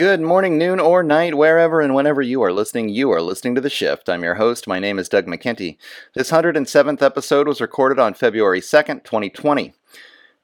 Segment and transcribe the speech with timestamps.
[0.00, 2.88] Good morning, noon, or night, wherever and whenever you are listening.
[2.88, 4.08] You are listening to The Shift.
[4.08, 4.66] I'm your host.
[4.66, 5.76] My name is Doug McKenty.
[6.14, 9.74] This 107th episode was recorded on February 2nd, 2020.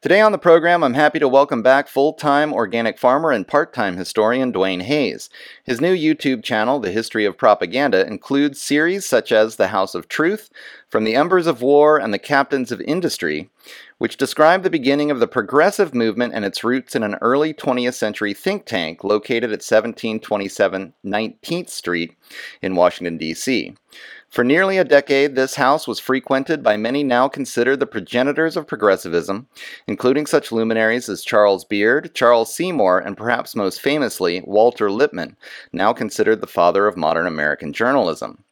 [0.07, 3.73] Today on the program, I'm happy to welcome back full time organic farmer and part
[3.73, 5.29] time historian Duane Hayes.
[5.65, 10.07] His new YouTube channel, The History of Propaganda, includes series such as The House of
[10.07, 10.49] Truth,
[10.89, 13.51] From the Embers of War, and The Captains of Industry,
[13.99, 17.95] which describe the beginning of the progressive movement and its roots in an early 20th
[17.95, 22.17] century think tank located at 1727 19th Street
[22.63, 23.75] in Washington, D.C.
[24.29, 28.67] For nearly a decade, this house was frequented by many now considered the progenitors of
[28.67, 29.49] progressivism,
[29.87, 35.37] including such luminaries as Charles Beard, Charles Seymour, and perhaps most famously, Walter Lippmann,
[35.73, 38.45] now considered the father of modern American journalism.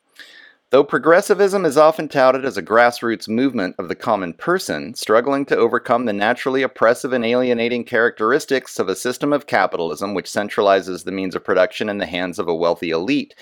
[0.70, 5.56] Though progressivism is often touted as a grassroots movement of the common person, struggling to
[5.56, 11.12] overcome the naturally oppressive and alienating characteristics of a system of capitalism which centralizes the
[11.12, 13.36] means of production in the hands of a wealthy elite,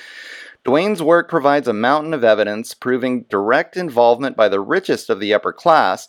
[0.65, 5.35] Duane's work provides a mountain of evidence proving direct involvement by the richest of the
[5.35, 6.09] upper class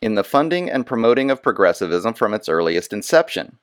[0.00, 3.58] in the funding and promoting of progressivism from its earliest inception.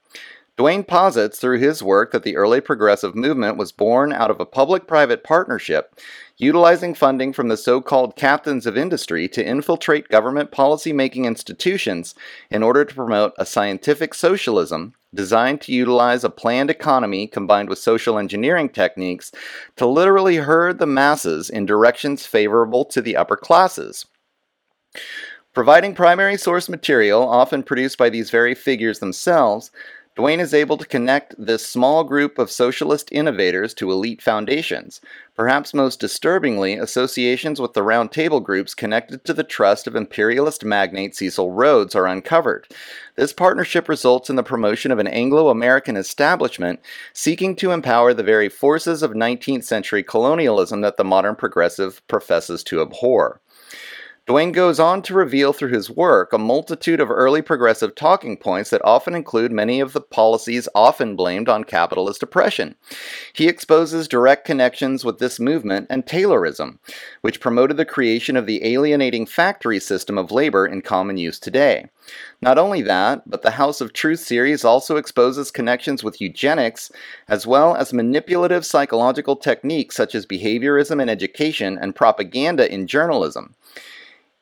[0.58, 4.46] Duane posits through his work that the early progressive movement was born out of a
[4.46, 5.94] public private partnership
[6.38, 12.16] utilizing funding from the so called captains of industry to infiltrate government policy making institutions
[12.50, 17.80] in order to promote a scientific socialism designed to utilize a planned economy combined with
[17.80, 19.32] social engineering techniques
[19.76, 24.06] to literally herd the masses in directions favorable to the upper classes.
[25.54, 29.72] Providing primary source material, often produced by these very figures themselves,
[30.18, 35.00] Duane is able to connect this small group of socialist innovators to elite foundations.
[35.36, 40.66] Perhaps most disturbingly, associations with the Round Table groups connected to the trust of imperialist
[40.66, 42.68] magnate Cecil Rhodes are uncovered.
[43.16, 46.80] This partnership results in the promotion of an Anglo American establishment
[47.14, 52.64] seeking to empower the very forces of 19th century colonialism that the modern progressive professes
[52.64, 53.40] to abhor.
[54.28, 58.72] Duane goes on to reveal through his work a multitude of early progressive talking points
[58.72, 62.76] that often include many of the policies often blamed on capitalist oppression.
[63.32, 66.80] He exposes direct connections with this movement and Taylorism,
[67.22, 71.88] which promoted the creation of the alienating factory system of labor in common use today.
[72.42, 76.92] Not only that, but the House of Truth series also exposes connections with eugenics,
[77.30, 83.56] as well as manipulative psychological techniques such as behaviorism in education and propaganda in journalism.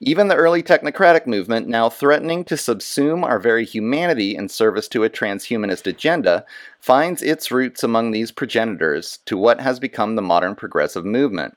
[0.02, 5.06] Even the early technocratic movement, now threatening to subsume our very humanity in service to
[5.06, 6.46] a transhumanist agenda,
[6.82, 11.56] finds its roots among these progenitors to what has become the modern progressive movement.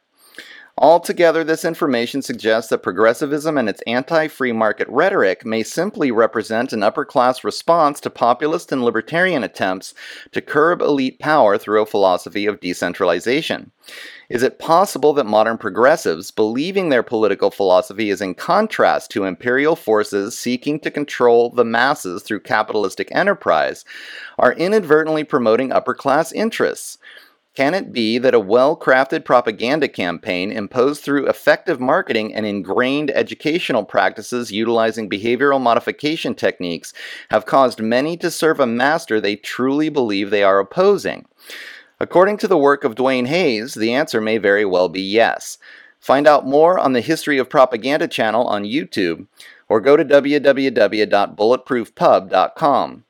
[0.81, 6.73] Altogether, this information suggests that progressivism and its anti free market rhetoric may simply represent
[6.73, 9.93] an upper class response to populist and libertarian attempts
[10.31, 13.73] to curb elite power through a philosophy of decentralization.
[14.29, 19.75] Is it possible that modern progressives, believing their political philosophy is in contrast to imperial
[19.75, 23.87] forces seeking to control the masses through capitalistic enterprise,
[24.39, 26.99] are inadvertently promoting upper class interests?
[27.55, 33.11] Can it be that a well crafted propaganda campaign imposed through effective marketing and ingrained
[33.11, 36.93] educational practices utilizing behavioral modification techniques
[37.31, 41.25] have caused many to serve a master they truly believe they are opposing?
[42.01, 45.59] According to the work of Duane Hayes, the answer may very well be yes.
[45.99, 49.27] Find out more on the History of Propaganda channel on YouTube
[49.69, 53.05] or go to www.bulletproofpub.com.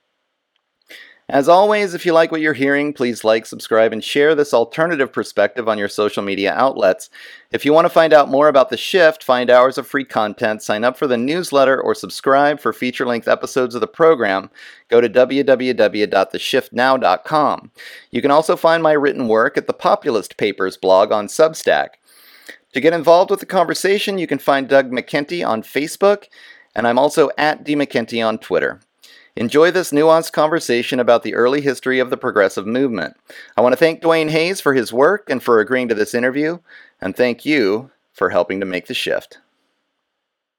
[1.31, 5.13] As always, if you like what you're hearing, please like, subscribe, and share this alternative
[5.13, 7.11] perspective on your social media outlets.
[7.53, 10.63] If you want to find out more about The Shift, find hours of free content,
[10.63, 14.49] sign up for the newsletter, or subscribe for feature length episodes of the program,
[14.89, 17.71] go to www.theshiftnow.com.
[18.11, 21.89] You can also find my written work at the Populist Papers blog on Substack.
[22.73, 26.25] To get involved with the conversation, you can find Doug McKenty on Facebook,
[26.75, 28.81] and I'm also at dmckenty on Twitter.
[29.39, 33.17] Enjoy this nuanced conversation about the early history of the progressive movement.
[33.57, 36.59] I want to thank Duane Hayes for his work and for agreeing to this interview,
[37.01, 39.39] and thank you for helping to make the shift.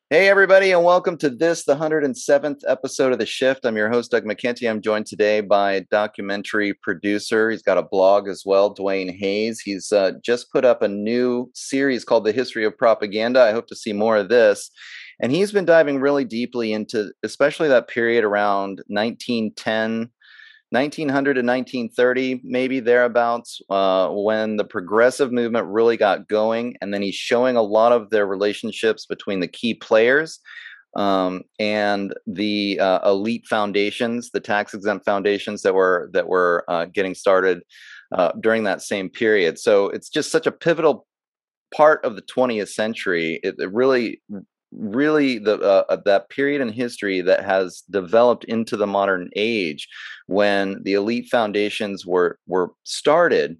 [0.09, 3.65] Hey, everybody, and welcome to this, the 107th episode of The Shift.
[3.65, 4.69] I'm your host, Doug McKenty.
[4.69, 7.51] I'm joined today by documentary producer.
[7.51, 9.59] He's got a blog as well, Duane Hayes.
[9.59, 13.41] He's uh, just put up a new series called The History of Propaganda.
[13.41, 14.71] I hope to see more of this.
[15.21, 20.09] And he's been diving really deeply into, especially that period around 1910,
[20.69, 26.75] 1900 to 1930, maybe thereabouts, uh, when the progressive movement really got going.
[26.81, 30.39] And then he's showing a lot of their relationships between the key players
[30.95, 36.85] um, and the uh, elite foundations, the tax exempt foundations that were that were uh,
[36.85, 37.61] getting started
[38.11, 39.59] uh, during that same period.
[39.59, 41.05] So it's just such a pivotal
[41.75, 43.39] part of the 20th century.
[43.43, 44.21] It, it really
[44.71, 49.87] really the uh, uh, that period in history that has developed into the modern age
[50.27, 53.57] when the elite foundations were were started.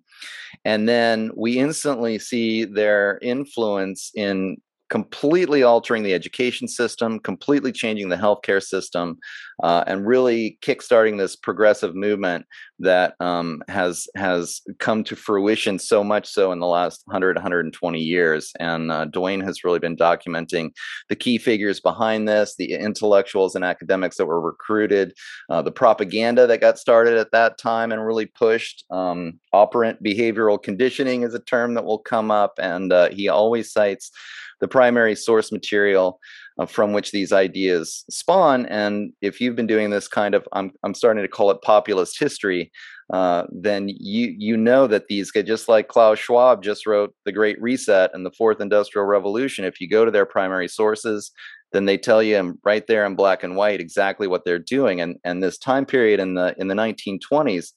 [0.65, 4.57] And then we instantly see their influence in
[4.89, 9.17] completely altering the education system, completely changing the healthcare system,
[9.63, 12.45] uh, and really kickstarting this progressive movement
[12.79, 17.99] that um, has has come to fruition so much so in the last 100 120
[17.99, 18.51] years.
[18.59, 20.71] And uh, duane has really been documenting
[21.09, 25.13] the key figures behind this the intellectuals and academics that were recruited
[25.49, 30.61] uh, the propaganda that got started at that time and really pushed um, operant behavioral
[30.61, 32.53] conditioning is a term that will come up.
[32.59, 34.11] And uh, he always cites
[34.59, 36.19] the primary source material
[36.65, 38.65] from which these ideas spawn.
[38.65, 42.19] And if you've been doing this kind of, I'm, I'm starting to call it populist
[42.19, 42.71] history,
[43.11, 47.59] uh, then you you know that these just like Klaus Schwab just wrote The Great
[47.59, 51.31] Reset and the Fourth Industrial Revolution, if you go to their primary sources,
[51.71, 55.01] then they tell you right there in black and white exactly what they're doing.
[55.01, 57.71] And and this time period in the in the 1920s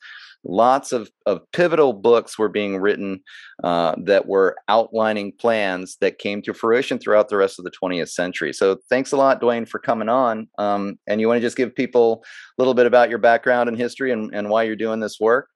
[0.44, 3.21] lots of, of pivotal books were being written
[3.62, 8.11] uh, that were outlining plans that came to fruition throughout the rest of the 20th
[8.11, 8.53] century.
[8.53, 10.49] So thanks a lot, Duane, for coming on.
[10.59, 12.25] Um, and you want to just give people
[12.59, 15.49] a little bit about your background and history and, and why you're doing this work?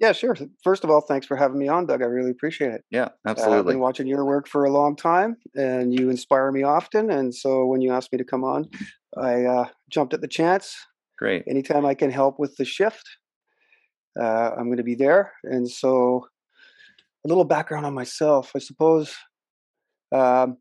[0.00, 0.36] Yeah, sure.
[0.62, 2.02] First of all, thanks for having me on, Doug.
[2.02, 2.84] I really appreciate it.
[2.90, 3.56] Yeah, absolutely.
[3.56, 7.10] Uh, I've been watching your work for a long time, and you inspire me often.
[7.10, 8.68] And so when you asked me to come on,
[9.16, 10.76] I uh, jumped at the chance.
[11.18, 11.42] Great.
[11.48, 13.02] Anytime I can help with the shift,
[14.20, 15.32] uh, I'm going to be there.
[15.44, 16.26] And so,
[17.24, 19.14] a little background on myself, I suppose.
[20.12, 20.58] Um,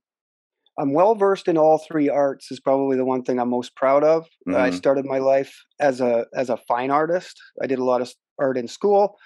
[0.80, 2.52] I'm well versed in all three arts.
[2.52, 4.26] Is probably the one thing I'm most proud of.
[4.48, 4.56] Mm-hmm.
[4.56, 7.40] I started my life as a as a fine artist.
[7.62, 9.18] I did a lot of art in school.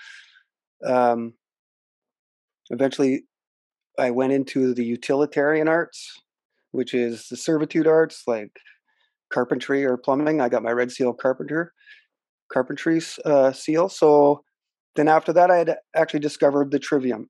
[0.86, 1.34] Um,
[2.70, 3.24] eventually,
[4.00, 6.22] I went into the utilitarian arts,
[6.72, 8.52] which is the servitude arts like
[9.32, 10.40] carpentry or plumbing.
[10.40, 11.74] I got my Red Seal carpenter
[12.52, 13.90] carpentry uh, seal.
[13.90, 14.44] So
[14.96, 17.30] then after that, I had actually discovered the trivium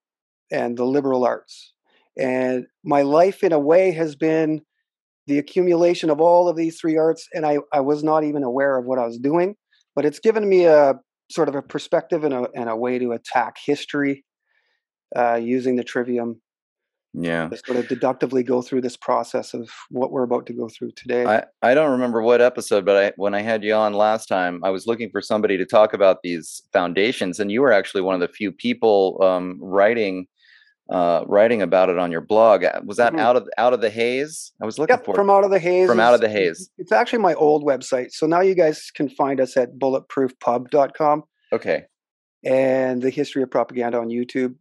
[0.51, 1.73] and the liberal arts.
[2.18, 4.62] And my life, in a way, has been
[5.27, 7.27] the accumulation of all of these three arts.
[7.33, 9.56] And I, I was not even aware of what I was doing,
[9.95, 10.95] but it's given me a
[11.29, 14.25] sort of a perspective and a, and a way to attack history
[15.15, 16.42] uh, using the trivium
[17.13, 17.49] yeah.
[17.49, 20.91] to sort of deductively go through this process of what we're about to go through
[20.91, 21.25] today.
[21.25, 24.61] I i don't remember what episode but i when i had you on last time
[24.63, 28.15] i was looking for somebody to talk about these foundations and you were actually one
[28.15, 30.27] of the few people um, writing
[30.91, 32.65] uh, writing about it on your blog.
[32.83, 33.21] Was that mm-hmm.
[33.21, 34.51] out of out of the haze?
[34.61, 36.69] I was looking yep, for from out of the haze from out of the haze.
[36.77, 41.85] it's actually my old website so now you guys can find us at bulletproofpub.com okay.
[42.44, 44.56] And the history of propaganda on youtube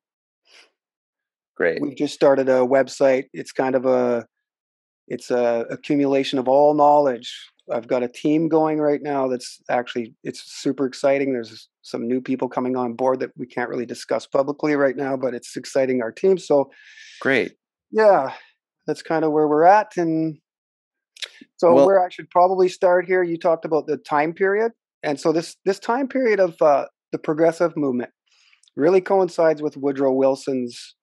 [1.61, 1.83] Great.
[1.83, 3.25] We've just started a website.
[3.35, 4.27] It's kind of a
[5.09, 7.31] it's a accumulation of all knowledge.
[7.71, 11.35] I've got a team going right now that's actually it's super exciting.
[11.35, 15.19] There's some new people coming on board that we can't really discuss publicly right now,
[15.19, 16.39] but it's exciting our team.
[16.39, 16.71] So
[17.21, 17.53] great.
[17.91, 18.33] Yeah,
[18.87, 20.39] that's kind of where we're at and
[21.59, 24.73] so well, where I should probably start here, you talked about the time period.
[25.03, 28.13] And so this this time period of uh, the progressive movement
[28.77, 30.97] really coincides with Woodrow Wilson's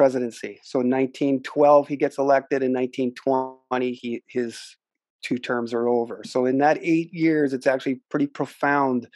[0.00, 0.58] presidency.
[0.62, 2.62] So 1912 he gets elected.
[2.62, 4.78] In 1920 he his
[5.22, 6.22] two terms are over.
[6.24, 9.08] So in that eight years, it's actually pretty profound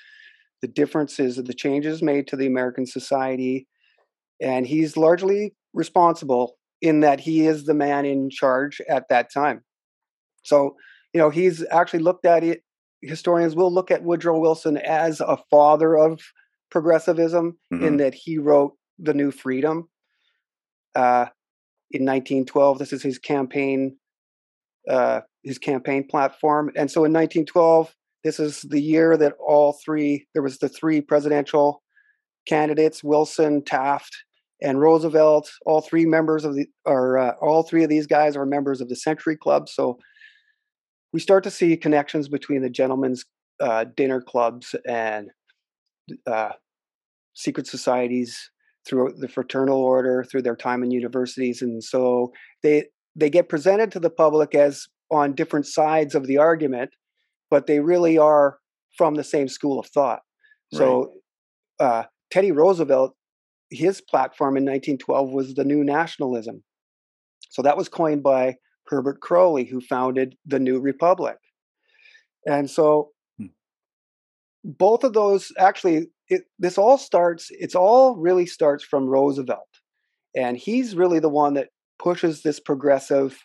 [0.61, 3.67] the differences of the changes made to the American society.
[4.43, 9.65] And he's largely responsible in that he is the man in charge at that time.
[10.43, 10.77] So,
[11.15, 12.63] you know, he's actually looked at it.
[13.01, 16.21] Historians will look at Woodrow Wilson as a father of
[16.71, 17.85] progressivism mm-hmm.
[17.87, 19.89] in that he wrote The New Freedom
[20.95, 21.27] uh,
[21.91, 22.79] in 1912.
[22.79, 23.97] This is his campaign,
[24.89, 26.71] uh, his campaign platform.
[26.77, 31.01] And so in 1912, this is the year that all three, there was the three
[31.01, 31.83] presidential
[32.47, 34.15] candidates, Wilson, Taft,
[34.63, 35.51] and Roosevelt.
[35.67, 38.89] All three members of the, are uh, all three of these guys are members of
[38.89, 39.69] the Century Club.
[39.69, 39.99] So
[41.13, 43.25] we start to see connections between the gentlemen's
[43.61, 45.31] uh, dinner clubs and
[46.27, 46.51] uh,
[47.35, 48.51] secret societies
[48.87, 52.85] through the fraternal order through their time in universities and so they
[53.17, 56.91] they get presented to the public as on different sides of the argument
[57.51, 58.59] but they really are
[58.97, 60.21] from the same school of thought
[60.73, 60.79] right.
[60.79, 61.13] so
[61.81, 63.15] uh, teddy roosevelt
[63.71, 66.63] his platform in 1912 was the new nationalism
[67.51, 68.55] so that was coined by
[68.89, 71.37] herbert croly who founded the new republic
[72.47, 73.47] and so hmm.
[74.63, 79.69] both of those actually it, this all starts it's all really starts from roosevelt
[80.35, 83.39] and he's really the one that pushes this progressive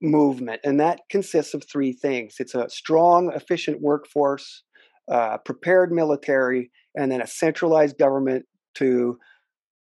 [0.00, 2.36] movement and that consists of three things.
[2.38, 4.62] It's a strong efficient workforce
[5.10, 9.18] uh, prepared military and then a centralized government to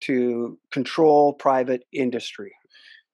[0.01, 2.53] to control private industry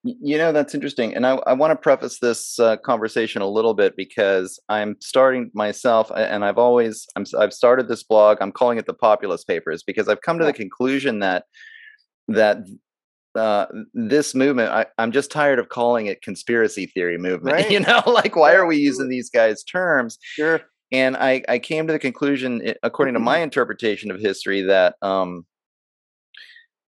[0.02, 1.14] you know, that's interesting.
[1.14, 5.50] And I, I want to preface this uh, conversation a little bit because I'm starting
[5.52, 8.38] myself, and I've always, I'm, I've started this blog.
[8.40, 11.44] I'm calling it the Populist Papers because I've come to the conclusion that,
[12.28, 12.58] that
[13.34, 17.40] uh, this movement, I, am just tired of calling it conspiracy theory movement.
[17.54, 17.70] Right.
[17.70, 20.18] You know, like, why are we using these guys' terms?
[20.22, 20.62] Sure.
[20.92, 25.44] And I, I came to the conclusion, according to my interpretation of history, that, um,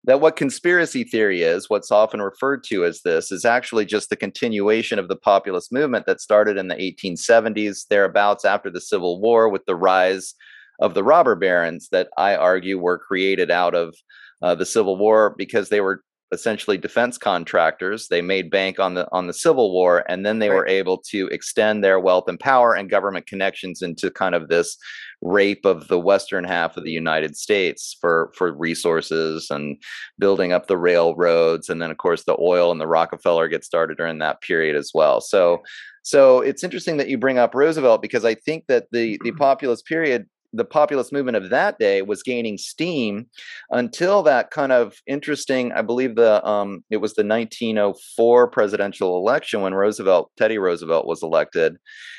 [0.06, 4.16] that what conspiracy theory is, what's often referred to as this, is actually just the
[4.16, 9.48] continuation of the populist movement that started in the 1870s, thereabouts after the Civil War,
[9.48, 10.34] with the rise
[10.80, 13.96] of the robber barons that I argue were created out of
[14.42, 18.08] uh, the Civil War because they were essentially defense contractors.
[18.08, 20.56] They made bank on the on the Civil War, and then they right.
[20.56, 24.78] were able to extend their wealth and power and government connections into kind of this
[25.22, 29.78] rape of the western half of the United States for for resources and
[30.20, 33.98] building up the railroads, and then of course the oil and the Rockefeller get started
[33.98, 35.22] during that period as well.
[35.22, 35.62] So.
[36.04, 39.86] So it's interesting that you bring up Roosevelt because I think that the the populist
[39.86, 43.28] period the populist movement of that day was gaining steam
[43.70, 49.62] until that kind of interesting i believe the um, it was the 1904 presidential election
[49.62, 51.78] when roosevelt teddy roosevelt was elected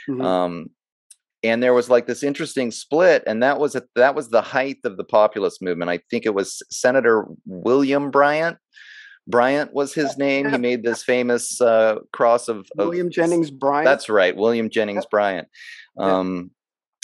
[0.08, 0.22] mm-hmm.
[0.22, 0.66] um,
[1.44, 4.78] and there was like this interesting split and that was a, that was the height
[4.84, 8.58] of the populist movement i think it was senator william bryant
[9.28, 10.50] Bryant was his name.
[10.50, 13.84] He made this famous uh, cross of, of, William Jennings Bryant.
[13.84, 15.46] That's right, William Jennings Bryant.
[15.96, 16.50] Um,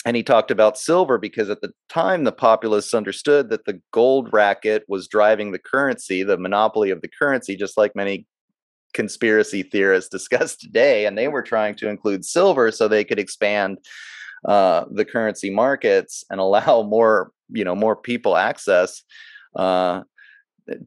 [0.05, 4.31] and he talked about silver because at the time the populists understood that the gold
[4.31, 8.25] racket was driving the currency, the monopoly of the currency, just like many
[8.93, 11.05] conspiracy theorists discuss today.
[11.05, 13.77] And they were trying to include silver so they could expand
[14.45, 19.03] uh, the currency markets and allow more, you know, more people access
[19.55, 20.01] uh,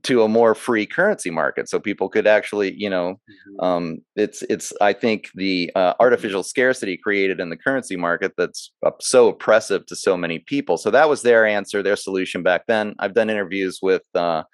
[0.02, 1.68] to a more free currency market.
[1.68, 3.64] So people could actually you know mm-hmm.
[3.64, 8.72] um, it's it's i think the uh, artificial scarcity created in the currency market that's
[9.00, 10.78] so oppressive to so many people.
[10.78, 12.94] So that was their answer their solution back then.
[12.98, 14.44] I've done interviews with uh,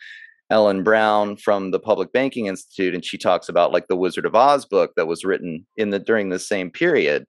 [0.50, 4.35] ellen brown from the public banking institute and she talks about like the wizard of
[4.35, 7.26] oz book that was written in the during the same period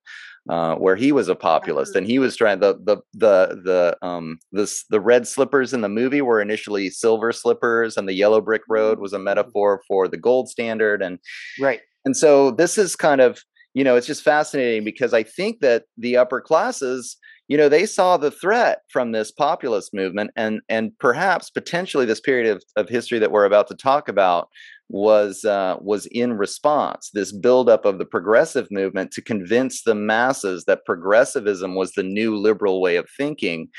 [0.47, 4.37] uh, where he was a populist and he was trying the the the the um
[4.51, 8.61] this the red slippers in the movie were initially silver slippers and the yellow brick
[8.69, 9.25] road was a mm-hmm.
[9.25, 11.19] metaphor for the gold standard and
[11.59, 13.41] right and so this is kind of
[13.73, 17.17] you know it's just fascinating because i think that the upper classes
[17.47, 22.21] you know they saw the threat from this populist movement and and perhaps potentially this
[22.21, 24.49] period of, of history that we're about to talk about
[24.89, 30.65] was uh, was in response this buildup of the progressive movement to convince the masses
[30.65, 33.69] that progressivism was the new liberal way of thinking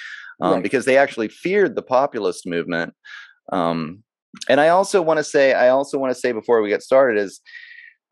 [0.40, 0.62] um, right.
[0.62, 2.94] because they actually feared the populist movement
[3.52, 4.02] um,
[4.48, 7.20] and i also want to say i also want to say before we get started
[7.20, 7.40] is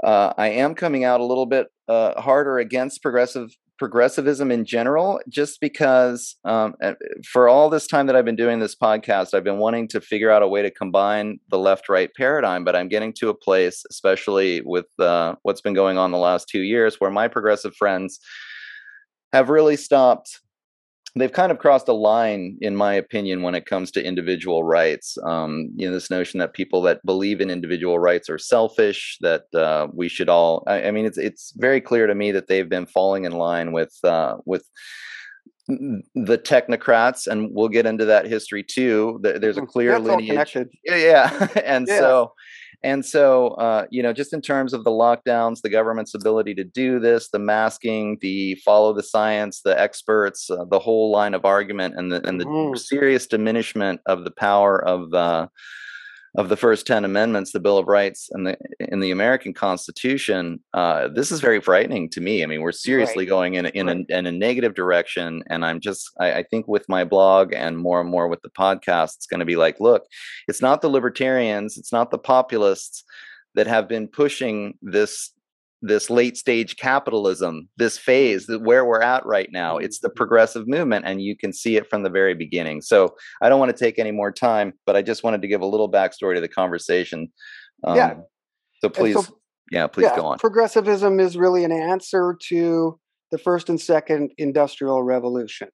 [0.02, 5.20] uh, i am coming out a little bit uh, harder against progressive progressivism in general,
[5.28, 6.75] just because um,
[7.25, 10.30] for all this time that I've been doing this podcast, I've been wanting to figure
[10.30, 13.85] out a way to combine the left right paradigm, but I'm getting to a place,
[13.90, 18.18] especially with uh, what's been going on the last two years, where my progressive friends
[19.32, 20.40] have really stopped
[21.17, 25.17] they've kind of crossed a line, in my opinion, when it comes to individual rights.
[25.25, 29.19] Um, you know, this notion that people that believe in individual rights are selfish.
[29.21, 30.65] That uh, we should all.
[30.67, 33.73] I, I, mean, it's it's very clear to me that they've been falling in line
[33.73, 34.65] with uh, with
[35.69, 39.19] the technocrats, and we'll get into that history too.
[39.23, 40.57] There's a mm, clear That's lineage.
[40.85, 41.99] Yeah, yeah, and yeah.
[41.99, 42.33] so
[42.82, 46.64] and so, uh, you know, just in terms of the lockdowns, the government's ability to
[46.64, 51.44] do this, the masking, the follow the science, the experts, uh, the whole line of
[51.44, 52.78] argument, and the and the mm.
[52.78, 55.48] serious diminishment of the power of uh,
[56.37, 60.61] of the first 10 amendments the bill of rights and the in the american constitution
[60.75, 63.28] uh, this is very frightening to me i mean we're seriously right.
[63.30, 64.06] going in, in, right.
[64.11, 67.78] a, in a negative direction and i'm just I, I, think with my blog and
[67.78, 70.04] more and more with the podcast it's going to be like look
[70.49, 73.04] it's not the libertarians it's not the populists
[73.54, 75.32] that have been pushing this
[75.80, 79.78] this late stage capitalism, this phase where we're at right now.
[79.78, 80.16] It's the mm-hmm.
[80.16, 82.80] progressive movement, and you can see it from the very beginning.
[82.80, 85.61] So I don't want to take any more time, but I just wanted to give
[85.61, 87.28] a little backstory to the conversation.
[87.85, 88.14] Um, yeah.
[88.80, 89.38] So please, so,
[89.70, 90.38] yeah, please yeah, go on.
[90.38, 92.99] Progressivism is really an answer to
[93.30, 95.68] the first and second industrial revolution.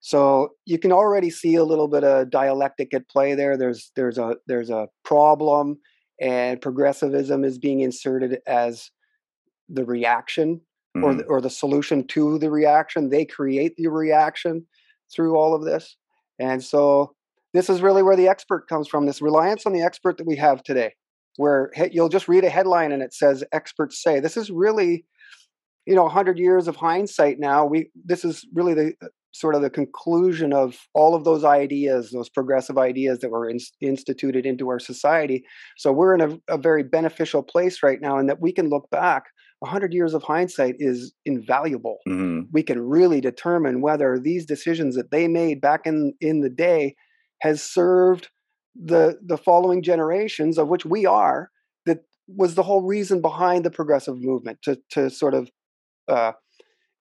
[0.00, 3.56] So you can already see a little bit of dialectic at play there.
[3.56, 5.78] There's there's a there's a problem,
[6.20, 8.90] and progressivism is being inserted as
[9.72, 10.60] the reaction
[10.96, 11.04] mm-hmm.
[11.04, 13.08] or the, or the solution to the reaction.
[13.08, 14.66] They create the reaction
[15.14, 15.96] through all of this,
[16.38, 17.14] and so
[17.52, 19.06] this is really where the expert comes from.
[19.06, 20.94] This reliance on the expert that we have today,
[21.36, 25.04] where you'll just read a headline and it says "experts say." This is really,
[25.86, 27.66] you know, hundred years of hindsight now.
[27.66, 28.94] We this is really the
[29.32, 33.58] sort of the conclusion of all of those ideas, those progressive ideas that were in,
[33.80, 35.44] instituted into our society.
[35.76, 38.90] So we're in a, a, very beneficial place right now, and that we can look
[38.90, 39.26] back
[39.60, 41.98] 100 years of hindsight is invaluable.
[42.08, 42.48] Mm-hmm.
[42.52, 46.94] We can really determine whether these decisions that they made back in, in the day
[47.42, 48.28] has served
[48.74, 51.50] the the following generations of which we are
[51.86, 55.50] that was the whole reason behind the progressive movement to to sort of
[56.08, 56.32] uh,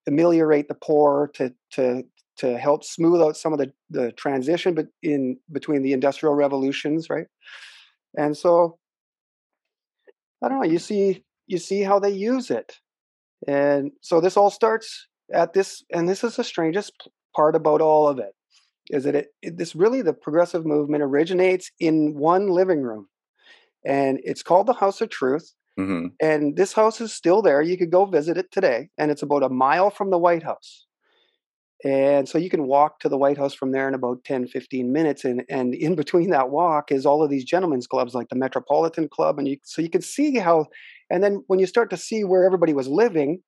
[0.08, 2.04] ameliorate the poor to to
[2.38, 7.08] to help smooth out some of the, the transition but in between the industrial revolutions
[7.10, 7.28] right
[8.18, 8.80] and so
[10.44, 12.80] i don't know you see you see how they use it.
[13.48, 16.94] And so this all starts at this, and this is the strangest
[17.36, 18.34] part about all of it,
[18.90, 23.08] is that it, it this really the progressive movement originates in one living room,
[23.86, 25.54] and it's called the House of Truth.
[25.80, 26.08] Mm-hmm.
[26.22, 27.62] And this house is still there.
[27.62, 30.86] You could go visit it today, and it's about a mile from the White House.
[31.86, 34.92] And so you can walk to the White House from there in about 10, 15
[34.92, 35.24] minutes.
[35.24, 39.08] And, and in between that walk is all of these gentlemen's clubs like the Metropolitan
[39.08, 39.40] Club.
[39.40, 40.66] And you, so you can see how
[41.10, 43.42] and then when you start to see where everybody was living,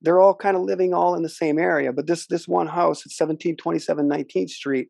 [0.00, 1.92] they're all kind of living all in the same area.
[1.92, 4.88] But this this one house at 1727 19th Street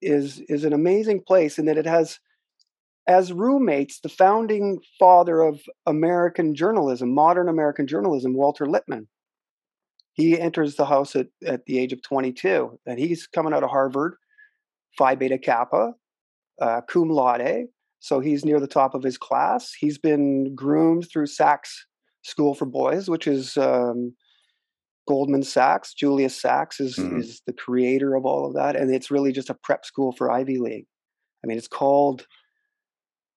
[0.00, 2.18] is is an amazing place in that it has
[3.06, 9.08] as roommates the founding father of American journalism, modern American journalism, Walter Lippmann.
[10.12, 13.70] He enters the house at, at the age of 22, and he's coming out of
[13.70, 14.16] Harvard,
[14.98, 15.92] Phi Beta Kappa,
[16.60, 17.68] uh, cum laude,
[18.00, 19.72] so he's near the top of his class.
[19.78, 21.86] He's been groomed through Sachs
[22.22, 24.14] School for Boys, which is um,
[25.06, 25.94] Goldman Sachs.
[25.94, 27.20] Julius Sachs is, mm-hmm.
[27.20, 28.76] is the creator of all of that.
[28.76, 30.86] And it's really just a prep school for Ivy League.
[31.42, 32.26] I mean, it's called,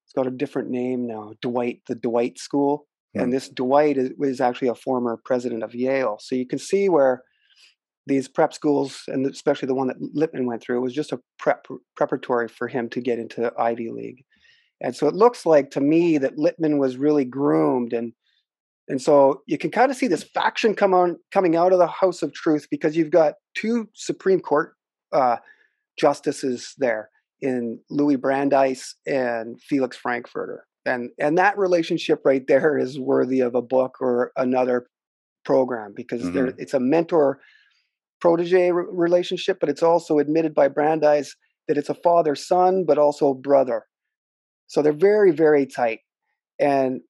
[0.05, 2.87] it's got a different name now Dwight, the Dwight School.
[3.13, 6.17] And this Dwight is, is actually a former president of Yale.
[6.21, 7.23] So you can see where
[8.07, 11.67] these prep schools, and especially the one that Lippmann went through, was just a prep
[11.95, 14.23] preparatory for him to get into Ivy League.
[14.81, 18.13] And so it looks like to me that Lippmann was really groomed and
[18.87, 21.87] and so you can kind of see this faction come on coming out of the
[21.87, 24.73] House of Truth because you've got two Supreme Court
[25.13, 25.37] uh,
[25.97, 30.65] justices there in Louis Brandeis and Felix Frankfurter.
[30.85, 34.87] And and that relationship right there is worthy of a book or another
[35.45, 36.33] program because mm-hmm.
[36.33, 37.39] there it's a mentor
[38.19, 41.35] protege re- relationship, but it's also admitted by Brandeis
[41.67, 43.85] that it's a father son, but also brother.
[44.71, 45.99] So they're very, very tight.
[46.57, 47.01] And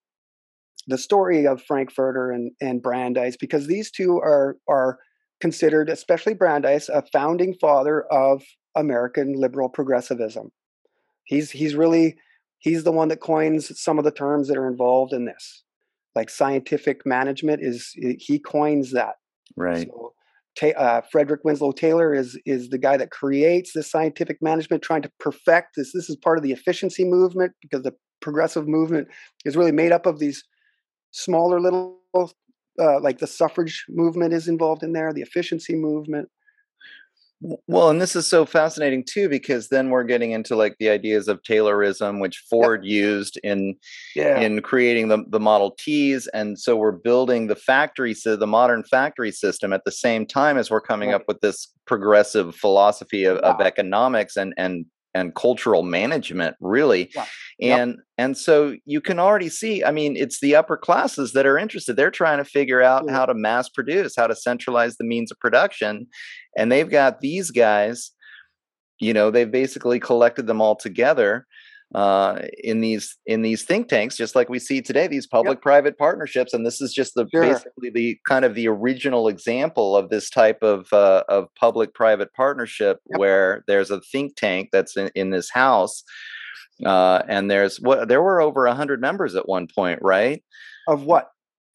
[0.87, 4.97] the story of Frankfurter and, and Brandeis, because these two are are
[5.39, 8.41] considered, especially Brandeis, a founding father of
[8.75, 10.51] American liberal progressivism.
[11.25, 12.15] He's he's really
[12.57, 15.63] he's the one that coins some of the terms that are involved in this.
[16.15, 19.17] Like scientific management is he coins that.
[19.55, 19.87] Right.
[19.87, 20.13] So,
[20.77, 25.11] uh, Frederick Winslow Taylor is is the guy that creates this scientific management, trying to
[25.19, 25.91] perfect this.
[25.93, 29.07] This is part of the efficiency movement because the progressive movement
[29.45, 30.43] is really made up of these
[31.11, 36.29] smaller little, uh, like the suffrage movement is involved in there, the efficiency movement.
[37.41, 41.27] Well, and this is so fascinating too because then we're getting into like the ideas
[41.27, 42.91] of Taylorism, which Ford yep.
[42.91, 43.75] used in
[44.15, 44.39] yeah.
[44.39, 48.83] in creating the the Model Ts, and so we're building the factory, so the modern
[48.83, 51.15] factory system at the same time as we're coming right.
[51.15, 53.53] up with this progressive philosophy of, wow.
[53.53, 57.25] of economics and and and cultural management really yeah.
[57.59, 57.99] and yep.
[58.17, 61.95] and so you can already see i mean it's the upper classes that are interested
[61.95, 65.39] they're trying to figure out how to mass produce how to centralize the means of
[65.39, 66.07] production
[66.57, 68.11] and they've got these guys
[68.99, 71.45] you know they've basically collected them all together
[71.93, 75.97] uh, in these in these think tanks, just like we see today, these public-private yep.
[75.97, 77.41] partnerships, and this is just the sure.
[77.41, 82.99] basically the kind of the original example of this type of uh, of public-private partnership,
[83.09, 83.19] yep.
[83.19, 86.03] where there's a think tank that's in, in this house,
[86.85, 90.41] uh, and there's what there were over hundred members at one point, right?
[90.87, 91.29] Of what?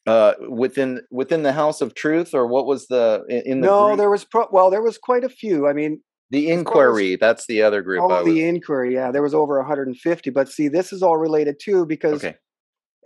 [0.07, 3.88] Uh, within within the House of Truth, or what was the in the no?
[3.88, 3.98] Group?
[3.98, 5.68] There was pro- well, there was quite a few.
[5.68, 8.02] I mean, the inquiry, that's the other group.
[8.02, 10.30] Oh, the inquiry, yeah, there was over 150.
[10.30, 12.36] But see, this is all related too because, okay.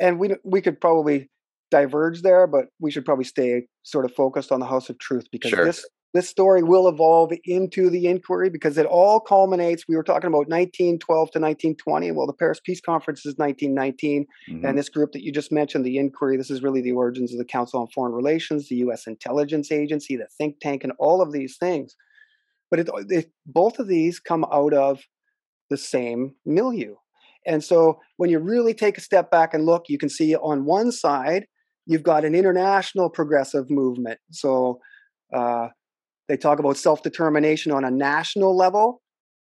[0.01, 1.29] and we we could probably
[1.71, 5.27] diverge there, but we should probably stay sort of focused on the House of Truth
[5.31, 5.65] because sure.
[5.65, 9.85] this this story will evolve into the inquiry because it all culminates.
[9.87, 12.11] We were talking about 1912 to 1920.
[12.11, 14.67] Well, the Paris Peace Conference is 1919, mm-hmm.
[14.67, 17.39] and this group that you just mentioned, the inquiry, this is really the origins of
[17.39, 19.07] the Council on Foreign Relations, the U.S.
[19.07, 21.95] Intelligence Agency, the think tank, and all of these things
[22.71, 25.01] but it, it, both of these come out of
[25.69, 26.95] the same milieu.
[27.47, 30.65] And so when you really take a step back and look, you can see on
[30.65, 31.47] one side,
[31.87, 34.19] you've got an international progressive movement.
[34.31, 34.79] So
[35.35, 35.69] uh,
[36.29, 39.03] they talk about self determination on a national level.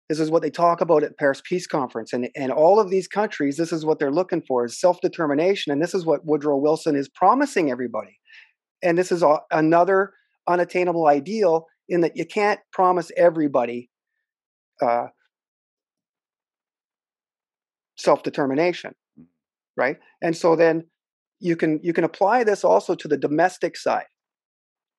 [0.08, 2.12] This is what they talk about at Paris Peace Conference.
[2.12, 5.72] And, and all of these countries, this is what they're looking for is self determination.
[5.72, 8.18] And this is what Woodrow Wilson is promising everybody.
[8.82, 10.12] And this is a, another
[10.46, 13.90] unattainable ideal in that you can't promise everybody
[14.80, 15.06] uh,
[17.96, 19.26] self determination, mm.
[19.76, 19.98] right?
[20.22, 20.84] And so then
[21.40, 24.06] you can you can apply this also to the domestic side,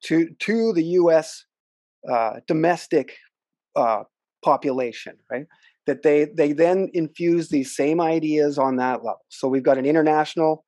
[0.03, 1.45] to to the U.S.
[2.09, 3.15] Uh, domestic
[3.75, 4.03] uh,
[4.43, 5.45] population, right?
[5.85, 9.25] That they they then infuse these same ideas on that level.
[9.29, 10.63] So we've got an international,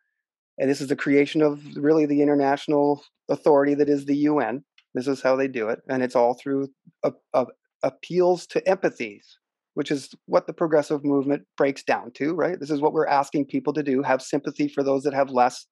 [0.57, 5.07] and this is the creation of really the international authority that is the UN, this
[5.07, 6.69] is how they do it, and it's all through
[7.03, 7.45] a, a,
[7.83, 9.25] appeals to empathies,
[9.73, 12.33] which is what the progressive movement breaks down to.
[12.33, 12.59] Right?
[12.59, 15.65] This is what we're asking people to do: have sympathy for those that have less.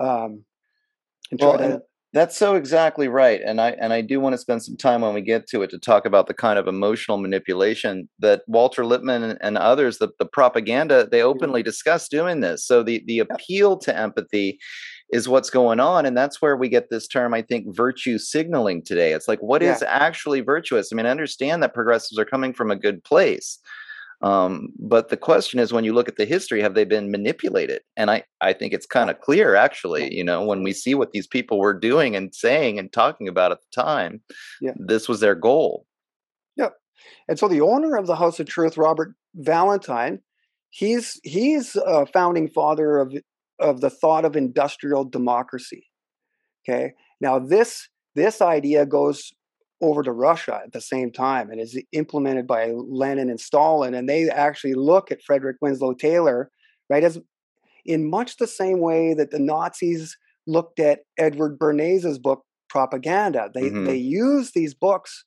[0.00, 0.44] Um,
[1.30, 4.62] and well, to, that's so exactly right, and I and I do want to spend
[4.62, 8.08] some time when we get to it to talk about the kind of emotional manipulation
[8.20, 12.64] that Walter Lippmann and, others, the, the propaganda, they openly discuss doing this.
[12.64, 14.60] So the the appeal to empathy
[15.14, 18.82] is what's going on and that's where we get this term i think virtue signaling
[18.82, 19.12] today.
[19.12, 19.72] It's like what yeah.
[19.72, 20.92] is actually virtuous?
[20.92, 23.60] I mean i understand that progressives are coming from a good place
[24.22, 27.82] um, but the question is when you look at the history have they been manipulated?
[27.96, 31.12] And i i think it's kind of clear actually you know when we see what
[31.12, 34.20] these people were doing and saying and talking about at the time
[34.60, 34.72] yeah.
[34.76, 35.86] this was their goal.
[36.56, 36.74] Yep.
[37.28, 40.20] And so the owner of the house of truth robert valentine
[40.70, 43.14] he's he's a founding father of
[43.58, 45.86] of the thought of industrial democracy.
[46.66, 46.92] Okay.
[47.20, 49.32] Now this this idea goes
[49.80, 53.92] over to Russia at the same time and is implemented by Lenin and Stalin.
[53.94, 56.50] And they actually look at Frederick Winslow Taylor,
[56.88, 57.18] right, as
[57.84, 63.50] in much the same way that the Nazis looked at Edward Bernays' book Propaganda.
[63.52, 63.84] They mm-hmm.
[63.84, 65.24] they use these books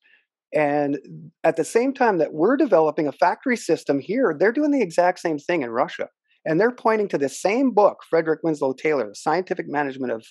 [0.53, 0.97] and
[1.43, 5.19] at the same time that we're developing a factory system here, they're doing the exact
[5.19, 6.09] same thing in Russia.
[6.47, 10.25] And they're pointing to the same book, Frederick Winslow Taylor, The Scientific Management of,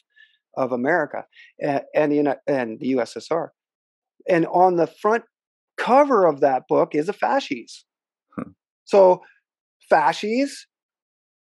[0.57, 1.27] of America
[1.61, 3.49] and, and, the, and the USSR.
[4.29, 5.25] And on the front
[5.77, 7.85] cover of that book is a fasces.
[8.35, 8.51] Hmm.
[8.85, 9.23] So
[9.91, 10.67] fasces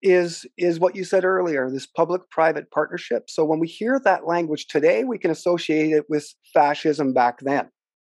[0.02, 4.26] is is what you said earlier this public private partnership so when we hear that
[4.26, 7.70] language today we can associate it with fascism back then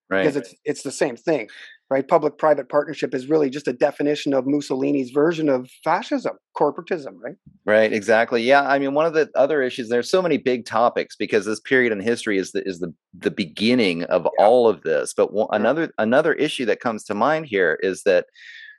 [0.10, 1.48] right because it's it's the same thing
[1.90, 2.08] right?
[2.08, 7.36] Public private partnership is really just a definition of Mussolini's version of fascism, corporatism, right?
[7.66, 8.42] Right, exactly.
[8.42, 11.60] Yeah, I mean, one of the other issues there's so many big topics because this
[11.60, 14.46] period in history is the is the the beginning of yeah.
[14.46, 15.14] all of this.
[15.16, 15.60] But one, yeah.
[15.60, 18.26] another another issue that comes to mind here is that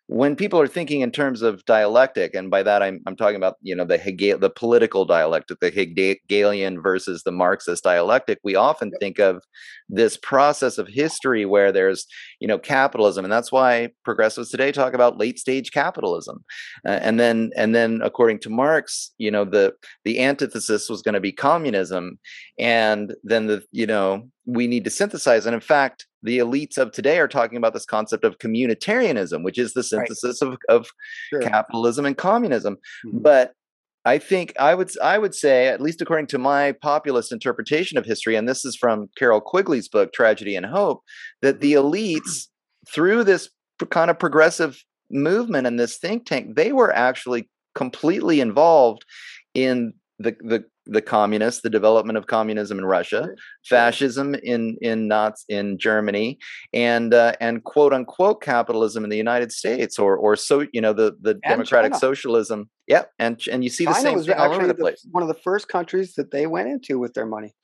[0.08, 3.56] when people are thinking in terms of dialectic, and by that I'm, I'm talking about
[3.60, 8.92] you know the Hegel, the political dialectic, the Hegelian versus the Marxist dialectic, we often
[9.00, 9.42] think of
[9.88, 12.06] this process of history where there's
[12.38, 16.44] you know capitalism, and that's why progressives today talk about late stage capitalism,
[16.86, 21.14] uh, and then and then according to Marx, you know the the antithesis was going
[21.14, 22.18] to be communism,
[22.60, 26.92] and then the you know we need to synthesize, and in fact the elites of
[26.92, 30.52] today are talking about this concept of communitarianism, which is the synthesis right.
[30.52, 30.88] of, of
[31.30, 31.40] sure.
[31.40, 32.76] capitalism and communism.
[33.06, 33.18] Mm-hmm.
[33.18, 33.52] But
[34.04, 38.04] I think I would I would say, at least according to my populist interpretation of
[38.04, 41.02] history, and this is from Carroll Quigley's book Tragedy and Hope,
[41.42, 42.46] that the elites,
[42.88, 43.48] through this
[43.90, 49.04] kind of progressive movement and this think tank, they were actually completely involved
[49.54, 53.28] in the the the communists, the development of communism in Russia,
[53.64, 56.38] fascism in in Nazi in Germany,
[56.72, 60.92] and uh, and quote unquote capitalism in the United States, or or so you know
[60.92, 62.00] the the and democratic China.
[62.00, 62.70] socialism.
[62.86, 65.06] Yeah, and and you see the China same thing all over the, the place.
[65.10, 67.54] One of the first countries that they went into with their money.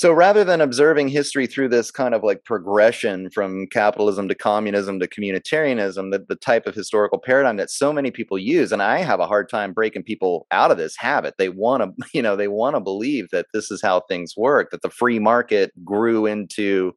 [0.00, 4.98] So rather than observing history through this kind of like progression from capitalism to communism
[4.98, 9.00] to communitarianism, the, the type of historical paradigm that so many people use, and I
[9.00, 11.34] have a hard time breaking people out of this habit.
[11.36, 14.70] They want to, you know, they want to believe that this is how things work,
[14.70, 16.94] that the free market grew into,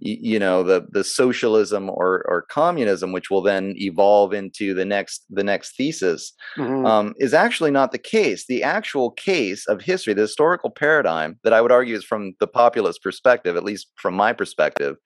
[0.00, 5.24] you know the the socialism or or communism which will then evolve into the next
[5.28, 6.86] the next thesis mm-hmm.
[6.86, 11.52] um, is actually not the case the actual case of history the historical paradigm that
[11.52, 14.96] i would argue is from the populist perspective at least from my perspective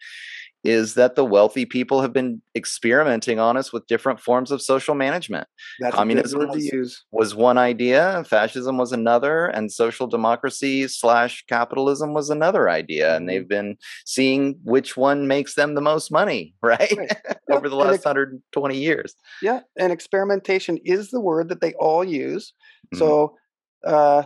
[0.65, 4.95] is that the wealthy people have been experimenting on us with different forms of social
[4.95, 5.49] management.
[5.81, 12.31] That's Communism was, was, one idea, fascism was another, and social democracy slash capitalism was
[12.31, 13.07] another idea.
[13.07, 13.17] Mm-hmm.
[13.17, 16.93] And they've been seeing which one makes them the most money, right?
[16.97, 17.13] right.
[17.51, 19.15] Over the last ex- 120 years.
[19.41, 19.61] Yeah.
[19.79, 22.53] And experimentation is the word that they all use.
[22.95, 22.99] Mm-hmm.
[22.99, 23.37] So,
[23.85, 24.25] uh,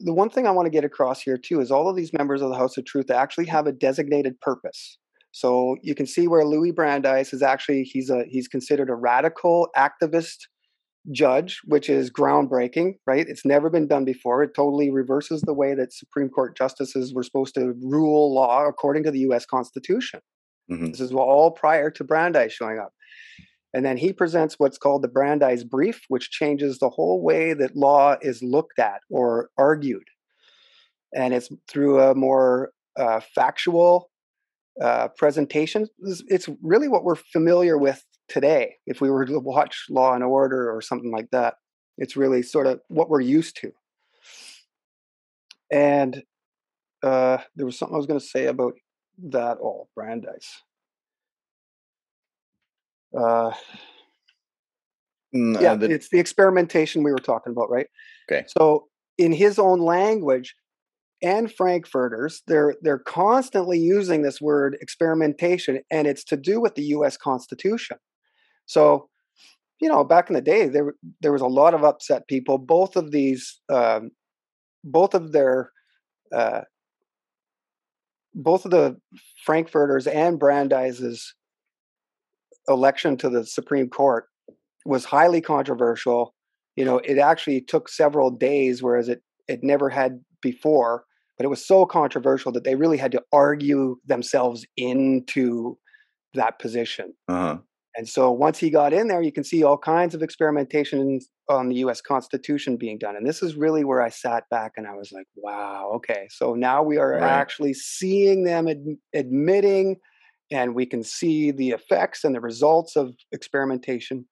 [0.00, 2.42] the one thing I want to get across here too is all of these members
[2.42, 4.98] of the House of Truth actually have a designated purpose.
[5.36, 9.68] So you can see where Louis Brandeis is actually he's a he's considered a radical
[9.76, 10.46] activist
[11.12, 13.26] judge, which is groundbreaking, right?
[13.28, 14.42] It's never been done before.
[14.42, 19.02] It totally reverses the way that Supreme Court justices were supposed to rule law according
[19.02, 20.20] to the US Constitution.
[20.72, 20.92] Mm-hmm.
[20.92, 22.94] This is all prior to Brandeis showing up.
[23.74, 27.76] And then he presents what's called the Brandeis Brief, which changes the whole way that
[27.76, 30.08] law is looked at or argued.
[31.14, 34.08] And it's through a more uh, factual
[34.80, 35.88] uh, presentation.
[36.28, 38.76] It's really what we're familiar with today.
[38.86, 41.54] If we were to watch Law and Order or something like that,
[41.98, 43.72] it's really sort of what we're used to.
[45.72, 46.22] And
[47.02, 48.74] uh, there was something I was going to say about
[49.30, 50.62] that all Brandeis.
[53.16, 53.52] Uh,
[55.34, 55.90] mm, yeah, uh, the...
[55.90, 57.86] it's the experimentation we were talking about, right?
[58.30, 58.44] Okay.
[58.48, 60.54] So, in his own language,
[61.22, 66.84] and frankfurters they're they're constantly using this word experimentation and it's to do with the
[66.84, 67.96] US constitution.
[68.66, 69.08] So
[69.80, 72.58] you know back in the day there there was a lot of upset people.
[72.58, 74.10] Both of these um,
[74.84, 75.70] both of their
[76.34, 76.62] uh,
[78.34, 78.96] both of the
[79.44, 81.34] frankfurters and brandeis's
[82.68, 84.26] election to the supreme court
[84.84, 86.34] was highly controversial.
[86.76, 91.04] You know it actually took several days whereas it it never had before,
[91.36, 95.78] but it was so controversial that they really had to argue themselves into
[96.34, 97.14] that position.
[97.28, 97.58] Uh-huh.
[97.96, 101.70] And so once he got in there, you can see all kinds of experimentation on
[101.70, 103.16] the US Constitution being done.
[103.16, 106.26] And this is really where I sat back and I was like, wow, okay.
[106.30, 107.22] So now we are right.
[107.22, 109.96] actually seeing them ad- admitting
[110.50, 114.26] and we can see the effects and the results of experimentation.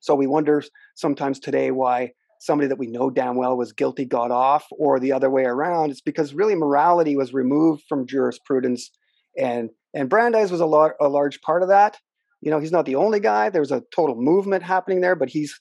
[0.00, 0.62] So we wonder
[0.96, 2.12] sometimes today why
[2.44, 5.90] somebody that we know damn well was guilty got off or the other way around
[5.90, 8.90] it's because really morality was removed from jurisprudence
[9.38, 11.98] and and brandeis was a, lot, a large part of that.
[12.40, 15.58] You know he's not the only guy there's a total movement happening there but he's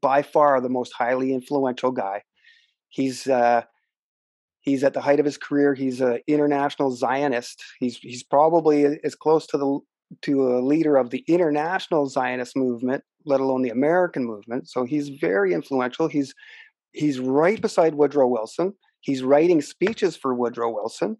[0.00, 2.22] by far the most highly influential guy.
[2.88, 3.62] He's uh
[4.60, 7.62] he's at the height of his career he's an international zionist.
[7.78, 9.80] He's he's probably as close to the
[10.22, 14.68] to a leader of the international Zionist movement, let alone the American movement.
[14.68, 16.08] So he's very influential.
[16.08, 16.34] He's
[16.92, 18.74] he's right beside Woodrow Wilson.
[19.00, 21.16] He's writing speeches for Woodrow Wilson,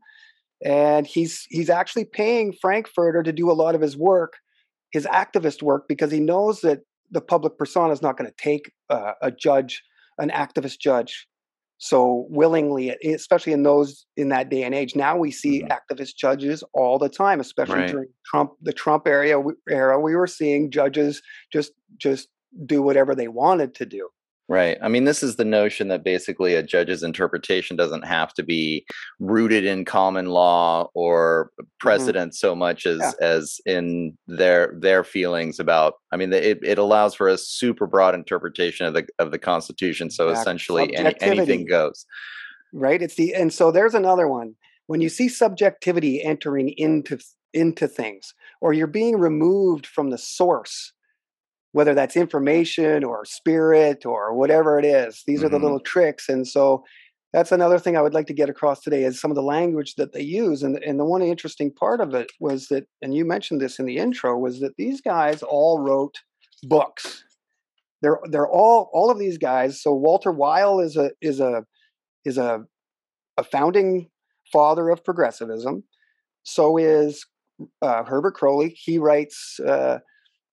[0.65, 4.35] and he's he's actually paying Frankfurter to do a lot of his work,
[4.93, 8.73] his activist work, because he knows that the public persona is not going to take
[8.89, 9.83] uh, a judge,
[10.19, 11.27] an activist judge,
[11.83, 14.95] so willingly, especially in those in that day and age.
[14.95, 15.73] Now we see mm-hmm.
[15.73, 17.91] activist judges all the time, especially right.
[17.91, 19.43] during Trump, the Trump era.
[19.69, 22.29] Era we were seeing judges just just
[22.67, 24.11] do whatever they wanted to do.
[24.51, 24.77] Right.
[24.83, 28.85] I mean, this is the notion that basically a judge's interpretation doesn't have to be
[29.21, 31.67] rooted in common law or mm-hmm.
[31.79, 32.49] precedent mm-hmm.
[32.49, 33.13] so much as yeah.
[33.21, 35.95] as in their their feelings about.
[36.11, 40.11] I mean, it, it allows for a super broad interpretation of the of the Constitution.
[40.11, 42.05] So essentially, any, anything goes.
[42.73, 43.01] Right.
[43.01, 44.57] It's the and so there's another one.
[44.89, 47.21] When you see subjectivity entering into
[47.55, 50.93] into things, or you're being removed from the source
[51.73, 55.23] whether that's information or spirit or whatever it is.
[55.27, 55.47] These mm-hmm.
[55.47, 55.65] are the mm-hmm.
[55.65, 56.29] little tricks.
[56.29, 56.85] And so
[57.33, 59.95] that's another thing I would like to get across today is some of the language
[59.95, 60.63] that they use.
[60.63, 63.87] And, and the one interesting part of it was that, and you mentioned this in
[63.87, 66.17] the intro, was that these guys all wrote
[66.65, 67.25] books.
[68.03, 69.83] They're they're all all of these guys.
[69.83, 71.65] So Walter Weyl is a is a
[72.25, 72.65] is a
[73.37, 74.09] a founding
[74.53, 75.85] father of progressivism.
[76.43, 77.27] So is
[77.83, 78.75] uh, Herbert Croly.
[78.75, 79.99] He writes uh,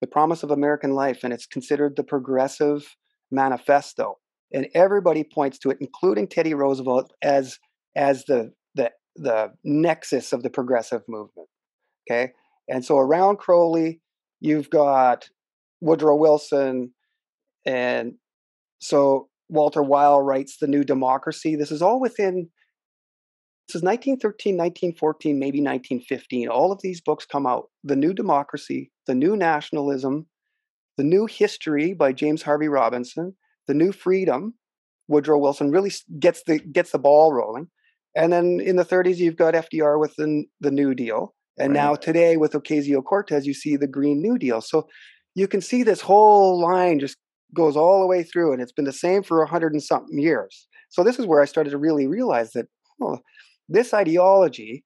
[0.02, 2.96] the promise of American life, and it's considered the progressive
[3.32, 4.18] manifesto.
[4.54, 7.58] And everybody points to it, including Teddy Roosevelt, as
[7.96, 11.50] as the the the nexus of the progressive movement.
[12.10, 12.32] Okay,
[12.70, 14.00] and so around Croly,
[14.40, 15.30] you've got
[15.82, 16.94] Woodrow Wilson,
[17.66, 18.14] and
[18.80, 21.56] so Walter Weyl writes the New Democracy.
[21.56, 22.50] This is all within
[23.68, 26.48] this is 1913, 1914, maybe 1915.
[26.48, 27.66] All of these books come out.
[27.84, 30.28] The New Democracy, The New Nationalism,
[30.96, 33.36] The New History by James Harvey Robinson,
[33.68, 34.54] The New Freedom,
[35.10, 37.68] Woodrow Wilson really gets the gets the ball rolling.
[38.16, 41.34] And then in the 30s, you've got FDR with the, the New Deal.
[41.60, 41.82] And right.
[41.84, 44.62] now today with Ocasio Cortez, you see the Green New Deal.
[44.62, 44.88] So
[45.36, 47.18] you can see this whole line just
[47.54, 50.20] goes all the way through, and it's been the same for a hundred and something
[50.20, 50.68] years.
[50.90, 52.68] So this is where I started to really realize that,
[53.02, 53.20] oh,
[53.70, 54.84] this ideology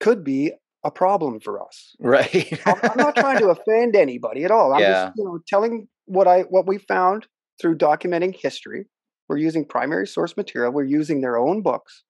[0.00, 0.52] could be
[0.84, 1.96] a problem for us.
[2.00, 2.60] Right.
[2.66, 4.72] I'm, I'm, not trying to offend anybody at all.
[4.72, 5.06] I'm yeah.
[5.06, 7.26] just you know telling what I what we found
[7.60, 8.86] through documenting history.
[9.28, 10.72] We're using primary source material.
[10.72, 12.04] We're using their own books,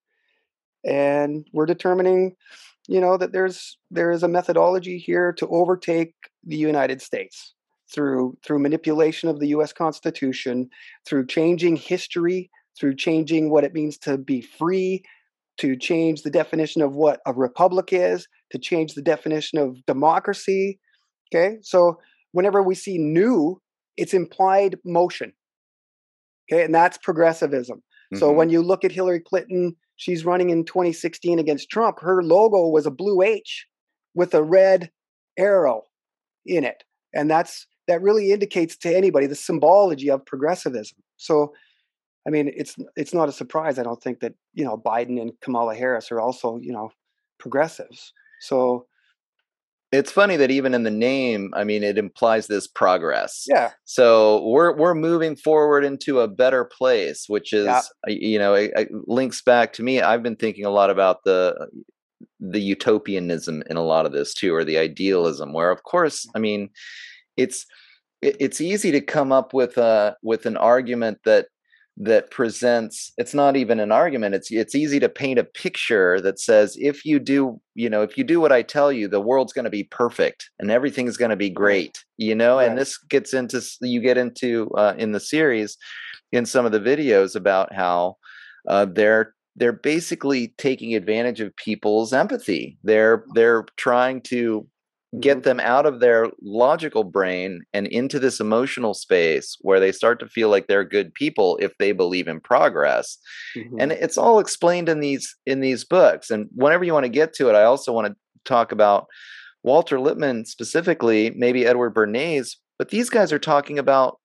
[0.84, 2.36] and we're determining,
[2.86, 7.54] you know, that there's there is a methodology here to overtake the United States
[7.92, 9.72] through through manipulation of the U.S.
[9.72, 10.68] Constitution,
[11.06, 15.02] through changing history, through changing what it means to be free,
[15.58, 20.78] to change the definition of what a republic is, to change the definition of democracy.
[21.34, 21.98] Okay, so
[22.32, 23.60] whenever we see new,
[23.96, 25.32] it's implied motion.
[26.50, 27.78] Okay, and that's progressivism.
[27.78, 28.18] Mm-hmm.
[28.18, 32.00] So when you look at Hillary Clinton, she's running in 2016 against Trump.
[32.00, 33.66] Her logo was a blue H
[34.14, 34.90] with a red
[35.36, 35.82] arrow
[36.44, 40.98] in it, and that's that really indicates to anybody the symbology of progressivism.
[41.16, 41.52] So
[42.26, 43.78] I mean, it's it's not a surprise.
[43.78, 46.90] I don't think that you know Biden and Kamala Harris are also you know
[47.38, 48.12] progressives.
[48.40, 48.86] So
[49.92, 53.44] it's funny that even in the name, I mean, it implies this progress.
[53.48, 53.70] Yeah.
[53.84, 57.82] So we're we're moving forward into a better place, which is yeah.
[58.06, 60.00] you know it, it links back to me.
[60.00, 61.68] I've been thinking a lot about the
[62.40, 66.30] the utopianism in a lot of this too, or the idealism, where of course, mm.
[66.34, 66.70] I mean,
[67.36, 67.66] it's
[68.22, 71.46] it's easy to come up with a with an argument that
[71.98, 76.38] that presents it's not even an argument it's it's easy to paint a picture that
[76.38, 79.52] says if you do you know if you do what i tell you the world's
[79.52, 82.68] going to be perfect and everything's going to be great you know right.
[82.68, 85.78] and this gets into you get into uh, in the series
[86.32, 88.16] in some of the videos about how
[88.68, 94.66] uh, they're they're basically taking advantage of people's empathy they're they're trying to
[95.20, 95.42] get mm-hmm.
[95.42, 100.28] them out of their logical brain and into this emotional space where they start to
[100.28, 103.18] feel like they're good people if they believe in progress
[103.56, 103.76] mm-hmm.
[103.78, 107.32] and it's all explained in these in these books and whenever you want to get
[107.32, 109.06] to it i also want to talk about
[109.62, 114.18] walter lippmann specifically maybe edward bernays but these guys are talking about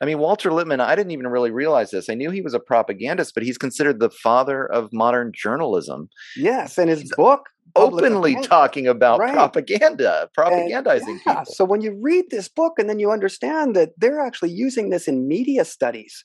[0.00, 2.08] I mean, Walter Lippmann, I didn't even really realize this.
[2.08, 6.08] I knew he was a propagandist, but he's considered the father of modern journalism.
[6.36, 9.32] Yes, and his he's book openly talking about right.
[9.32, 11.54] propaganda, propagandizing and, yeah, people.
[11.54, 15.08] So when you read this book and then you understand that they're actually using this
[15.08, 16.24] in media studies,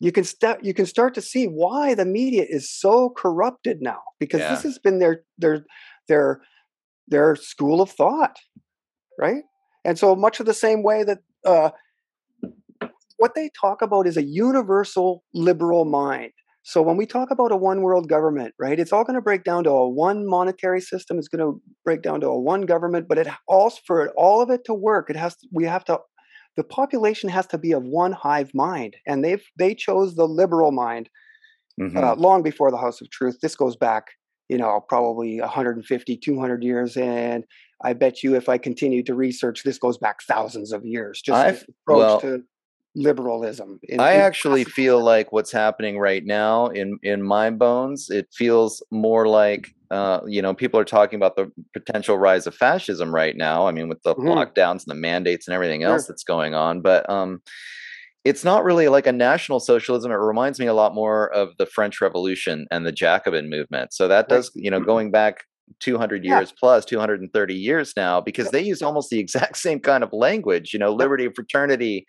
[0.00, 4.00] you can start you can start to see why the media is so corrupted now
[4.18, 4.50] because yeah.
[4.50, 5.64] this has been their their
[6.08, 6.40] their
[7.08, 8.36] their school of thought,
[9.18, 9.42] right?
[9.84, 11.70] And so much of the same way that uh,
[13.18, 16.32] what they talk about is a universal liberal mind.
[16.62, 19.44] So when we talk about a one world government, right, it's all going to break
[19.44, 21.18] down to a one monetary system.
[21.18, 24.48] It's going to break down to a one government, but it also for all of
[24.48, 26.00] it to work, it has to, we have to
[26.56, 30.70] the population has to be of one hive mind, and they've they chose the liberal
[30.70, 31.10] mind
[31.80, 31.96] mm-hmm.
[31.96, 33.38] uh, long before the House of Truth.
[33.42, 34.06] This goes back,
[34.48, 36.96] you know, probably 150, 200 years.
[36.96, 37.44] And
[37.82, 41.20] I bet you if I continue to research, this goes back thousands of years.
[41.24, 42.42] Just well, to
[42.94, 43.80] liberalism.
[43.84, 48.28] In, I in actually feel like what's happening right now in in my bones, it
[48.32, 53.14] feels more like uh, you know people are talking about the potential rise of fascism
[53.14, 53.66] right now.
[53.66, 54.28] I mean, with the mm-hmm.
[54.28, 56.12] lockdowns and the mandates and everything else sure.
[56.12, 57.42] that's going on, but um,
[58.24, 60.10] it's not really like a national socialism.
[60.10, 63.92] It reminds me a lot more of the French Revolution and the Jacobin movement.
[63.92, 65.44] So that does, you know, going back
[65.80, 66.56] 200 years yeah.
[66.58, 70.78] plus 230 years now because they use almost the exact same kind of language you
[70.78, 72.06] know liberty and fraternity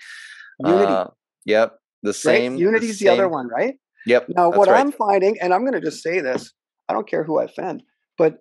[0.60, 0.92] Unity.
[0.92, 1.08] Uh,
[1.46, 1.80] yep.
[2.04, 2.54] The same.
[2.54, 2.62] Right?
[2.62, 3.76] Unity's the, the other one, right?
[4.06, 4.28] Yep.
[4.30, 4.80] Now, what right.
[4.80, 6.54] I'm finding, and I'm going to just say this,
[6.88, 7.84] I don't care who I offend,
[8.18, 8.38] but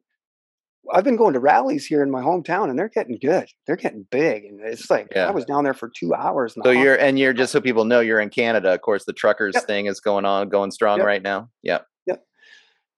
[0.92, 3.48] I've been going to rallies here in my hometown, and they're getting good.
[3.66, 5.26] They're getting big, and it's like yeah.
[5.26, 6.54] I was down there for two hours.
[6.62, 8.74] So you're, and you're just so people know you're in Canada.
[8.74, 9.66] Of course, the truckers yep.
[9.66, 11.06] thing is going on, going strong yep.
[11.06, 11.48] right now.
[11.62, 11.86] Yep.
[12.06, 12.24] Yep.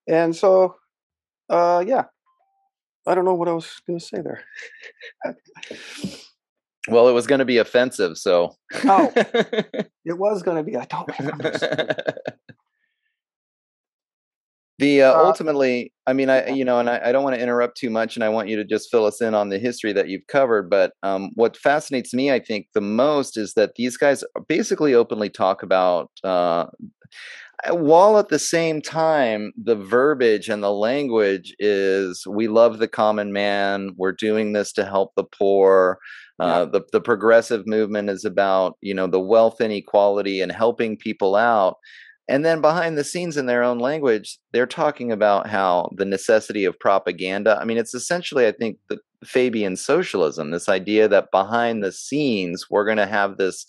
[0.08, 0.74] And so,
[1.48, 2.04] uh, yeah,
[3.06, 4.42] I don't know what I was going to say there.
[6.88, 8.54] Well, it was going to be offensive, so.
[8.84, 10.76] oh, it was going to be.
[10.76, 11.50] I don't remember.
[14.78, 17.42] the uh, uh, ultimately, I mean, I you know, and I, I don't want to
[17.42, 19.92] interrupt too much, and I want you to just fill us in on the history
[19.94, 20.70] that you've covered.
[20.70, 25.30] But um, what fascinates me, I think, the most is that these guys basically openly
[25.30, 26.10] talk about.
[26.22, 26.66] Uh,
[27.70, 33.32] while at the same time the verbiage and the language is we love the common
[33.32, 35.98] man we're doing this to help the poor
[36.38, 41.34] uh, the the progressive movement is about you know the wealth inequality and helping people
[41.34, 41.76] out.
[42.28, 46.64] And then behind the scenes in their own language, they're talking about how the necessity
[46.64, 47.56] of propaganda.
[47.60, 52.66] I mean, it's essentially, I think, the Fabian socialism, this idea that behind the scenes,
[52.68, 53.64] we're going to have this,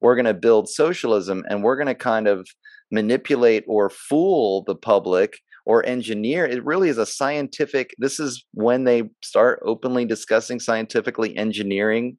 [0.00, 2.48] we're going to build socialism and we're going to kind of
[2.90, 8.84] manipulate or fool the public or engineer it really is a scientific this is when
[8.84, 12.16] they start openly discussing scientifically engineering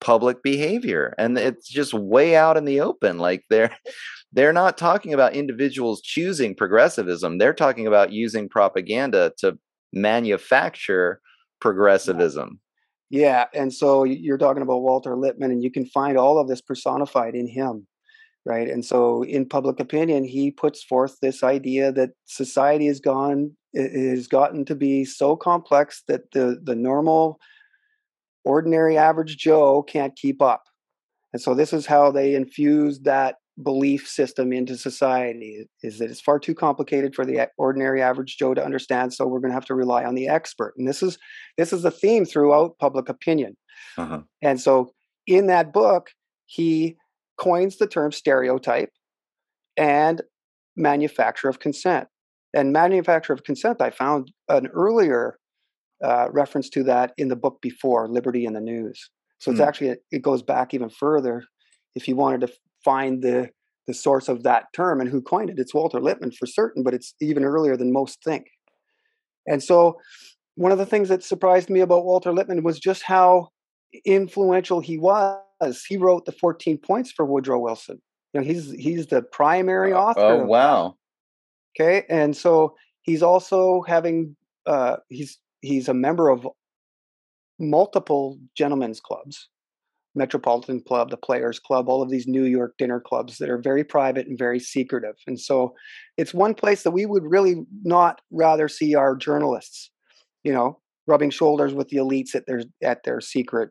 [0.00, 3.76] public behavior and it's just way out in the open like they're
[4.34, 9.58] they're not talking about individuals choosing progressivism they're talking about using propaganda to
[9.92, 11.20] manufacture
[11.60, 12.58] progressivism.
[13.10, 16.60] Yeah and so you're talking about walter lippmann and you can find all of this
[16.60, 17.86] personified in him
[18.44, 18.68] right?
[18.68, 24.26] And so in public opinion he puts forth this idea that society has gone has
[24.26, 27.38] gotten to be so complex that the the normal
[28.44, 30.64] ordinary average joe can't keep up.
[31.32, 36.20] And so this is how they infuse that belief system into society is that it's
[36.20, 39.66] far too complicated for the ordinary average joe to understand so we're going to have
[39.66, 40.74] to rely on the expert.
[40.76, 41.18] And this is
[41.58, 43.56] this is a theme throughout public opinion.
[43.98, 44.22] Uh-huh.
[44.40, 44.92] and so
[45.26, 46.10] in that book
[46.46, 46.96] he
[47.38, 48.90] coins the term stereotype
[49.76, 50.22] and
[50.76, 52.08] manufacture of consent.
[52.54, 55.38] And manufacture of consent, I found an earlier
[56.04, 59.10] uh, reference to that in the book before, Liberty in the News.
[59.38, 59.66] So it's mm.
[59.66, 61.44] actually, it goes back even further.
[61.94, 62.52] If you wanted to
[62.84, 63.50] find the,
[63.86, 66.94] the source of that term and who coined it, it's Walter Lippmann for certain, but
[66.94, 68.46] it's even earlier than most think.
[69.46, 69.98] And so
[70.54, 73.48] one of the things that surprised me about Walter Lippmann was just how
[74.04, 75.40] influential he was
[75.88, 78.00] he wrote the 14 points for Woodrow Wilson.
[78.32, 80.20] You know, he's he's the primary author.
[80.20, 80.96] Oh wow.
[81.78, 84.36] Okay, and so he's also having
[84.66, 86.46] uh, he's he's a member of
[87.58, 89.48] multiple gentlemen's clubs,
[90.14, 93.84] Metropolitan Club, the Players Club, all of these New York dinner clubs that are very
[93.84, 95.14] private and very secretive.
[95.26, 95.74] And so
[96.16, 99.90] it's one place that we would really not rather see our journalists,
[100.42, 103.70] you know, rubbing shoulders with the elites at their at their secret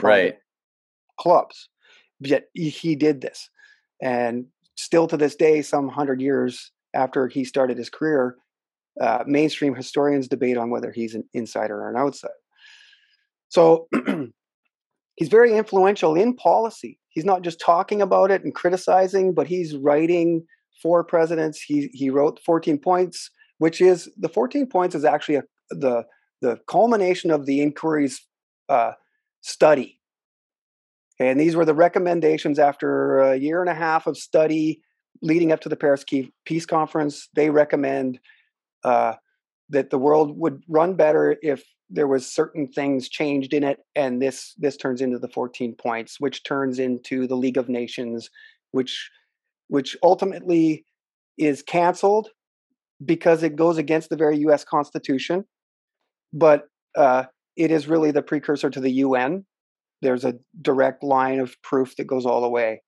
[0.00, 0.36] right
[1.22, 1.68] clubs.
[2.20, 3.48] Yet he did this.
[4.02, 8.36] And still to this day, some hundred years after he started his career,
[9.00, 12.34] uh, mainstream historians debate on whether he's an insider or an outsider.
[13.48, 13.88] So
[15.16, 16.98] he's very influential in policy.
[17.08, 20.44] He's not just talking about it and criticizing, but he's writing
[20.82, 21.60] for presidents.
[21.60, 26.04] He he wrote 14 points, which is the 14 points is actually a, the
[26.40, 28.20] the culmination of the inquiry's
[28.68, 28.92] uh,
[29.42, 30.00] study
[31.28, 34.80] and these were the recommendations after a year and a half of study
[35.20, 36.04] leading up to the Paris
[36.44, 37.28] Peace Conference.
[37.34, 38.18] They recommend
[38.84, 39.14] uh,
[39.70, 44.20] that the world would run better if there was certain things changed in it, and
[44.20, 48.30] this this turns into the 14 points, which turns into the League of Nations,
[48.70, 49.10] which
[49.68, 50.84] which ultimately
[51.38, 52.28] is canceled
[53.04, 54.64] because it goes against the very U.S.
[54.64, 55.44] Constitution,
[56.32, 56.64] but
[56.96, 57.24] uh,
[57.56, 59.44] it is really the precursor to the UN
[60.02, 62.82] there's a direct line of proof that goes all the way.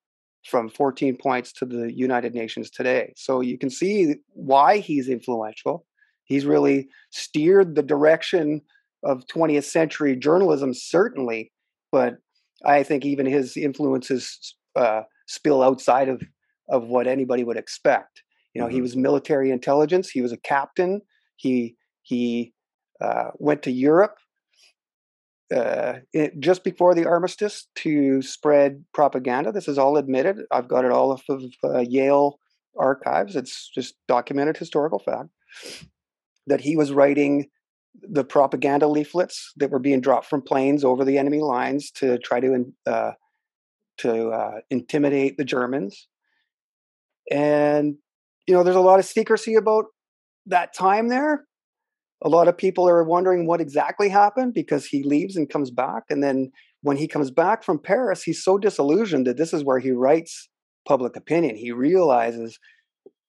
[0.47, 3.15] from 14 points to the United Nations today.
[3.17, 5.87] So you can see why he's influential.
[6.25, 8.61] He's really steered the direction
[9.03, 11.51] of 20th century journalism, certainly,
[11.91, 12.19] but
[12.67, 16.23] I think even his influences uh, spill outside of,
[16.69, 18.23] of what anybody would expect.
[18.55, 18.77] You know, mm-hmm.
[18.77, 20.11] he was military intelligence.
[20.11, 21.01] He was a captain.
[21.37, 22.53] He he
[23.01, 24.17] uh, went to Europe
[25.53, 29.53] uh, it, just before the armistice to spread propaganda.
[29.53, 30.39] This is all admitted.
[30.51, 32.39] I've got it all off of uh, Yale
[32.79, 33.37] archives.
[33.37, 35.29] It's just documented historical fact
[36.47, 37.49] that he was writing
[38.03, 42.41] the propaganda leaflets that were being dropped from planes over the enemy lines to try
[42.41, 43.13] to uh,
[43.99, 46.09] to uh, intimidate the Germans.
[47.31, 47.97] And
[48.47, 49.87] you know, there's a lot of secrecy about
[50.47, 51.47] that time there.
[52.25, 56.05] A lot of people are wondering what exactly happened because he leaves and comes back,
[56.11, 56.51] and then
[56.83, 60.49] when he comes back from Paris, he's so disillusioned that this is where he writes
[60.87, 61.57] public opinion.
[61.57, 62.59] He realizes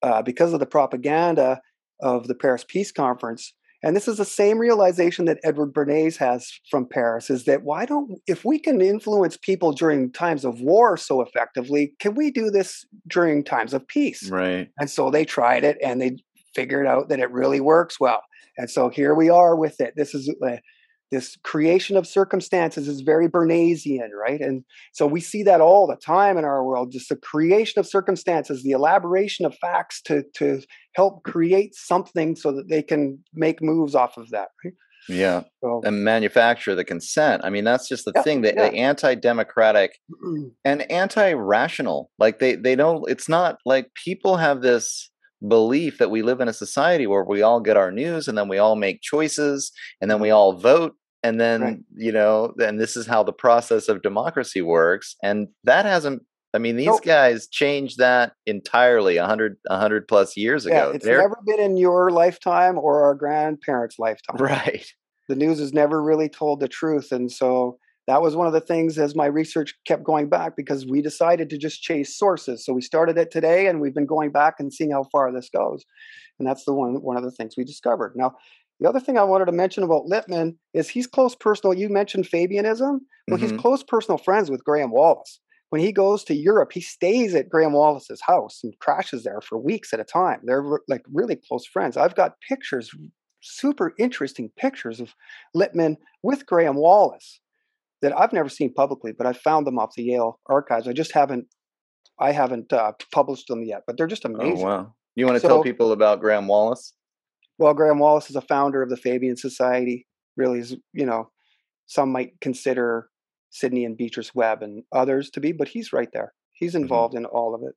[0.02, 1.62] uh, because of the propaganda
[2.02, 3.54] of the Paris Peace Conference
[3.86, 7.86] and this is the same realization that Edward Bernays has from Paris is that why
[7.86, 12.50] don't, if we can influence people during times of war so effectively, can we do
[12.50, 14.28] this during times of peace?
[14.28, 14.70] Right.
[14.80, 16.18] And so they tried it and they
[16.56, 18.24] figured out that it really works well.
[18.58, 19.93] And so here we are with it.
[19.95, 20.58] This is uh,
[21.12, 24.41] this creation of circumstances is very Bernaysian, right?
[24.41, 27.88] And so we see that all the time in our world, just the creation of
[27.88, 30.62] circumstances, the elaboration of facts to to
[30.95, 34.74] help create something so that they can make moves off of that, right?
[35.08, 35.43] Yeah.
[35.64, 37.43] So, and manufacture the consent.
[37.45, 38.70] I mean, that's just the yeah, thing that yeah.
[38.70, 39.99] the anti-democratic
[40.64, 42.10] and anti-rational.
[42.18, 45.12] Like they they don't it's not like people have this
[45.48, 48.48] belief that we live in a society where we all get our news and then
[48.48, 49.72] we all make choices
[50.02, 51.80] and then we all vote and then right.
[51.96, 56.24] you know and this is how the process of democracy works and that hasn't
[56.54, 57.04] i mean these nope.
[57.04, 61.20] guys changed that entirely 100 100 plus years yeah, ago it's They're...
[61.20, 64.86] never been in your lifetime or our grandparents lifetime right
[65.28, 67.78] the news has never really told the truth and so
[68.08, 71.49] that was one of the things as my research kept going back because we decided
[71.49, 72.64] to just chase sources.
[72.64, 75.49] So we started it today and we've been going back and seeing how far this
[75.49, 75.84] goes.
[76.38, 78.14] And that's the one one of the things we discovered.
[78.16, 78.36] Now,
[78.80, 81.74] the other thing I wanted to mention about Lippmann is he's close personal.
[81.74, 82.99] You mentioned Fabianism.
[83.28, 83.38] Well, mm-hmm.
[83.38, 85.39] he's close personal friends with Graham Wallas
[85.70, 89.58] When he goes to Europe, he stays at Graham Wallas's house and crashes there for
[89.58, 90.41] weeks at a time.
[90.43, 91.97] They're like really close friends.
[91.97, 92.91] I've got pictures,
[93.41, 95.16] super interesting pictures of
[95.56, 97.39] Lippmann with Graham Wallas
[98.02, 100.88] that I've never seen publicly, but I found them off the Yale archives.
[100.88, 101.46] I just haven't,
[102.20, 104.66] I haven't uh, published them yet, but they're just oh, amazing.
[104.66, 104.93] Oh, wow!
[105.16, 106.93] You want to so, tell people about Graham Wallas?
[107.58, 110.08] Well, Graham Wallas is a founder of the Fabian Society.
[110.38, 111.30] Really, is you know,
[111.86, 113.10] some might consider
[113.50, 116.34] Sidney and Beatrice Webb and others to be, but he's right there.
[116.54, 116.84] He's mm-hmm.
[116.84, 117.26] involved mm-hmm.
[117.26, 117.76] in all of it,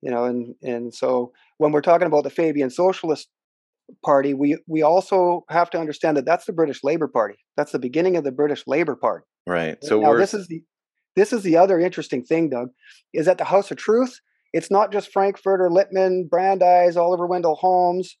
[0.00, 0.24] you know.
[0.24, 3.28] And and so when we're talking about the Fabian Socialist
[4.04, 7.36] Party, we we also have to understand that that's the British Labour Party.
[7.56, 9.24] That's the beginning of the British Labour Party.
[9.46, 9.82] Right.
[9.82, 10.62] So now this is the
[11.16, 12.68] this is the other interesting thing, Doug,
[13.12, 14.20] is that the House of Truth.
[14.52, 18.16] It's not just Frankfurter, Lippmann, Brandeis, Oliver Wendell Holmes,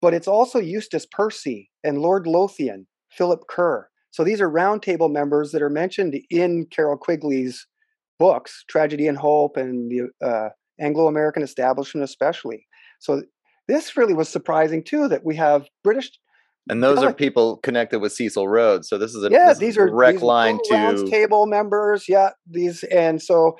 [0.00, 3.88] but it's also Eustace Percy and Lord Lothian, Philip Kerr.
[4.10, 7.66] So these are roundtable members that are mentioned in Carroll Quigley's
[8.18, 10.50] books, Tragedy and Hope, and the uh,
[10.80, 12.66] Anglo-American Establishment, especially.
[13.00, 13.22] So
[13.72, 16.10] this really was surprising too that we have British
[16.68, 18.88] and those are people connected with Cecil Rhodes.
[18.88, 19.48] So this is a yeah.
[19.48, 22.08] This these are direct these line to table members.
[22.08, 23.56] Yeah, these and so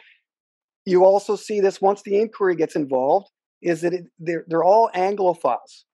[0.85, 3.29] you also see this once the inquiry gets involved.
[3.61, 5.85] Is that it, they're they're all Anglophiles.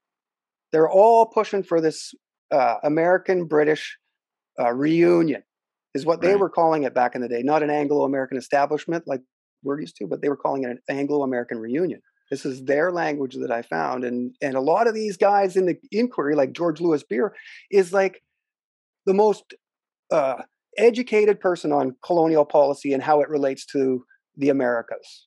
[0.72, 2.12] They're all pushing for this
[2.50, 3.96] uh, American British
[4.60, 5.42] uh, reunion,
[5.94, 6.40] is what they right.
[6.40, 7.42] were calling it back in the day.
[7.42, 9.20] Not an Anglo American establishment like
[9.62, 12.00] we're used to, but they were calling it an Anglo American reunion.
[12.30, 14.04] This is their language that I found.
[14.04, 17.34] And and a lot of these guys in the inquiry, like George Louis Beer,
[17.70, 18.22] is like
[19.06, 19.54] the most
[20.12, 20.42] uh,
[20.76, 24.04] educated person on colonial policy and how it relates to
[24.36, 25.26] the Americas.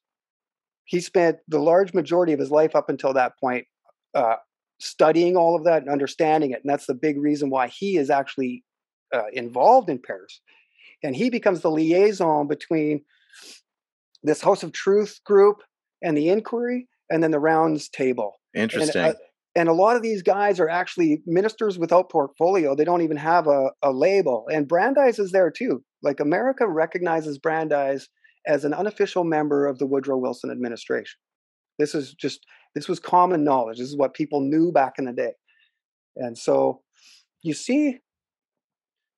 [0.86, 3.66] He spent the large majority of his life up until that point
[4.14, 4.36] uh,
[4.80, 6.62] studying all of that and understanding it.
[6.64, 8.64] And that's the big reason why he is actually
[9.14, 10.41] uh, involved in Paris.
[11.04, 13.04] And he becomes the liaison between
[14.24, 15.64] this House of Truth group
[16.02, 18.39] and the inquiry and then the rounds table.
[18.55, 19.01] Interesting.
[19.01, 19.20] And, uh,
[19.53, 22.74] and a lot of these guys are actually ministers without portfolio.
[22.74, 24.45] They don't even have a, a label.
[24.51, 25.84] And Brandeis is there too.
[26.01, 28.07] Like America recognizes Brandeis
[28.47, 31.20] as an unofficial member of the Woodrow Wilson administration.
[31.78, 32.45] This is just
[32.76, 33.78] this was common knowledge.
[33.78, 35.34] This is what people knew back in the day.
[36.16, 36.82] And so
[37.43, 37.97] you see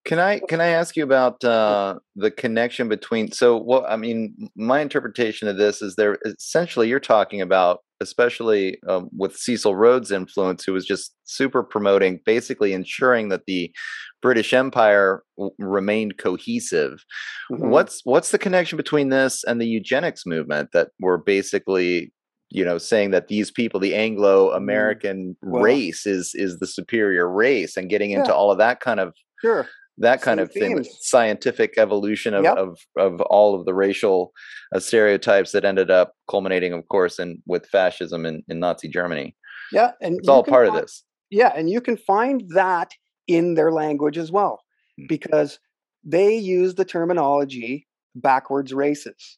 [0.05, 3.31] Can I can I ask you about uh, the connection between?
[3.31, 8.79] So, what I mean, my interpretation of this is there essentially you're talking about, especially
[8.89, 13.73] um, with Cecil Rhodes' influence, who was just super promoting, basically ensuring that the
[14.21, 17.05] British Empire w- remained cohesive.
[17.49, 17.69] Mm-hmm.
[17.69, 22.11] What's what's the connection between this and the eugenics movement that were basically
[22.49, 25.49] you know saying that these people the anglo-american mm.
[25.49, 28.35] well, race is is the superior race and getting into yeah.
[28.35, 29.67] all of that kind of sure
[29.97, 32.57] that kind Same of thing scientific evolution of, yep.
[32.57, 34.31] of of all of the racial
[34.73, 39.35] uh, stereotypes that ended up culminating of course in with fascism in, in nazi germany
[39.71, 42.91] yeah and it's all part find, of this yeah and you can find that
[43.27, 44.61] in their language as well
[44.97, 45.05] hmm.
[45.07, 45.59] because
[46.03, 49.37] they use the terminology backwards races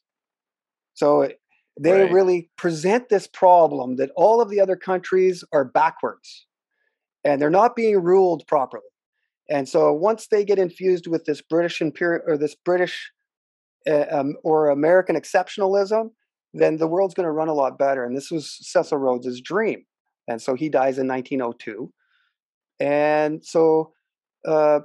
[0.94, 1.30] so
[1.78, 2.12] they right.
[2.12, 6.46] really present this problem that all of the other countries are backwards
[7.24, 8.82] and they're not being ruled properly
[9.48, 13.10] and so once they get infused with this British imperial or this British
[13.88, 16.10] uh, um, or American exceptionalism,
[16.52, 18.04] then the world's going to run a lot better.
[18.04, 19.84] And this was Cecil Rhodes' dream.
[20.28, 21.92] And so he dies in 1902.
[22.80, 23.92] And so
[24.46, 24.80] uh,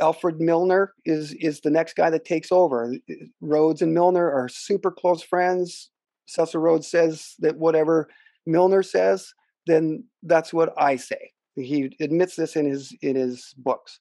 [0.00, 2.94] Alfred Milner is is the next guy that takes over.
[3.40, 5.90] Rhodes and Milner are super close friends.
[6.26, 8.08] Cecil Rhodes says that whatever
[8.46, 9.32] Milner says,
[9.66, 11.32] then that's what I say.
[11.60, 14.00] He admits this in his in his books.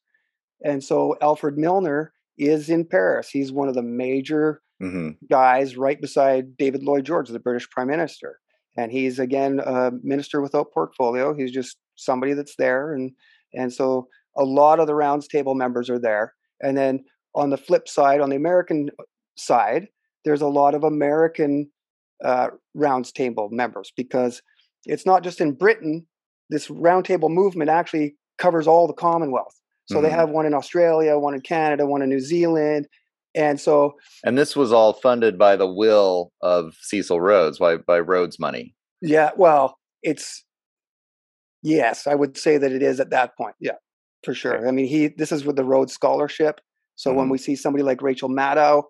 [0.64, 3.30] And so Alfred Milner is in Paris.
[3.30, 5.12] He's one of the major mm-hmm.
[5.30, 8.40] guys right beside David Lloyd George, the British Prime Minister.
[8.76, 11.34] And he's again a minister without portfolio.
[11.34, 12.94] He's just somebody that's there.
[12.94, 13.12] And
[13.54, 16.34] and so a lot of the rounds table members are there.
[16.62, 17.04] And then
[17.36, 18.90] on the flip side, on the American
[19.36, 19.88] side,
[20.26, 21.70] there's a lot of American
[22.24, 24.42] uh, rounds table members because
[24.86, 26.06] it's not just in Britain
[26.50, 29.54] this roundtable movement actually covers all the Commonwealth.
[29.86, 30.04] So mm-hmm.
[30.04, 32.88] they have one in Australia, one in Canada, one in New Zealand.
[33.36, 38.00] And so And this was all funded by the will of Cecil Rhodes, by by
[38.00, 38.76] Rhodes money.
[39.02, 40.44] Yeah, well, it's
[41.62, 43.56] yes, I would say that it is at that point.
[43.60, 43.78] Yeah,
[44.24, 44.58] for sure.
[44.58, 44.68] Okay.
[44.68, 46.60] I mean, he this is with the Rhodes scholarship.
[46.96, 47.20] So mm-hmm.
[47.20, 48.84] when we see somebody like Rachel Maddow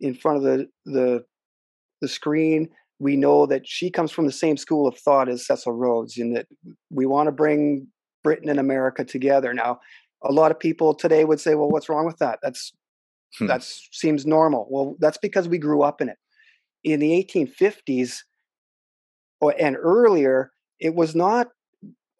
[0.00, 1.24] in front of the the
[2.00, 2.68] the screen,
[2.98, 6.32] we know that she comes from the same school of thought as Cecil Rhodes in
[6.34, 6.46] that
[6.90, 7.88] we want to bring
[8.24, 9.52] Britain and America together.
[9.52, 9.80] Now,
[10.22, 12.38] a lot of people today would say, "Well, what's wrong with that?
[12.42, 12.72] That's
[13.38, 13.46] hmm.
[13.46, 16.16] that seems normal." Well, that's because we grew up in it.
[16.84, 18.18] In the 1850s
[19.40, 21.48] or, and earlier, it was not.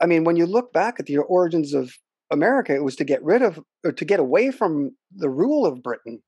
[0.00, 1.90] I mean, when you look back at the origins of
[2.30, 5.82] America, it was to get rid of or to get away from the rule of
[5.82, 6.22] Britain.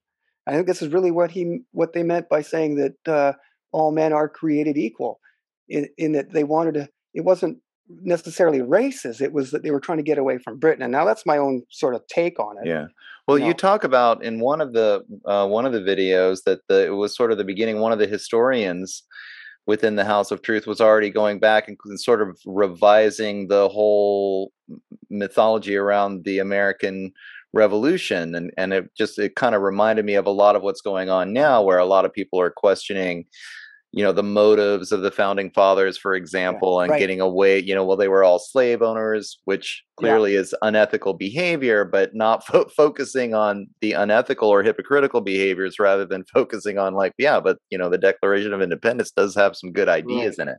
[0.46, 3.32] I think this is really what he what they meant by saying that uh,
[3.72, 5.20] all men are created equal
[5.68, 7.58] in, in that they wanted to it wasn't
[8.02, 11.04] necessarily racist it was that they were trying to get away from britain and now
[11.04, 12.86] that's my own sort of take on it yeah
[13.26, 13.48] well you, know?
[13.48, 16.90] you talk about in one of the uh, one of the videos that the it
[16.90, 19.02] was sort of the beginning one of the historians
[19.66, 24.52] within the house of truth was already going back and sort of revising the whole
[25.08, 27.10] mythology around the american
[27.54, 30.82] revolution and and it just it kind of reminded me of a lot of what's
[30.82, 33.24] going on now where a lot of people are questioning
[33.92, 36.98] you know the motives of the founding fathers for example yeah, and right.
[36.98, 40.40] getting away you know well they were all slave owners which clearly yeah.
[40.40, 46.24] is unethical behavior but not fo- focusing on the unethical or hypocritical behaviors rather than
[46.32, 49.88] focusing on like yeah but you know the declaration of independence does have some good
[49.88, 50.48] ideas right.
[50.48, 50.58] in it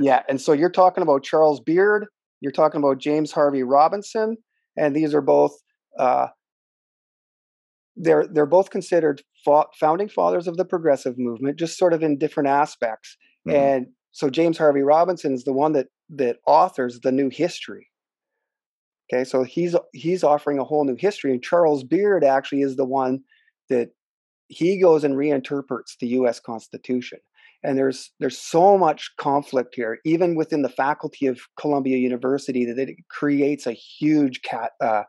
[0.00, 2.06] yeah and so you're talking about charles beard
[2.40, 4.36] you're talking about james harvey robinson
[4.76, 5.52] and these are both
[5.98, 6.26] uh,
[7.96, 12.18] they're they're both considered fa- founding fathers of the progressive movement, just sort of in
[12.18, 13.16] different aspects.
[13.46, 13.56] Mm-hmm.
[13.56, 17.88] And so James Harvey Robinson is the one that that authors the new history.
[19.12, 22.86] Okay, so he's he's offering a whole new history, and Charles Beard actually is the
[22.86, 23.20] one
[23.68, 23.90] that
[24.48, 26.40] he goes and reinterprets the U.S.
[26.40, 27.18] Constitution.
[27.62, 32.78] And there's there's so much conflict here, even within the faculty of Columbia University, that
[32.78, 35.04] it creates a huge cat, uh,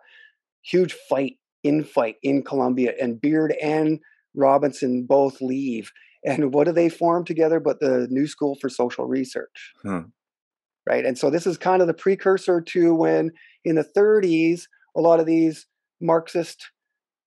[0.62, 4.00] huge fight infight in Columbia, and Beard and
[4.36, 5.92] Robinson both leave.
[6.24, 9.74] And what do they form together but the New School for Social Research?
[9.82, 10.00] Hmm.
[10.88, 11.06] Right.
[11.06, 13.32] And so this is kind of the precursor to when
[13.64, 14.64] in the 30s,
[14.96, 15.66] a lot of these
[16.00, 16.72] Marxist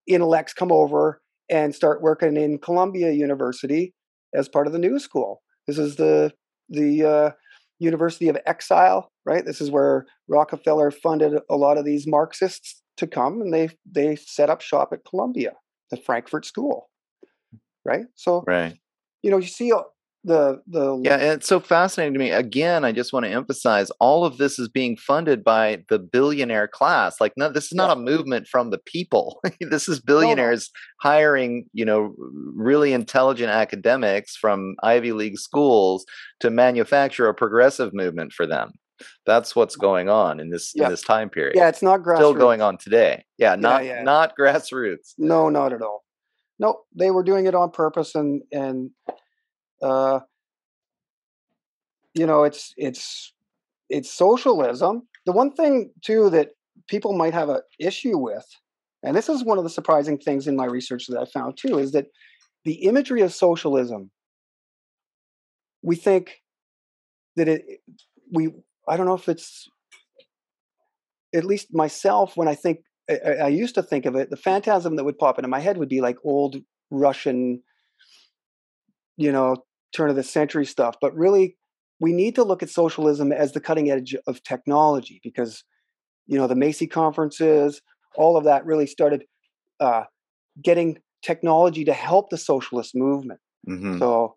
[0.06, 1.20] intellects come over
[1.50, 3.94] and start working in Columbia University
[4.34, 5.42] as part of the New School.
[5.66, 6.32] This is the
[6.68, 7.30] the uh,
[7.78, 9.44] University of Exile, right?
[9.44, 14.16] This is where Rockefeller funded a lot of these Marxists to come and they they
[14.16, 15.54] set up shop at Columbia,
[15.90, 16.88] the Frankfurt School.
[17.84, 18.06] Right?
[18.14, 18.76] So right.
[19.22, 19.72] you know, you see
[20.24, 23.90] the the yeah and it's so fascinating to me again i just want to emphasize
[24.00, 27.88] all of this is being funded by the billionaire class like no this is not
[27.88, 27.92] yeah.
[27.92, 30.70] a movement from the people this is billionaires
[31.04, 31.14] no, no.
[31.14, 32.14] hiring you know
[32.56, 36.04] really intelligent academics from ivy league schools
[36.40, 38.72] to manufacture a progressive movement for them
[39.26, 40.84] that's what's going on in this yeah.
[40.84, 42.16] in this time period yeah it's not grassroots.
[42.16, 46.04] still going on today yeah not yeah, not grassroots no not at all
[46.58, 48.90] no they were doing it on purpose and and
[49.82, 50.20] uh,
[52.14, 53.32] you know, it's it's
[53.88, 55.06] it's socialism.
[55.26, 56.50] The one thing too that
[56.88, 58.46] people might have an issue with,
[59.02, 61.78] and this is one of the surprising things in my research that I found too,
[61.78, 62.06] is that
[62.64, 64.10] the imagery of socialism.
[65.80, 66.42] We think
[67.36, 67.62] that it
[68.32, 68.50] we
[68.88, 69.68] I don't know if it's
[71.34, 72.80] at least myself when I think
[73.10, 75.78] I, I, used to think of it, the phantasm that would pop into my head
[75.78, 76.56] would be like old
[76.90, 77.62] Russian,
[79.16, 79.56] you know,
[79.94, 80.96] turn of the century stuff.
[81.00, 81.56] But really,
[82.00, 85.64] we need to look at socialism as the cutting edge of technology because,
[86.26, 87.80] you know, the Macy conferences,
[88.16, 89.24] all of that really started
[89.80, 90.04] uh,
[90.62, 93.40] getting technology to help the socialist movement.
[93.68, 93.98] Mm-hmm.
[93.98, 94.36] So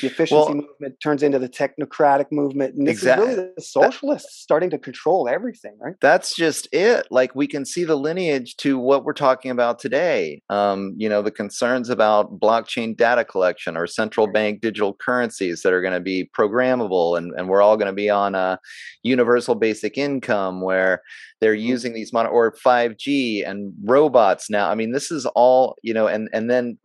[0.00, 3.28] the efficiency well, movement turns into the technocratic movement and this exactly.
[3.28, 7.46] is really the socialists that, starting to control everything right that's just it like we
[7.46, 11.88] can see the lineage to what we're talking about today um, you know the concerns
[11.88, 17.16] about blockchain data collection or central bank digital currencies that are going to be programmable
[17.16, 18.58] and, and we're all going to be on a
[19.02, 21.02] universal basic income where
[21.40, 21.68] they're mm-hmm.
[21.68, 26.06] using these mon- or 5g and robots now i mean this is all you know
[26.06, 26.78] and and then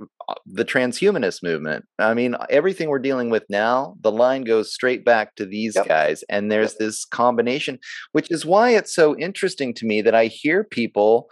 [0.46, 5.36] the transhumanist movement i mean everything we're dealing with now the line goes straight back
[5.36, 5.88] to these yep.
[5.88, 6.80] guys and there's yep.
[6.80, 7.78] this combination
[8.12, 11.28] which is why it's so interesting to me that i hear people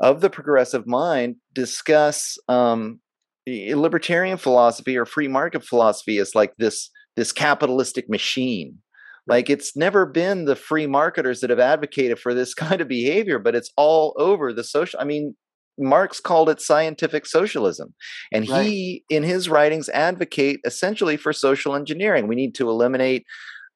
[0.00, 3.00] of the progressive mind discuss um,
[3.46, 8.78] libertarian philosophy or free market philosophy as like this this capitalistic machine
[9.26, 13.38] like it's never been the free marketers that have advocated for this kind of behavior,
[13.38, 14.98] but it's all over the social.
[15.00, 15.36] I mean,
[15.78, 17.94] Marx called it scientific socialism.
[18.30, 18.66] And right.
[18.66, 22.28] he, in his writings, advocate essentially for social engineering.
[22.28, 23.24] We need to eliminate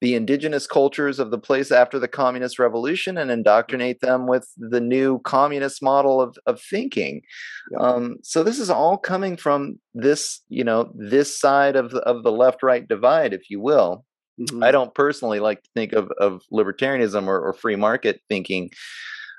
[0.02, 4.80] the indigenous cultures of the place after the communist revolution and indoctrinate them with the
[4.80, 7.22] new communist model of, of thinking.
[7.70, 7.78] Yeah.
[7.78, 12.24] Um, so this is all coming from this, you know, this side of the, of
[12.24, 14.04] the left right divide, if you will.
[14.38, 14.62] Mm-hmm.
[14.62, 18.70] I don't personally like to think of, of libertarianism or, or free market thinking.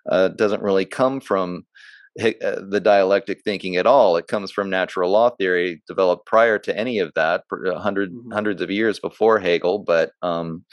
[0.10, 1.66] Uh, doesn't really come from
[2.18, 4.18] the dialectic thinking at all.
[4.18, 8.32] It comes from natural law theory developed prior to any of that, 100, mm-hmm.
[8.32, 9.80] hundreds of years before Hegel.
[9.80, 10.66] But um,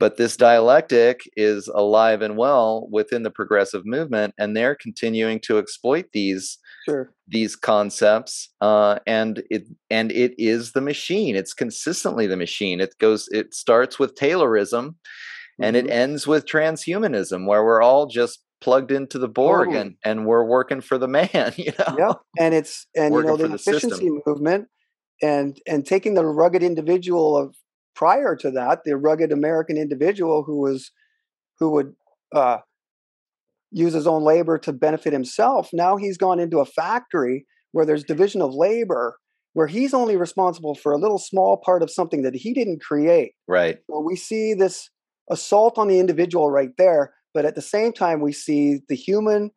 [0.00, 5.58] but this dialectic is alive and well within the progressive movement, and they're continuing to
[5.58, 7.12] exploit these sure.
[7.28, 8.50] these concepts.
[8.60, 11.36] Uh, and it and it is the machine.
[11.36, 12.80] It's consistently the machine.
[12.80, 13.28] It goes.
[13.28, 15.64] It starts with Taylorism, mm-hmm.
[15.64, 15.92] and it mm-hmm.
[15.92, 19.80] ends with transhumanism, where we're all just plugged into the Borg totally.
[19.80, 21.96] and, and we're working for the man, you know.
[21.98, 22.12] Yeah.
[22.38, 24.68] And it's and working you know the, efficiency movement
[25.22, 27.54] and and taking the rugged individual of
[27.94, 30.90] prior to that, the rugged American individual who was
[31.58, 31.92] who would
[32.34, 32.58] uh,
[33.70, 35.68] use his own labor to benefit himself.
[35.72, 39.18] Now he's gone into a factory where there's division of labor,
[39.52, 43.32] where he's only responsible for a little small part of something that he didn't create.
[43.46, 43.78] Right.
[43.90, 44.90] So we see this
[45.30, 49.50] assault on the individual right there, but at the same time we see the human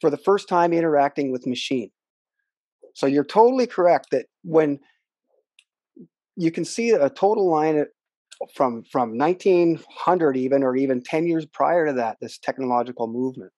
[0.00, 1.90] for the first time interacting with machine.
[2.94, 4.78] So you're totally correct that when
[6.36, 7.86] you can see a total line
[8.54, 13.52] from from 1900 even or even 10 years prior to that this technological movement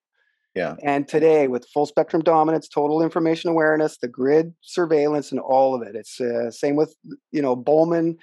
[0.54, 5.74] yeah and today with full spectrum dominance total information awareness the grid surveillance and all
[5.74, 6.94] of it it's uh, same with
[7.32, 8.18] you know bowman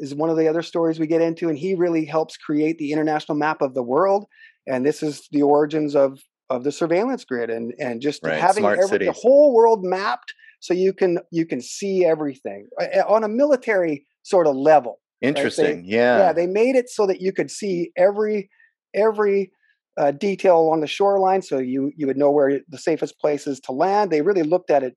[0.00, 2.92] is one of the other stories we get into and he really helps create the
[2.92, 4.26] international map of the world
[4.68, 8.40] and this is the origins of of the surveillance grid and and just right.
[8.40, 12.68] having every, the whole world mapped so you can you can see everything
[13.08, 15.82] on a military sort of level interesting right?
[15.82, 18.50] they, yeah yeah they made it so that you could see every
[18.94, 19.50] every
[19.98, 23.58] uh, detail along the shoreline so you you would know where the safest place is
[23.60, 24.96] to land they really looked at it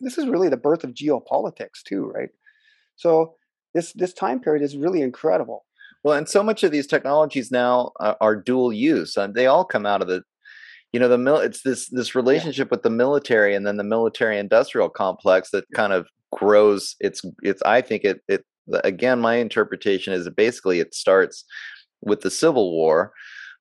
[0.00, 2.30] this is really the birth of geopolitics too right
[2.94, 3.34] so
[3.74, 5.65] this this time period is really incredible
[6.06, 9.64] well and so much of these technologies now are, are dual use uh, they all
[9.64, 10.22] come out of the
[10.92, 14.38] you know the mil it's this this relationship with the military and then the military
[14.38, 18.44] industrial complex that kind of grows it's it's i think it it
[18.84, 21.44] again my interpretation is basically it starts
[22.02, 23.12] with the civil war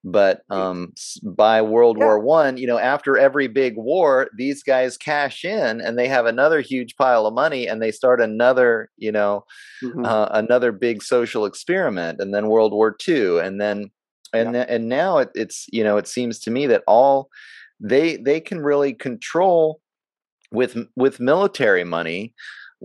[0.06, 0.93] but um,
[1.24, 2.06] by World yeah.
[2.06, 6.28] War One, you know, after every big war, these guys cash in and they have
[6.28, 9.45] another huge pile of money, and they start another, you know,
[9.84, 10.06] mm-hmm.
[10.06, 13.89] uh, another big social experiment, and then World War Two, and then
[14.32, 14.64] and yeah.
[14.64, 17.30] th- and now it, it's you know, it seems to me that all
[17.80, 19.82] they they can really control
[20.51, 22.36] with with military money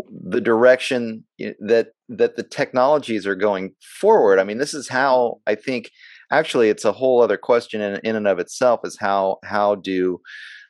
[0.09, 4.39] the direction that that the technologies are going forward.
[4.39, 5.91] I mean, this is how I think
[6.31, 10.21] actually it's a whole other question in, in and of itself is how how do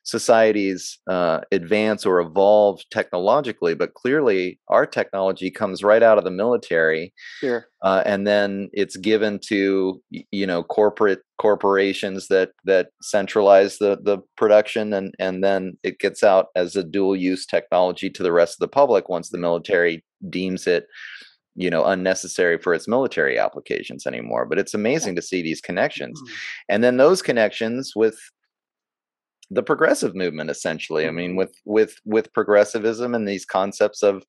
[0.02, 6.30] societies uh, advance or evolve technologically but clearly our technology comes right out of the
[6.30, 7.66] military sure.
[7.82, 14.18] uh, and then it's given to you know corporate corporations that that centralize the the
[14.36, 18.54] production and and then it gets out as a dual use technology to the rest
[18.54, 20.86] of the public once the military deems it
[21.56, 26.20] you know unnecessary for its military applications anymore but it's amazing to see these connections
[26.20, 26.34] mm-hmm.
[26.68, 28.18] and then those connections with
[29.50, 31.38] the progressive movement essentially i mean mm-hmm.
[31.38, 34.24] with with with progressivism and these concepts of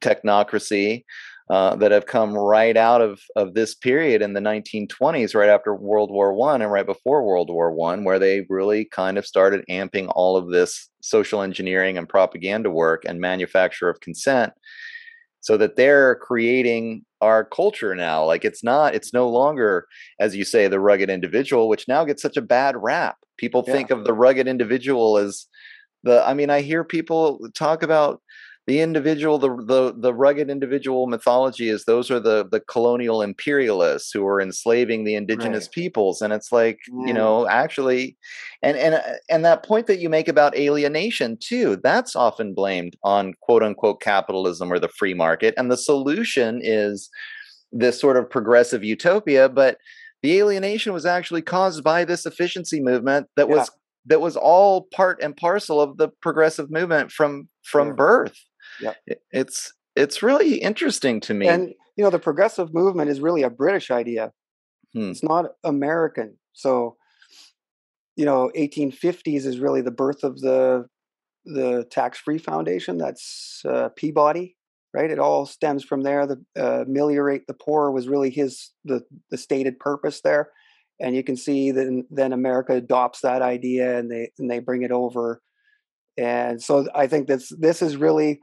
[0.00, 1.04] technocracy
[1.50, 5.74] uh, that have come right out of of this period in the 1920s right after
[5.74, 9.64] world war one and right before world war one where they really kind of started
[9.68, 14.52] amping all of this social engineering and propaganda work and manufacture of consent
[15.42, 19.86] so that they're creating our culture now like it's not it's no longer
[20.18, 23.72] as you say the rugged individual which now gets such a bad rap people yeah.
[23.74, 25.46] think of the rugged individual as
[26.02, 28.20] the i mean i hear people talk about
[28.66, 34.12] the individual the, the the rugged individual mythology is those are the the colonial imperialists
[34.12, 35.72] who are enslaving the indigenous right.
[35.72, 37.06] peoples and it's like mm.
[37.06, 38.16] you know actually
[38.62, 42.96] and and uh, and that point that you make about alienation too that's often blamed
[43.02, 47.10] on quote unquote capitalism or the free market and the solution is
[47.72, 49.78] this sort of progressive utopia but
[50.22, 53.56] the alienation was actually caused by this efficiency movement that yeah.
[53.56, 53.70] was
[54.06, 57.94] that was all part and parcel of the progressive movement from from yeah.
[57.94, 58.44] birth
[58.80, 58.94] yeah.
[59.30, 61.48] It's it's really interesting to me.
[61.48, 64.32] And you know, the progressive movement is really a British idea.
[64.94, 65.10] Hmm.
[65.10, 66.38] It's not American.
[66.52, 66.96] So,
[68.16, 70.86] you know, 1850s is really the birth of the
[71.44, 72.98] the tax-free foundation.
[72.98, 74.56] That's uh, Peabody,
[74.94, 75.10] right?
[75.10, 76.26] It all stems from there.
[76.26, 80.50] The uh, ameliorate the poor was really his the the stated purpose there,
[81.00, 84.82] and you can see that then America adopts that idea and they and they bring
[84.82, 85.42] it over,
[86.16, 88.40] and so I think this this is really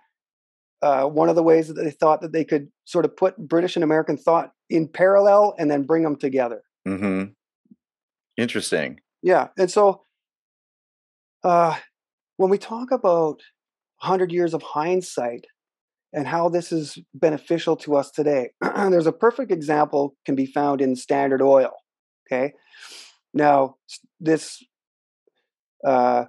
[0.81, 3.75] uh, one of the ways that they thought that they could sort of put British
[3.75, 6.61] and American thought in parallel and then bring them together.
[6.87, 7.31] Mm-hmm.
[8.37, 8.99] Interesting.
[9.21, 10.03] Yeah, and so
[11.43, 11.75] uh,
[12.37, 13.41] when we talk about
[14.01, 15.45] 100 years of hindsight
[16.13, 20.81] and how this is beneficial to us today, there's a perfect example can be found
[20.81, 21.71] in Standard Oil.
[22.31, 22.53] Okay,
[23.33, 23.75] now
[24.21, 24.63] this
[25.85, 26.25] uh,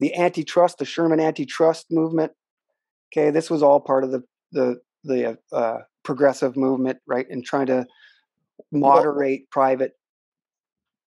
[0.00, 2.32] the antitrust, the Sherman antitrust movement
[3.12, 7.26] Okay, this was all part of the the the uh, progressive movement, right?
[7.28, 7.86] And trying to
[8.70, 9.92] moderate well, private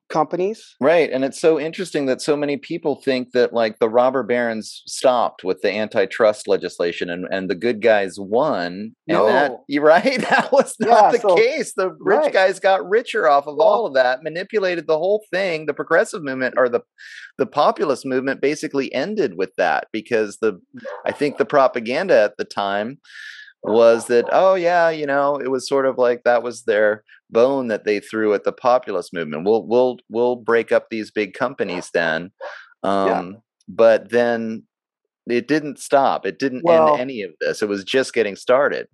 [0.09, 0.75] companies.
[0.79, 1.11] Right.
[1.11, 5.43] And it's so interesting that so many people think that like the robber barons stopped
[5.43, 8.95] with the antitrust legislation and, and the good guys won.
[9.07, 9.25] And no.
[9.27, 10.21] that you right?
[10.29, 11.73] That was not yeah, the so, case.
[11.75, 12.33] The rich right.
[12.33, 15.65] guys got richer off of well, all of that, manipulated the whole thing.
[15.65, 16.81] The progressive movement or the
[17.37, 20.59] the populist movement basically ended with that because the
[21.05, 22.99] I think the propaganda at the time
[23.63, 27.67] was that oh yeah you know it was sort of like that was their bone
[27.67, 31.89] that they threw at the populist movement we'll we'll we'll break up these big companies
[31.93, 32.31] then
[32.83, 33.31] um yeah.
[33.67, 34.63] but then
[35.27, 38.87] it didn't stop it didn't well, end any of this it was just getting started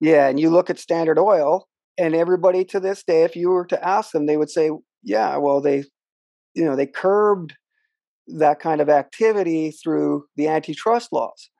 [0.00, 3.64] yeah and you look at standard oil and everybody to this day if you were
[3.64, 4.70] to ask them they would say
[5.02, 5.84] yeah well they
[6.54, 7.54] you know they curbed
[8.26, 11.50] that kind of activity through the antitrust laws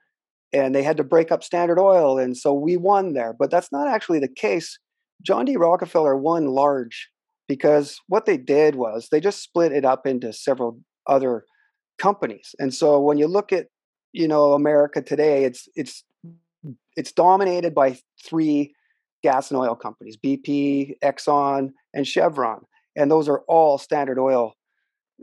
[0.55, 3.35] and they had to break up Standard Oil, and so we won there.
[3.37, 4.79] But that's not actually the case.
[5.23, 5.57] John D.
[5.57, 7.09] Rockefeller won large
[7.49, 11.45] because what they did was they just split it up into several other
[11.99, 12.55] companies.
[12.59, 13.67] And so when you look at
[14.13, 16.05] you know America today, it's it's
[16.97, 18.75] it's dominated by three
[19.23, 22.61] gas and oil companies: BP, Exxon, and Chevron.
[22.97, 24.55] And those are all Standard Oil.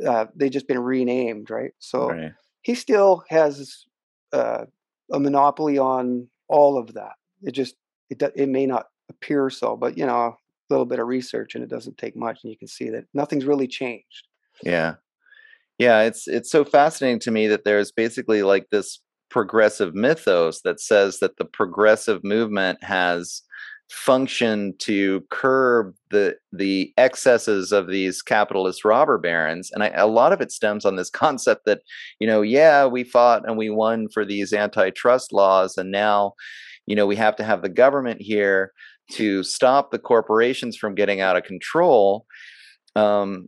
[0.05, 1.71] Uh, they've just been renamed, right?
[1.79, 2.31] So right.
[2.61, 3.85] he still has
[4.33, 4.65] uh,
[5.11, 7.13] a monopoly on all of that.
[7.41, 7.75] It just
[8.09, 10.35] it it may not appear so, but you know, a
[10.69, 13.45] little bit of research and it doesn't take much, and you can see that nothing's
[13.45, 14.27] really changed.
[14.63, 14.95] Yeah,
[15.77, 18.99] yeah, it's it's so fascinating to me that there's basically like this
[19.29, 23.43] progressive mythos that says that the progressive movement has
[23.91, 30.31] function to curb the the excesses of these capitalist robber barons and I, a lot
[30.31, 31.81] of it stems on this concept that
[32.19, 36.33] you know yeah we fought and we won for these antitrust laws and now
[36.85, 38.71] you know we have to have the government here
[39.11, 42.25] to stop the corporations from getting out of control
[42.95, 43.47] um,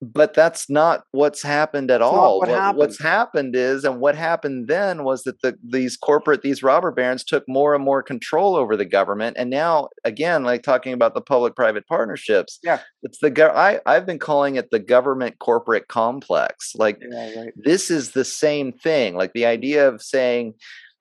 [0.00, 2.38] but that's not what's happened at It's all.
[2.38, 2.78] what happened.
[2.78, 7.24] What's happened is, and what happened then was that the these corporate these robber barons
[7.24, 11.20] took more and more control over the government, and now again, like talking about the
[11.20, 12.80] public-private partnerships, Yeah.
[13.02, 16.74] it's the I I've been calling it the government corporate complex.
[16.76, 17.52] Like Yeah, right.
[17.56, 19.16] this is the same thing.
[19.16, 20.54] Like the idea of saying,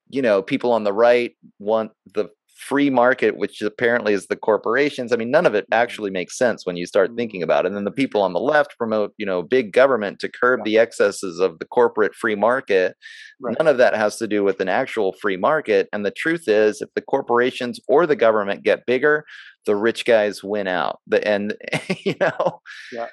[0.09, 2.29] you know, people on the right want the
[2.67, 5.11] free market, which apparently is the corporations.
[5.11, 5.75] I mean, none of it Mhm.
[5.75, 7.17] actually makes sense when you start Mhm.
[7.17, 7.67] thinking about it.
[7.67, 10.77] And then the people on the left promote, you know, big government to curb the
[10.77, 12.95] excesses of the corporate free market.
[13.41, 13.55] Right.
[13.59, 15.89] None of that has to do with an actual free market.
[15.91, 19.25] And the truth is, if the corporations or the government get bigger,
[19.65, 20.99] the rich guys win out.
[21.07, 21.55] The and
[22.05, 22.61] you know
[22.91, 23.07] Yeah.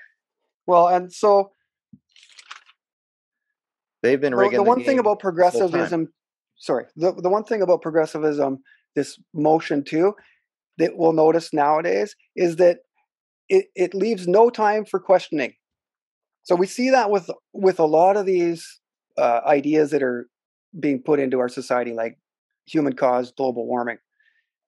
[0.67, 1.53] Well, and so
[4.03, 5.71] they've been the, rigging the one thing game about this whole time.
[5.71, 6.13] progressivism,
[6.59, 8.59] sorry, the, the one thing about progressivism,
[8.97, 10.15] this motion too,
[10.79, 12.79] that we'll notice nowadays is that
[13.49, 15.53] it, it leaves no time for questioning.
[16.45, 18.81] So we see that with with a lot of these
[19.19, 20.29] uh, ideas that are
[20.79, 22.19] being put into our society, like
[22.67, 23.99] human caused global warming.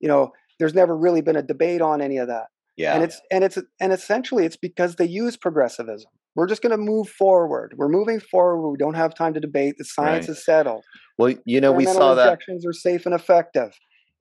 [0.01, 2.47] You know, there's never really been a debate on any of that
[2.77, 2.95] Yeah.
[2.95, 6.77] and it's and it's and essentially it's because they use progressivism we're just going to
[6.77, 10.37] move forward we're moving forward we don't have time to debate the science Right.
[10.37, 10.85] is settled
[11.19, 13.73] well, you know, we saw that injections are safe and effective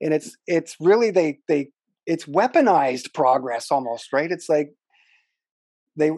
[0.02, 1.70] and it's it's really they they
[2.06, 4.74] it's weaponized progress almost right it's like
[5.96, 6.12] they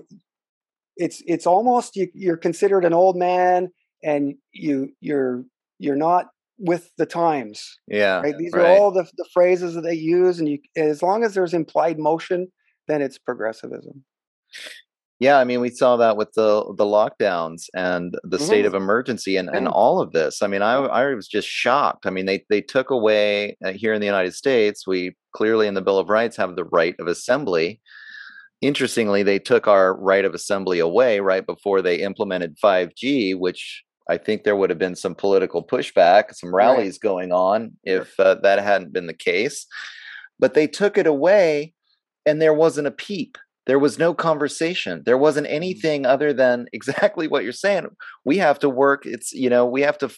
[0.95, 3.69] it's it's almost you, you're considered an old man
[4.03, 5.43] and you you're
[5.79, 6.27] you're not
[6.59, 8.21] with the times yeah.
[8.21, 8.65] right these right.
[8.65, 11.99] are all the, the phrases that they use and you as long as there's implied
[11.99, 12.47] motion
[12.87, 14.03] then it's progressivism
[15.23, 18.67] Yeah, I mean, we saw that with the the lockdowns and the state Mhm.
[18.67, 20.41] of emergency and, and all of this.
[20.41, 22.05] I mean, I I was just shocked.
[22.05, 24.85] I mean, they they took away uh, here in the United States.
[24.85, 27.79] We clearly in the Bill of Rights have the right of assembly.
[28.61, 34.17] Interestingly, they took our right of assembly away right before they implemented 5G, which I
[34.17, 36.65] think there would have been some political pushback, some Right.
[36.65, 39.65] rallies going on if uh, that hadn't been the case.
[40.39, 41.73] But they took it away
[42.25, 43.37] and there wasn't a peep.
[43.65, 45.03] There was no conversation.
[45.05, 47.87] There wasn't anything other than exactly what you're saying.
[48.25, 49.05] We have to work.
[49.05, 50.09] It's you know we have to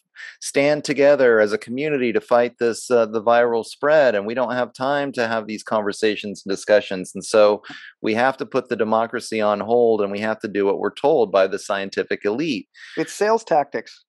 [0.42, 4.54] stand together as a community to fight this uh, the viral spread, and we don't
[4.54, 7.12] have time to have these conversations and discussions.
[7.14, 7.62] And so
[8.02, 10.94] we have to put the democracy on hold, and we have to do what we're
[10.94, 12.68] told by the scientific elite.
[12.98, 14.04] it's sales tactics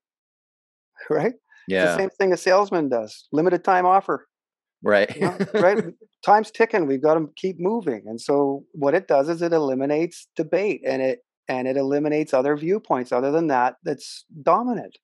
[1.11, 1.35] right
[1.75, 4.27] it's the Yeah, same thing a salesman does limited time offer
[4.83, 5.15] right.
[5.15, 5.85] you know, right.
[6.25, 6.87] Time's ticking.
[6.87, 8.03] We've got to keep moving.
[8.07, 12.57] And so what it does is it eliminates debate and it and it eliminates other
[12.57, 14.99] viewpoints other than that that's dominant.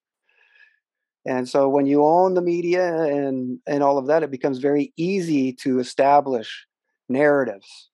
[1.24, 4.92] And so when you own the media and and all of that it becomes very
[4.96, 6.66] easy to establish
[7.08, 7.90] narratives.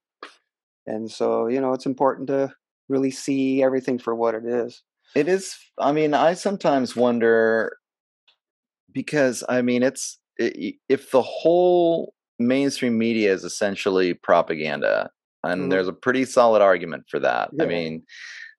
[0.86, 2.52] And so you know it's important to
[2.88, 4.82] really see everything for what it is.
[5.14, 5.58] It is.
[5.78, 7.76] I mean, I sometimes wonder
[8.92, 15.10] because I mean, it's if the whole mainstream media is essentially propaganda,
[15.44, 15.70] and Mhm.
[15.70, 17.50] there's a pretty solid argument for that.
[17.60, 18.04] I mean,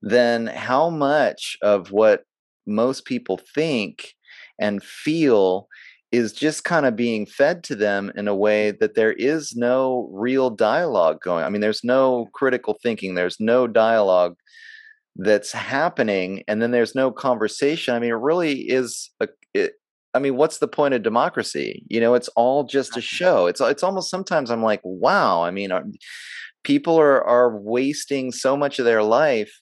[0.01, 2.23] then how much of what
[2.67, 4.13] most people think
[4.59, 5.67] and feel
[6.11, 10.09] is just kind of being fed to them in a way that there is no
[10.11, 11.43] real dialogue going.
[11.45, 14.35] I mean, there's no critical thinking, there's no dialogue
[15.15, 19.73] that's happening and then there's no conversation i mean it really is a it,
[20.13, 21.85] i mean what's the point of democracy?
[21.89, 23.47] You know it's all just a show.
[23.47, 25.43] It's it's almost sometimes i'm like wow.
[25.43, 25.85] I mean are,
[26.63, 29.61] people are are wasting so much of their life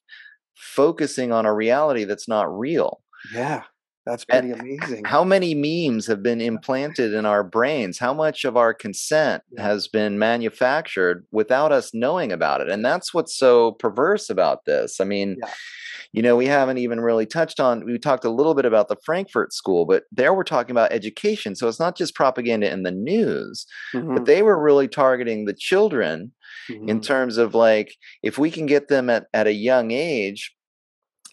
[0.56, 3.02] focusing on a reality that's not real.
[3.34, 3.64] Yeah
[4.10, 5.06] that's And pretty amazing.
[5.06, 8.00] how many memes have been implanted in our brains?
[8.00, 12.70] How much of our consent has been manufactured without us knowing about it?
[12.70, 15.00] And that's what's so perverse about this.
[15.00, 15.52] I mean Yeah.
[16.14, 18.96] you know we haven't even really touched on we talked a little bit about the
[19.04, 21.56] frankfurt school but there we're talking about education.
[21.56, 25.54] So it's not just propaganda in the news Mhm, but they were really targeting the
[25.54, 26.32] children
[26.70, 27.04] in mhm.
[27.04, 27.94] terms of like
[28.24, 30.54] if we can get them at, at a young age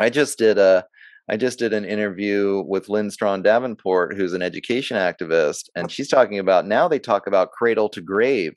[0.01, 0.85] i just did a
[1.29, 6.09] i just did an interview with lynn strawn davenport who's an education activist and she's
[6.09, 8.55] talking about now they talk about cradle to grave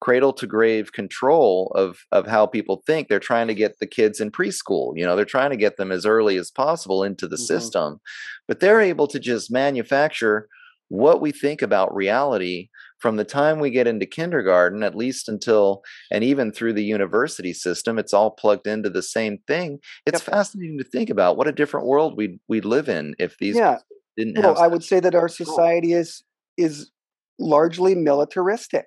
[0.00, 4.20] cradle to grave control of of how people think they're trying to get the kids
[4.20, 7.36] in preschool you know they're trying to get them as early as possible into the
[7.36, 7.46] Mhm.
[7.46, 8.00] system
[8.46, 10.48] but they're able to just manufacture
[10.88, 15.82] what we think about reality from the time we get into kindergarten, at least until,
[16.10, 19.78] and even through the university system, it's all plugged into the same thing.
[20.06, 20.34] It's yep.
[20.34, 23.78] fascinating to think about what a different world we'd, we'd live in if these yeah.
[24.16, 26.22] didn't well, I would say that our society is,
[26.56, 26.90] is
[27.38, 28.86] largely militaristic.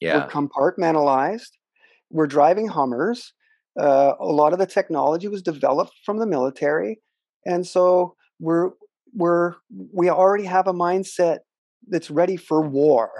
[0.00, 0.24] Yeah.
[0.24, 1.50] We're compartmentalized.
[2.10, 3.34] We're driving Hummers.
[3.78, 7.00] Uh, a lot of the technology was developed from the military.
[7.46, 8.70] And so we're,
[9.14, 9.54] we're,
[9.92, 11.38] we already have a mindset
[11.88, 13.10] that's ready for war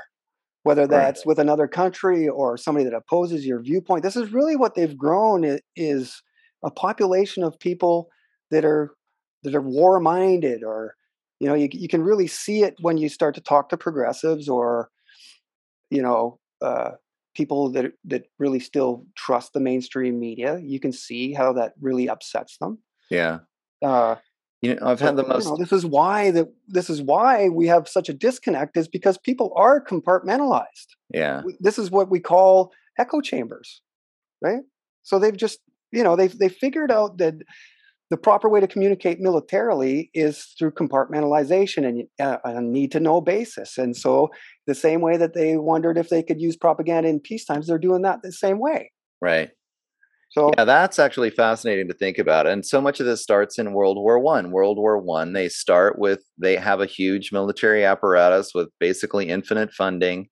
[0.63, 1.27] whether that's right.
[1.27, 4.03] with another country or somebody that opposes your viewpoint.
[4.03, 6.23] This is really what they've grown is
[6.63, 8.09] a population of people
[8.51, 8.95] that are
[9.43, 10.95] that are war minded or
[11.39, 14.49] you know you, you can really see it when you start to talk to progressives
[14.49, 14.91] or
[15.89, 16.91] you know uh,
[17.35, 22.09] people that that really still trust the mainstream media you can see how that really
[22.09, 22.79] upsets them
[23.11, 23.39] yeah
[23.83, 24.17] uh,
[24.63, 25.47] you know, I've had the most.
[25.47, 28.89] You know, this is why that this is why we have such a disconnect is
[28.89, 30.89] because people are compartmentalized.
[31.13, 31.43] Yeah.
[31.61, 33.81] This is what we call echo chambers,
[34.43, 34.63] right?
[35.03, 35.61] So they've just,
[35.93, 37.35] you know, they've they figured out that
[38.11, 43.21] the proper way to communicate militarily is through compartmentalization and uh, a need to know
[43.21, 43.79] basis.
[43.79, 44.31] And so
[44.67, 47.79] the same way that they wondered if they could use propaganda in peace times, they're
[47.79, 48.91] doing that the same way.
[49.23, 49.51] Right.
[50.31, 52.47] So yeah, that's actually fascinating to think about.
[52.47, 54.53] And so much of this starts in World War One.
[54.53, 59.73] World War One, they start with they have a huge military apparatus with basically infinite
[59.73, 60.29] funding.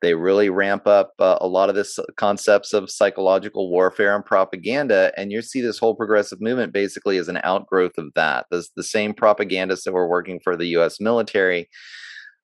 [0.00, 5.12] They really ramp up uh, a lot of this concepts of psychological warfare and propaganda,
[5.16, 8.46] and you see this whole progressive movement basically as an outgrowth of that.
[8.50, 11.00] The, the same propagandists that were working for the U.S.
[11.00, 11.68] military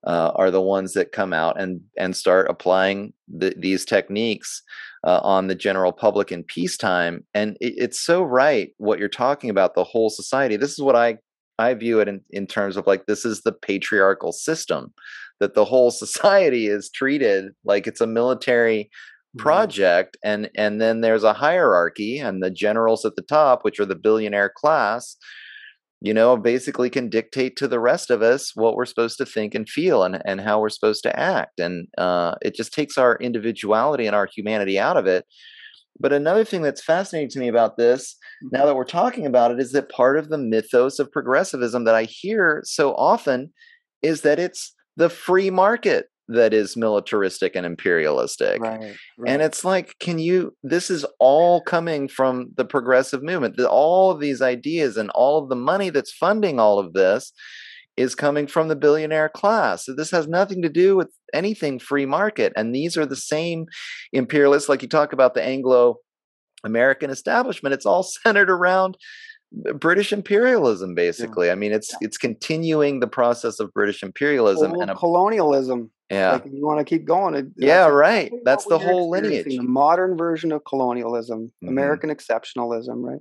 [0.06, 4.62] uh, are the ones that come out and and start applying the, these techniques
[5.04, 7.24] uh, on the general public in peacetime.
[7.34, 10.56] And it, it's so right what you're talking about the whole society.
[10.56, 11.18] This is what I
[11.58, 14.94] I view it in, in terms of like this is the patriarchal system
[15.40, 19.42] that the whole society is treated like it's a military mm-hmm.
[19.42, 23.86] project and and then there's a hierarchy and the generals at the top which are
[23.86, 25.16] the billionaire class
[26.00, 29.54] you know, basically can dictate to the rest of us what we're supposed to think
[29.54, 31.60] and feel and, and how we're supposed to act.
[31.60, 35.26] And uh, it just takes our individuality and our humanity out of it.
[35.98, 38.16] But another thing that's fascinating to me about this,
[38.50, 41.94] now that we're talking about it, is that part of the mythos of progressivism that
[41.94, 43.52] I hear so often
[44.00, 48.60] is that it's the free market that is militaristic and imperialistic.
[48.60, 48.80] Right,
[49.18, 49.30] right.
[49.30, 53.56] And it's like, can you, this is all coming from the progressive movement.
[53.56, 57.32] The, all of these ideas and all of the money that's funding all of this
[57.96, 59.84] is coming from the billionaire class.
[59.84, 62.52] So this has nothing to do with anything free market.
[62.56, 63.66] And these are the same
[64.12, 65.96] imperialists, like you talk about the Anglo
[66.64, 67.74] American establishment.
[67.74, 68.96] It's all centered around
[69.52, 71.48] British imperialism, basically.
[71.48, 71.52] Yeah.
[71.52, 72.06] I mean, it's yeah.
[72.06, 75.90] it's continuing the process of British imperialism and a, colonialism.
[76.10, 77.34] Yeah, like you want to keep going.
[77.34, 78.32] It, yeah, right.
[78.44, 79.46] That's the whole lineage.
[79.46, 81.68] The modern version of colonialism, mm-hmm.
[81.68, 83.20] American exceptionalism, right?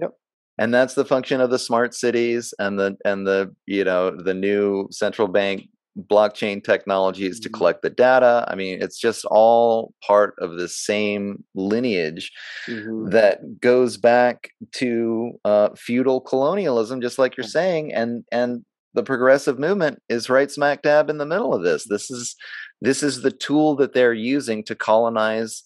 [0.00, 0.12] Yep.
[0.58, 4.34] And that's the function of the smart cities and the and the you know the
[4.34, 7.56] new central bank blockchain technologies to mm-hmm.
[7.56, 8.44] collect the data.
[8.48, 12.30] I mean, it's just all part of the same lineage
[12.66, 13.10] mm-hmm.
[13.10, 19.58] that goes back to uh, feudal colonialism, just like you're saying, and and the progressive
[19.58, 21.84] movement is right smack dab in the middle of this.
[21.84, 22.34] This is
[22.80, 25.62] this is the tool that they're using to colonize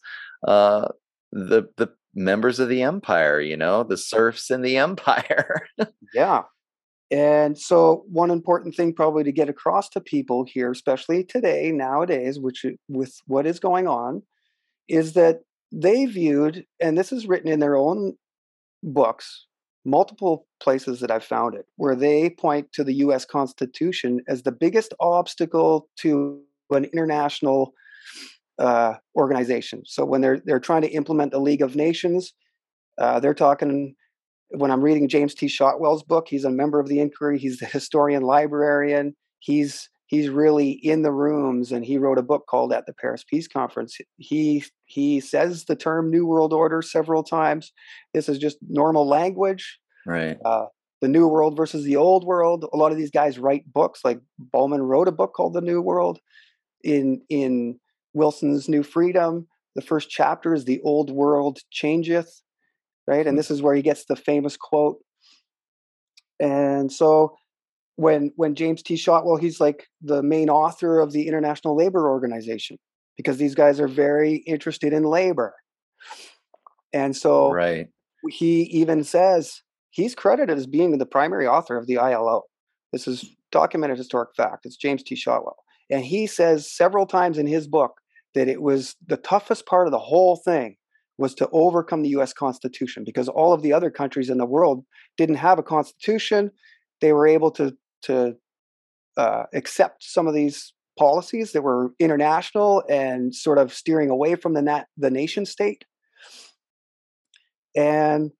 [0.46, 0.88] uh,
[1.32, 3.40] the the members of the empire.
[3.40, 5.66] You know, the serfs in the empire.
[6.14, 6.42] yeah,
[7.10, 12.38] and so, one important thing probably to get across to people here, especially today, nowadays,
[12.38, 14.22] which with what is going on,
[14.88, 15.40] is that
[15.72, 18.14] they viewed, and this is written in their own
[18.82, 19.46] books,
[19.84, 24.52] multiple places that I've found it, where they point to the US Constitution as the
[24.52, 26.40] biggest obstacle to
[26.70, 27.72] an international
[28.60, 29.82] uh, organization.
[29.84, 32.34] So when they're they're trying to implement the League of Nations,
[32.98, 33.96] uh, they're talking
[34.50, 35.46] when I'm reading James T.
[35.46, 37.38] Shotwell's book, he's a member of the inquiry.
[37.38, 39.14] He's the historian librarian.
[39.38, 43.24] He's he's really in the rooms, and he wrote a book called "At the Paris
[43.24, 47.72] Peace Conference." He he says the term New World Order several times.
[48.12, 49.78] This is just normal language.
[50.06, 50.38] Right.
[50.44, 50.66] Uh,
[51.00, 52.66] the New World versus the Old World.
[52.72, 54.04] A lot of these guys write books.
[54.04, 56.18] Like Bowman wrote a book called The New World.
[56.82, 57.78] In in
[58.14, 59.46] Wilson's New Freedom,
[59.76, 62.42] the first chapter is "The Old World Changeth."
[63.10, 63.26] Right?
[63.26, 63.40] And mm.
[63.40, 64.98] this is where he gets the famous quote.
[66.38, 67.36] And so
[67.96, 68.96] when when James T.
[68.96, 72.78] Shotwell, he's like the main author of the International Labor Organization
[73.16, 75.54] because these guys are very interested in labor.
[76.92, 77.88] And so right.
[78.30, 79.60] he even says
[79.90, 82.44] he's credited as being the primary author of the ILO.
[82.92, 84.64] This is documented historic fact.
[84.64, 85.16] It's James T.
[85.16, 85.56] Shotwell.
[85.90, 88.00] And he says several times in his book
[88.34, 90.76] that it was the toughest part of the whole thing
[91.20, 94.84] was to overcome the US Constitution because all of the other countries in the world
[95.18, 96.50] didn't have a constitution.
[97.02, 98.36] They were able to, to
[99.18, 104.54] uh, accept some of these policies that were international and sort of steering away from
[104.54, 105.84] the, nat- the nation state.
[107.76, 108.30] And,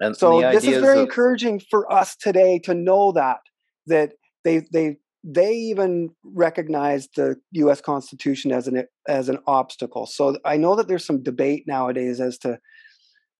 [0.00, 1.04] and so this is very of...
[1.04, 3.38] encouraging for us today to know that
[3.86, 4.12] that
[4.44, 7.80] they they they even recognize the U.S.
[7.80, 10.06] Constitution as an as an obstacle.
[10.06, 12.58] So I know that there's some debate nowadays as to,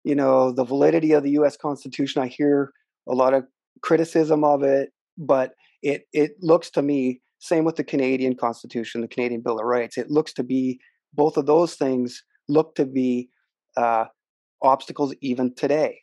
[0.02, 1.58] you know, the validity of the U.S.
[1.58, 2.22] Constitution.
[2.22, 2.72] I hear
[3.06, 3.44] a lot of
[3.82, 5.52] criticism of it, but
[5.82, 9.98] it it looks to me same with the Canadian Constitution, the Canadian Bill of Rights.
[9.98, 10.80] It looks to be
[11.12, 13.28] both of those things look to be
[13.76, 14.06] uh,
[14.62, 16.00] obstacles even today.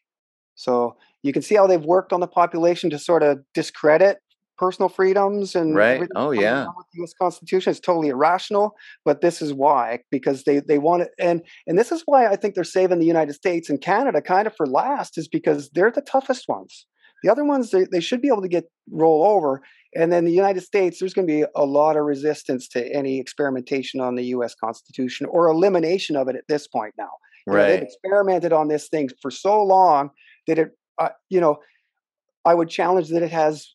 [0.53, 4.19] So you can see how they've worked on the population to sort of discredit
[4.61, 6.07] personal freedoms and right.
[6.15, 6.67] Oh yeah.
[6.93, 7.13] The U.S.
[7.19, 11.79] Constitution is totally irrational, but this is why because they they want it, and and
[11.79, 14.67] this is why I think they're saving the United States and Canada kind of for
[14.67, 16.85] last is because they're the toughest ones.
[17.23, 19.63] The other ones they, they should be able to get roll over,
[19.95, 23.19] and then the United States there's going to be a lot of resistance to any
[23.19, 24.53] experimentation on the U.S.
[24.53, 27.09] Constitution or elimination of it at this point now.
[27.47, 27.61] You right.
[27.61, 30.11] Know, they've experimented on this thing for so long
[30.45, 30.69] that it,
[30.99, 31.57] uh, you know,
[32.45, 33.73] I would challenge that it has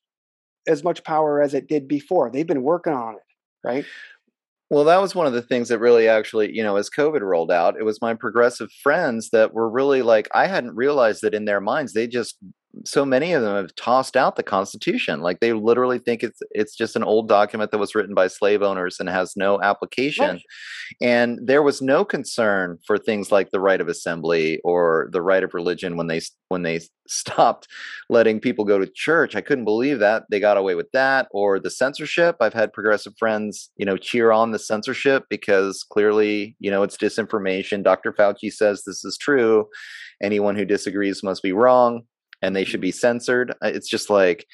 [0.67, 2.31] as much power as it did before.
[2.31, 3.23] They've been working on it,
[3.65, 3.85] right?
[4.69, 7.53] Well, that was one of the things that really actually, you know, as COVID rolled
[7.53, 11.45] out, it was my progressive friends that were really like, I hadn't realized that in
[11.45, 12.37] their minds, they just
[12.85, 15.21] so many of them have tossed out the Constitution.
[15.21, 18.63] Like they literally think it's it's just an old document that was written by slave
[18.63, 20.27] owners and has no application.
[20.27, 20.43] Right.
[21.01, 25.43] And there was no concern for things like the right of assembly or the right
[25.43, 27.69] of religion when they when they stopped
[28.11, 29.37] letting people go to church.
[29.37, 31.29] I couldn't believe that they got away with that.
[31.31, 32.37] Or the censorship.
[32.41, 36.97] I've had progressive friends, you know, cheer on the censorship because clearly, you know, it's
[36.97, 37.85] disinformation.
[37.85, 38.13] Dr.
[38.13, 39.69] Fauci says this is true.
[40.23, 42.03] Anyone who disagrees must be wrong
[42.47, 43.53] and they should be censored.
[43.61, 44.47] It's just like,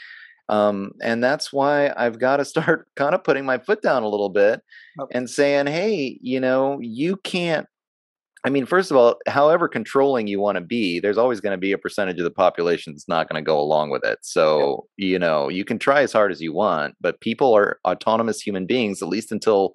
[0.48, 4.08] um, and that's why I've got to start kind of putting my foot down a
[4.08, 4.60] little bit
[4.98, 5.16] okay.
[5.16, 7.66] and saying, hey, you know, you can't.
[8.44, 11.60] I mean, first of all, however controlling you want to be, there's always going to
[11.60, 14.18] be a percentage of the population that's not going to go along with it.
[14.22, 15.06] So, yeah.
[15.06, 18.66] you know, you can try as hard as you want, but people are autonomous human
[18.66, 19.74] beings, at least until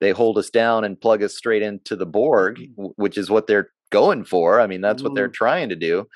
[0.00, 2.86] they hold us down and plug us straight into the Borg, mm-hmm.
[2.96, 4.60] which is what they're going for.
[4.60, 5.04] I mean, that's mm.
[5.04, 5.34] what they're mm-hmm.
[5.34, 6.08] trying to do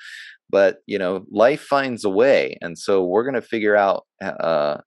[0.49, 4.77] but you know life finds a way and so we're going to figure out uh,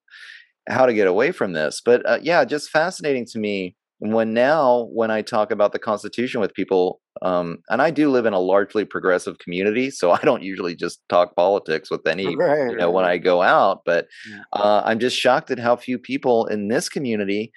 [0.68, 4.88] how to get away from this but uh, yeah just fascinating to me when now
[4.92, 8.38] when i talk about the constitution with people um, and i do live in a
[8.38, 12.86] largely progressive community so i don't usually just talk politics with any right, you know
[12.86, 12.94] right.
[12.94, 14.06] when i go out but
[14.52, 17.52] uh, i'm just shocked at how few people in this community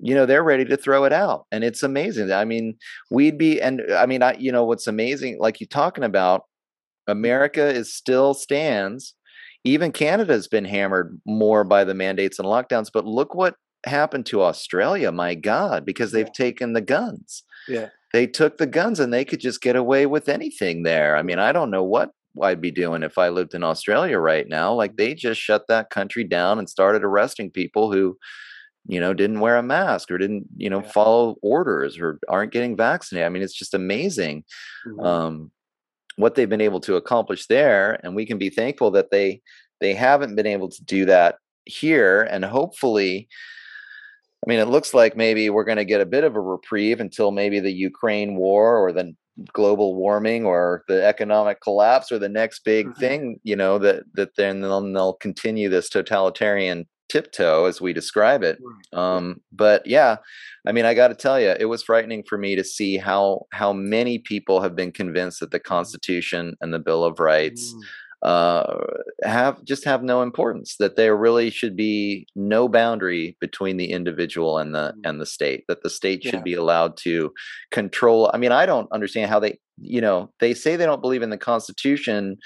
[0.00, 2.74] you know they're ready to throw it out and it's amazing i mean
[3.10, 6.42] we'd be and i mean i you know what's amazing like you talking about
[7.08, 9.14] America is still stands.
[9.64, 12.90] Even Canada has been hammered more by the mandates and lockdowns.
[12.92, 13.56] But look what
[13.86, 16.32] happened to Australia, my God, because they've yeah.
[16.44, 17.42] taken the guns.
[17.66, 17.88] Yeah.
[18.12, 21.16] They took the guns and they could just get away with anything there.
[21.16, 22.10] I mean, I don't know what
[22.42, 24.72] I'd be doing if I lived in Australia right now.
[24.72, 28.16] Like they just shut that country down and started arresting people who,
[28.86, 30.90] you know, didn't wear a mask or didn't, you know, yeah.
[30.90, 33.26] follow orders or aren't getting vaccinated.
[33.26, 34.44] I mean, it's just amazing.
[34.86, 35.00] Mm-hmm.
[35.00, 35.50] Um,
[36.18, 39.40] what they've been able to accomplish there and we can be thankful that they
[39.80, 43.28] they haven't been able to do that here and hopefully
[44.44, 47.00] i mean it looks like maybe we're going to get a bit of a reprieve
[47.00, 49.14] until maybe the ukraine war or the
[49.52, 53.00] global warming or the economic collapse or the next big mm-hmm.
[53.00, 58.42] thing you know that that then they'll, they'll continue this totalitarian tiptoe as we describe
[58.42, 58.58] it
[58.92, 60.16] um, but yeah
[60.66, 63.46] i mean i got to tell you it was frightening for me to see how
[63.52, 65.74] how many people have been convinced that the mm-hmm.
[65.74, 67.80] constitution and the bill of rights mm.
[68.22, 68.76] uh,
[69.24, 74.58] have just have no importance that there really should be no boundary between the individual
[74.58, 75.08] and the mm.
[75.08, 76.40] and the state that the state should yeah.
[76.42, 77.32] be allowed to
[77.70, 81.22] control i mean i don't understand how they you know they say they don't believe
[81.22, 82.36] in the constitution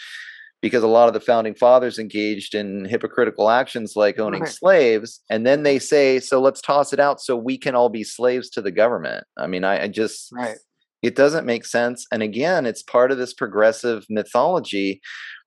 [0.62, 4.51] because a lot of the founding fathers engaged in hypocritical actions like owning right.
[4.51, 8.05] slaves and then they say so let's toss it out so we can all be
[8.05, 10.56] slaves to the government i mean i, I just right.
[11.02, 15.02] it doesn't make sense and again it's part of this progressive mythology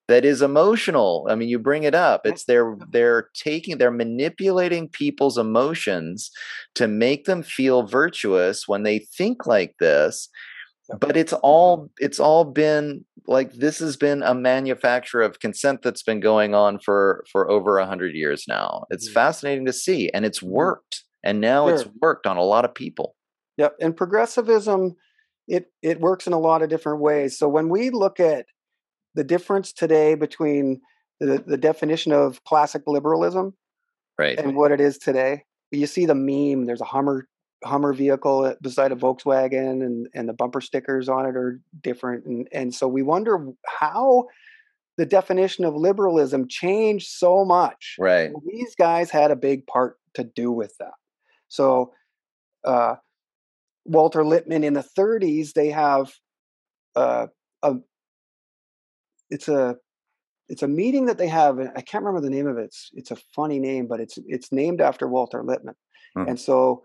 [0.08, 4.88] that is emotional i mean you bring it up it's they're they're taking they're manipulating
[4.90, 6.30] people's emotions
[6.76, 10.30] to make them feel virtuous when they think like this
[11.00, 16.04] but it's all it's all been like this has been a manufacture of consent that's
[16.04, 19.16] been going on for for over a hundred years now it's mm-hmm.
[19.16, 20.52] fascinating to see and it's mm-hmm.
[20.54, 21.76] worked and now Sure.
[21.76, 23.16] it's worked on a lot of people.
[23.58, 23.76] Yep.
[23.82, 24.96] And progressivism,
[25.48, 27.38] it it works in a lot of different ways.
[27.38, 28.46] So when we look at
[29.16, 30.82] the difference today between
[31.20, 33.56] the, the definition of classic liberalism
[34.18, 34.38] Right.
[34.38, 36.66] and what it is today, you see the meme.
[36.66, 37.28] There's a Hummer
[37.66, 42.26] Hummer vehicle beside a Volkswagen, and and the bumper stickers on it are different.
[42.26, 44.26] And and so we wonder how
[44.98, 47.96] the definition of liberalism changed so much.
[48.00, 48.32] Right.
[48.48, 50.94] These guys had a big part to do with that.
[51.50, 51.92] So,
[52.64, 52.96] uh,
[53.84, 56.14] Walter Lippmann in the 30s, they have
[56.96, 57.28] uh,
[57.62, 57.76] a
[59.30, 59.76] it's a
[60.48, 61.60] it's a meeting that they have.
[61.60, 62.66] and I can't remember the name of it.
[62.66, 65.76] It's it's a funny name, but it's it's named after Walter Lippmann.
[66.16, 66.30] Mhm.
[66.30, 66.84] And so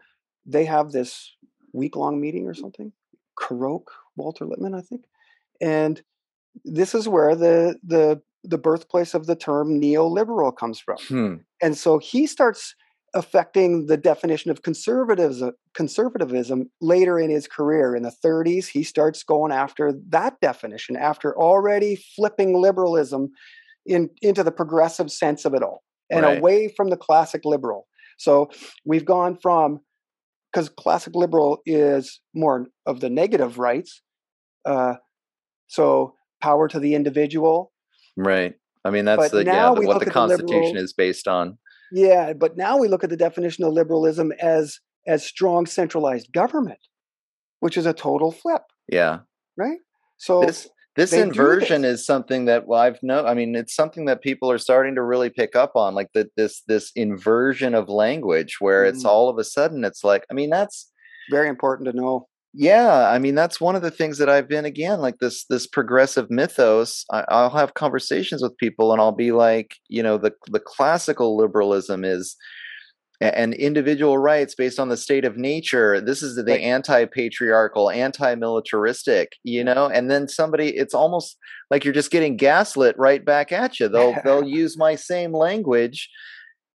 [0.51, 1.37] they have this
[1.73, 2.93] week long meeting or something.
[3.39, 5.05] Colloque Walter Lippmann, I think,
[5.61, 6.03] and
[6.65, 11.35] this is where the the the birthplace of the term neoliberal comes from Hmm.
[11.63, 12.75] and so he starts
[13.15, 19.23] affecting the definition of conservatism conservatism later in his career in the 30s he starts
[19.23, 23.31] going after that definition after already flipping liberalism
[23.87, 26.39] in, into the progressive sense of it all and Right.
[26.39, 27.87] away from the classic liberal
[28.19, 28.51] so
[28.85, 29.81] we've gone from
[30.53, 34.03] because classic liberal is more of the negative rights
[34.67, 34.95] uh,
[35.69, 37.73] so power to the individual
[38.17, 38.55] Right.
[38.85, 41.59] I mean, that's the yeah the, what the at the Constitution liberal- is based on.
[41.93, 46.79] Yeah, but now we look at the definition of liberalism as as strong centralized government,
[47.61, 49.21] which is a total flip, Yeah.
[49.57, 49.79] right?
[50.19, 50.69] So This
[51.01, 52.01] this they inversion this.
[52.01, 53.25] is something that well, I've no.
[53.27, 56.29] I mean, it's something that people are starting to really pick up on, like that
[56.37, 59.09] this this inversion of language, where it's Mhm.
[59.09, 60.25] all of a sudden it's like.
[60.31, 60.91] I mean, that's
[61.31, 62.27] very important to know.
[62.53, 65.69] yeah i mean that's one of the things that i've been again like this this
[65.69, 70.33] progressive mythos I, i'll have conversations with people and i'll be like you know the
[70.57, 72.35] the classical liberalism is
[73.21, 76.61] and individual rights based on the state of nature this is the Right.
[76.61, 81.37] anti-patriarchal anti-militaristic you know and then somebody it's almost
[81.71, 86.09] like you're just getting gaslit right back at you they'll they'll use my same language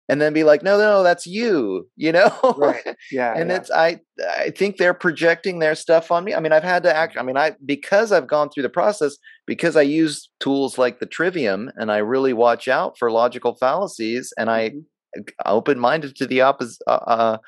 [0.08, 2.96] and then be like no no that's you you know Right.
[3.10, 3.34] Yeah.
[3.34, 3.56] and yeah.
[3.56, 4.00] it's i
[4.38, 6.98] i think they're projecting their stuff on me i mean i've had to mm-hmm.
[6.98, 9.16] act i mean i because i've gone through the process
[9.46, 14.32] because i use tools like the trivium and i really watch out for logical fallacies
[14.38, 14.80] and i mm-hmm.
[15.16, 15.28] Mhm.
[15.46, 17.38] open-minded to the opposite uh, uh,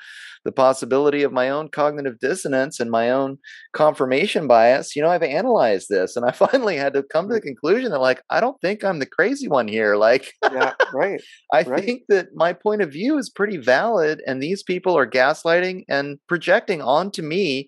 [0.45, 3.37] the possibility of my own cognitive dissonance and my own
[3.73, 7.41] confirmation bias you know i've analyzed this and i finally had to come to the
[7.41, 10.73] conclusion that like i don't think i'm the crazy one here like yeah.
[10.93, 11.21] Right.
[11.53, 11.83] I Right.
[11.83, 16.17] think that my point of view is pretty valid, and these people are gaslighting and
[16.27, 17.67] projecting onto me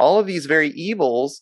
[0.00, 1.40] all of these very evils.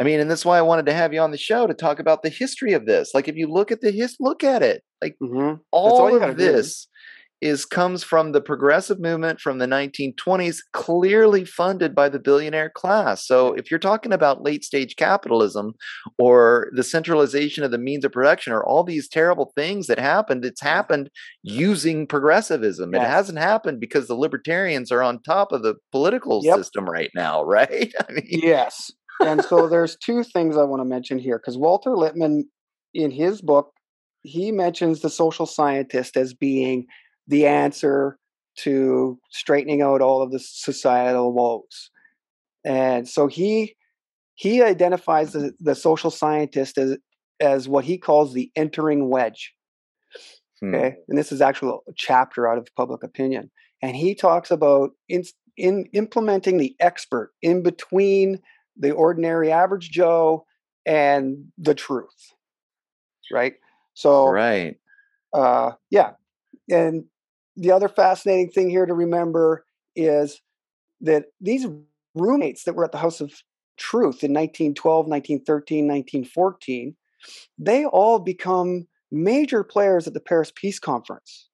[0.00, 1.98] I mean, and that's why I wanted to have you on the show to talk
[2.00, 3.10] about the history of this.
[3.14, 4.82] Like, if you look at the his, look at it.
[5.02, 5.56] Like, mm-hmm.
[5.70, 6.88] all, all of this
[7.42, 13.26] is comes from the progressive movement from the 1920s, clearly funded by the billionaire class.
[13.26, 15.74] So, if you're talking about late stage capitalism
[16.18, 20.44] or the centralization of the means of production or all these terrible things that happened,
[20.44, 21.10] it's happened
[21.42, 22.94] using progressivism.
[22.94, 26.56] It hasn't happened because the libertarians are on top of the political Yep.
[26.56, 27.92] system right now, right?
[28.08, 28.90] I mean, Yes.
[29.20, 32.44] and so there's two things I want to mention here because Walter Lippmann,
[32.94, 33.72] in his book,
[34.22, 36.86] he mentions the social scientist as being
[37.26, 38.18] the answer
[38.58, 41.90] to straightening out all of the societal woes.
[42.64, 43.76] And so he
[44.34, 46.96] he identifies the, the social scientist as
[47.40, 49.52] as what he calls the entering wedge.
[50.60, 50.94] hmm, Okay.
[51.08, 53.50] And this is actually a chapter out of public opinion.
[53.82, 55.24] And he talks about in,
[55.56, 58.38] in implementing the expert in between
[58.76, 60.46] the ordinary average Joe
[60.86, 62.32] and the truth.
[63.32, 63.54] Right.
[63.94, 64.76] So, right.
[65.32, 66.12] uh, yeah.
[66.70, 67.04] And
[67.56, 69.64] the other fascinating thing here to remember
[69.94, 70.40] is
[71.00, 71.66] that these
[72.14, 73.32] roommates that were at the House of
[73.76, 76.94] Truth in 1912, 1913, 1914,
[77.58, 81.48] they all become major players at the Paris Peace Conference.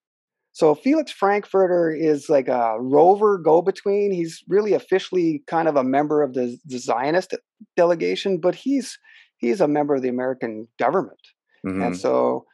[0.52, 4.10] So Felix Frankfurter is like a rover go-between.
[4.10, 7.34] He's really officially kind of a member of the, the Zionist
[7.76, 8.98] delegation, but he's
[9.36, 11.20] he's a member of the American government.
[11.64, 11.86] Mhm.
[11.86, 12.44] And so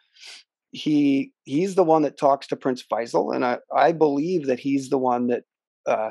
[0.75, 4.91] he he's the one that talks to Prince Faisal, and I, I believe that he's
[4.91, 5.45] the one that
[5.87, 6.11] uh,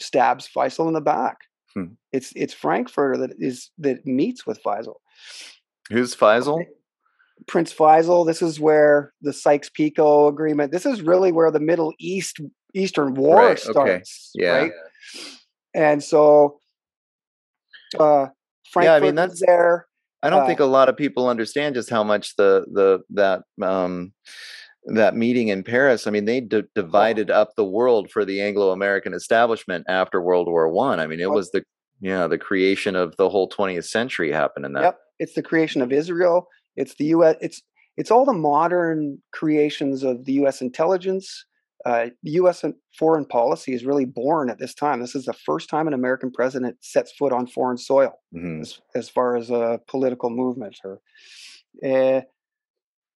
[0.00, 1.36] stabs Faisal in the back.
[1.74, 1.94] Hmm.
[2.12, 4.96] It's it's Frankfurter that is that meets with Faisal.
[5.90, 6.64] Who's Faisal?
[7.46, 8.26] Prince Faisal.
[8.26, 10.72] This is where the Sykes-Picot agreement.
[10.72, 12.40] This is really where the Middle East
[12.74, 14.30] Eastern War Right, okay, starts.
[14.34, 14.50] yeah.
[14.58, 14.72] Right.
[15.74, 16.58] And so,
[17.98, 18.26] uh,
[18.70, 19.86] Frankfurt Yeah, I mean, is that's- there.
[20.22, 23.42] I don't Uh, think a lot of people understand just how much the the that
[23.62, 24.12] um
[24.86, 29.14] that meeting in Paris, I mean, they d- divided up the world for the Anglo-American
[29.14, 30.98] establishment after World War One.
[30.98, 31.04] I.
[31.04, 31.62] I mean, it was the
[32.00, 34.82] yeah the creation of the whole 20th century happened in that.
[34.82, 36.48] Yep, it's the creation of Israel.
[36.76, 37.36] It's the U.S.
[37.40, 37.62] It's
[37.96, 40.60] it's all the modern creations of the U.S.
[40.62, 41.44] intelligence.
[41.84, 42.64] Uh, U.S.
[42.96, 45.00] foreign policy is really born at this time.
[45.00, 48.60] This is the first time an American president sets foot on foreign soil, mm-hmm.
[48.60, 50.76] as, as, far as a political movement.
[50.84, 51.00] Or,
[51.84, 52.20] uh,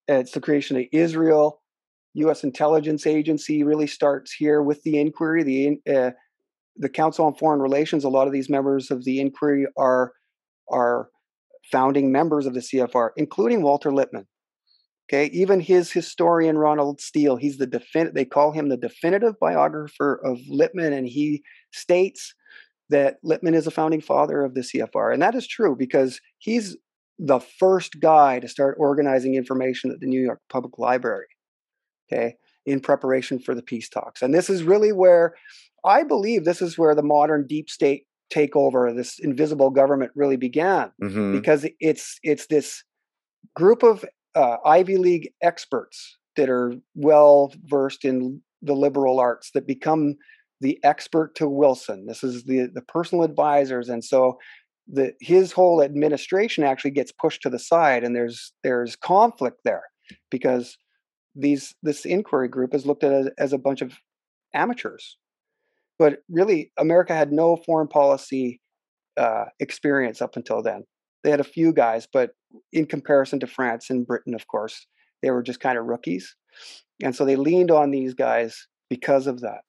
[0.09, 1.63] it's the creation of Israel.
[2.15, 2.45] U.S.
[2.45, 5.43] intelligence agency really starts here with the inquiry.
[5.43, 6.11] The uh,
[6.79, 8.05] the Council on Foreign Relations.
[8.05, 10.13] A lot of these members of the inquiry are
[10.71, 11.09] are
[11.71, 14.27] founding members of the CFR, including Walter Lippmann.
[15.09, 20.21] Okay, even his historian Ronald Steel, he's the defin- they call him the definitive biographer
[20.25, 22.35] of Lippmann, and he states
[22.91, 26.77] that Lippmann is a founding father of the CFR, and that is true because he's
[27.21, 31.27] the first guy to start organizing information at the New York Public Library.
[32.13, 32.35] Okay,
[32.65, 35.35] in preparation for the peace talks, and this is really where
[35.85, 40.91] I believe this is where the modern deep state takeover, this invisible government, really began,
[41.01, 41.33] mm-hmm.
[41.33, 42.83] because it's it's this
[43.55, 44.05] group of
[44.37, 50.17] uh, Ivy League experts that are well versed in the liberal arts that become
[50.61, 52.07] the expert to Wilson.
[52.07, 54.39] This is the the personal advisors, and so
[54.87, 59.85] the his whole administration actually gets pushed to the side, and there's there's conflict there
[60.31, 60.77] because
[61.35, 63.95] these this inquiry group is looked at as, as a bunch of
[64.55, 65.17] amateurs.
[65.99, 68.61] But really, America had no foreign policy
[69.17, 70.85] uh, experience up until then.
[71.25, 72.33] They had a few guys, but
[72.73, 74.87] in comparison to France and Britain, of course,
[75.23, 76.35] they were just kind of rookies.
[77.03, 79.61] And so they leaned on these guys because of that.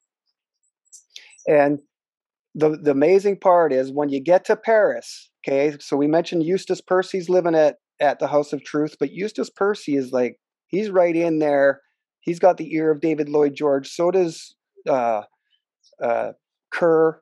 [1.47, 1.79] And
[2.55, 6.81] the, the amazing part is when you get to Paris, okay, so we mentioned Eustace
[6.81, 10.37] Percy's living at, at the House of Truth, but Eustace Percy is like,
[10.67, 11.81] he's right in there.
[12.21, 13.87] He's got the ear of David Lloyd George.
[13.89, 14.55] So does
[14.87, 15.21] uh,
[16.03, 16.31] uh,
[16.71, 17.21] Kerr,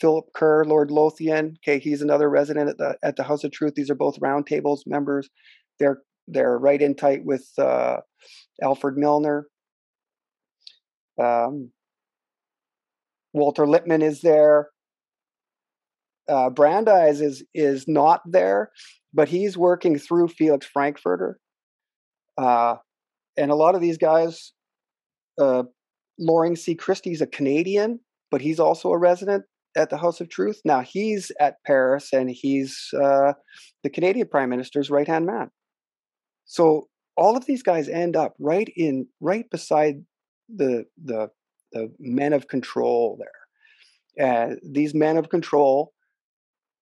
[0.00, 1.56] Philip Kerr, Lord Lothian.
[1.66, 3.74] Okay, he's another resident at the at the House of Truth.
[3.74, 5.28] These are both roundtables members.
[5.78, 7.98] They're they're right in tight with uh,
[8.62, 9.46] Alfred Milner.
[11.20, 11.70] Um,
[13.32, 14.70] Walter Lippmann is there.
[16.28, 18.70] Uh, Brandeis is is not there,
[19.14, 21.38] but he's working through Felix Frankfurter.
[22.36, 22.76] Uh,
[23.36, 24.52] and a lot of these guys,
[25.38, 25.62] uh,
[26.18, 26.74] Loring C.
[26.74, 28.00] Christie's a Canadian,
[28.30, 29.44] but he's also a resident
[29.76, 30.62] at the House of Truth.
[30.64, 33.34] Now he's at Paris and he's uh,
[33.82, 35.50] the Canadian Prime Minister's right hand man.
[36.46, 40.02] So all of these guys end up right in right beside
[40.54, 41.28] the the
[41.72, 44.28] the men of control there.
[44.28, 45.92] Uh, these men of control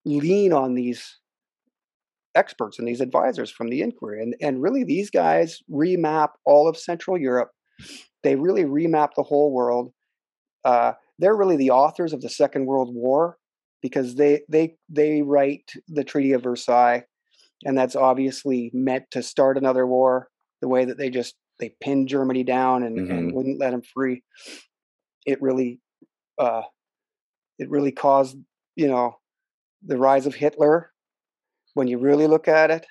[0.04, 1.18] lean on these
[2.34, 6.76] experts and these advisors from the inquiry, and and really these guys remap all of
[6.76, 7.50] Central Europe.
[8.22, 9.92] They really remap the whole world.
[10.64, 10.92] Uh,
[11.24, 13.38] they're really the authors of the Second World War
[13.80, 17.04] because they they they write the Treaty of Versailles,
[17.64, 20.28] and that's obviously meant to start another war.
[20.60, 23.10] The way that they just they pinned Germany down and, mm-hmm.
[23.10, 24.22] and wouldn't let them free,
[25.24, 25.80] it really,
[26.38, 26.62] uh,
[27.58, 28.36] it really caused
[28.76, 29.16] you know
[29.82, 30.90] the rise of Hitler.
[31.72, 32.86] When you really look at it,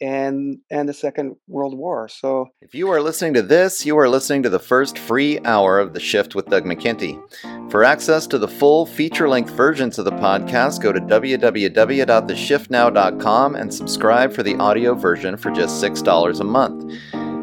[0.00, 2.08] and and the Second World War.
[2.08, 5.78] So, if you are listening to this, you are listening to the first free hour
[5.78, 7.20] of the Shift with Doug McKenty.
[7.70, 14.32] For access to the full feature-length versions of the podcast, go to www.theshiftnow.com and subscribe
[14.32, 16.92] for the audio version for just six dollars a month.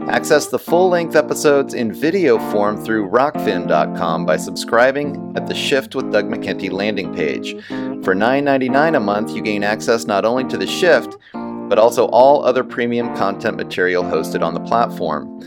[0.10, 5.96] Access the full length episodes in video form through rokfin.com by subscribing at the Shift
[5.96, 7.52] with Doug McKenty landing page.
[8.06, 11.18] For $9.99 a month, you gain access not only to the Shift,
[11.68, 15.42] but also all other premium content material hosted on the platform.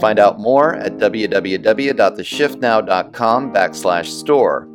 [0.00, 4.66] Find out more at www.theshiftnow.com backslash store.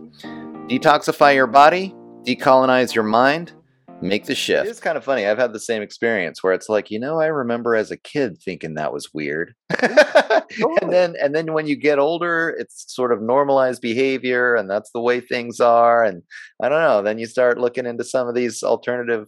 [0.69, 1.93] Detoxify your body,
[2.23, 3.53] decolonize your mind,
[4.01, 4.69] make the shift.
[4.69, 5.25] It's kind of funny.
[5.25, 8.41] I've had the same experience where it's like, you know, I remember as a kid
[8.41, 9.53] thinking that was weird.
[9.81, 14.91] and then and then when you get older, it's sort of normalized behavior and that's
[14.91, 16.21] the way things are and
[16.61, 19.27] I don't know, then you start looking into some of these alternative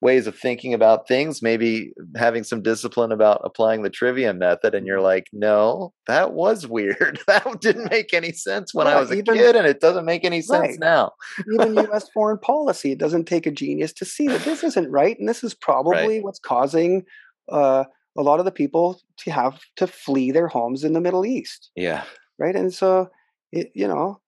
[0.00, 4.74] ways of thinking about things, maybe having some discipline about applying the trivium method.
[4.74, 7.20] And you're like, no, that was weird.
[7.26, 10.24] that didn't make any sense when I was a even, kid, and it doesn't make
[10.24, 10.78] any sense right.
[10.78, 11.12] now.
[11.52, 12.08] even U.S.
[12.10, 15.18] foreign policy, it doesn't take a genius to see that this isn't right.
[15.18, 16.22] And this is probably right.
[16.22, 17.04] what's causing
[17.50, 17.84] uh,
[18.16, 21.70] a lot of the people to have to flee their homes in the Middle East.
[21.74, 22.04] Yeah.
[22.38, 22.54] Right.
[22.54, 23.10] And so,
[23.50, 24.20] it, you know,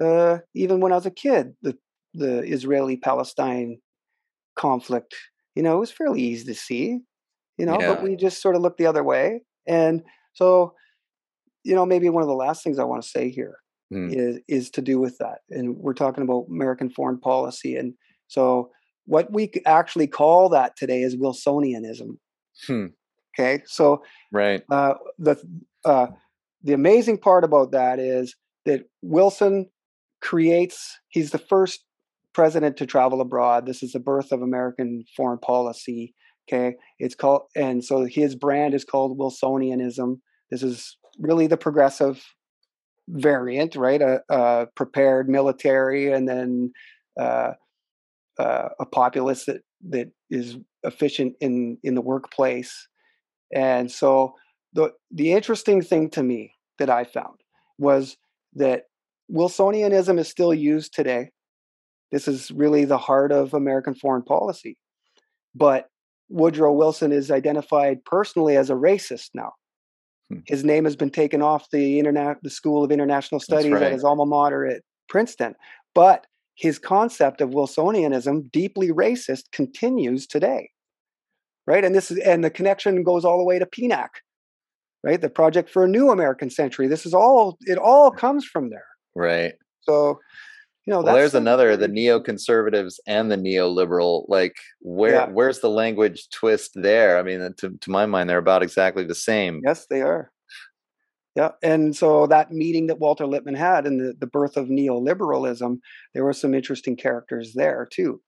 [0.00, 1.76] uh, even when I was a kid, the
[2.14, 3.78] the Israeli Palestine
[4.58, 5.14] conflict,
[5.54, 7.00] you know, it was fairly easy to see,
[7.56, 7.86] you know, yeah.
[7.94, 9.40] but we just sort of looked the other way.
[9.66, 10.02] And
[10.34, 10.74] so,
[11.64, 13.56] you know, maybe one of the last things I want to say here
[13.90, 14.10] Hmm.
[14.10, 15.38] is is to do with that.
[15.50, 17.74] And we're talking about American foreign policy.
[17.74, 17.94] And
[18.26, 18.70] so
[19.06, 22.18] what we actually call that today is Wilsonianism.
[22.66, 22.86] Hmm.
[23.32, 23.62] Okay.
[23.66, 24.62] So Right.
[24.70, 25.36] uh, the
[25.86, 26.08] uh,
[26.62, 28.36] the amazing part about that is
[28.66, 29.70] that Wilson
[30.20, 30.98] creates.
[31.08, 31.84] He's the first
[32.38, 33.66] president to travel abroad.
[33.66, 36.14] This is the birth of American foreign policy.
[36.46, 40.20] Okay, it's called, and so his brand is called Wilsonianism.
[40.48, 42.24] This is really the progressive
[43.08, 44.00] variant, right?
[44.00, 46.70] A, a prepared military, and then
[47.20, 47.54] uh,
[48.38, 52.86] uh, a populace that that is efficient in in the workplace.
[53.52, 54.34] And so
[54.74, 57.40] the the interesting thing to me that I found
[57.78, 58.16] was
[58.54, 58.84] that
[59.28, 61.32] Wilsonianism is still used today.
[62.10, 64.76] This is really the heart of American foreign policy.
[65.54, 65.88] But
[66.28, 69.52] Woodrow Wilson is identified personally as a racist now.
[70.30, 70.40] Hmm.
[70.46, 73.82] His name has been taken off the internet, the School of International Studies right.
[73.82, 75.54] at his alma mater at Princeton.
[75.94, 80.70] But his concept of Wilsonianism, deeply racist, continues today.
[81.66, 81.84] Right.
[81.84, 84.08] And this is and the connection goes all the way to PNAC,
[85.04, 85.20] right?
[85.20, 86.88] The Project for a New American Century.
[86.88, 88.86] This is all it all comes from there.
[89.14, 89.52] Right.
[89.82, 90.18] So,
[90.88, 94.24] you know, Well, there's something another the neoconservatives and the neoliberal.
[94.28, 95.28] Like, where Yeah.
[95.28, 97.18] where's the language twist there?
[97.18, 99.60] I mean, to to my mind, they're about exactly the same.
[99.64, 100.32] Yes, they are.
[101.36, 101.50] Yeah.
[101.62, 105.78] And so that meeting that Walter Lippmann had and the, the birth of neoliberalism,
[106.14, 108.20] there were some interesting characters there too.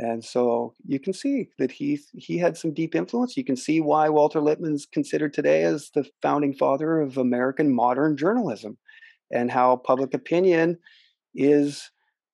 [0.00, 3.36] And so you can see that he he had some deep influence.
[3.36, 8.16] You can see why Walter Lippmann's considered today as the founding father of American modern
[8.16, 8.78] journalism
[9.30, 10.78] and how public opinion
[11.34, 11.90] is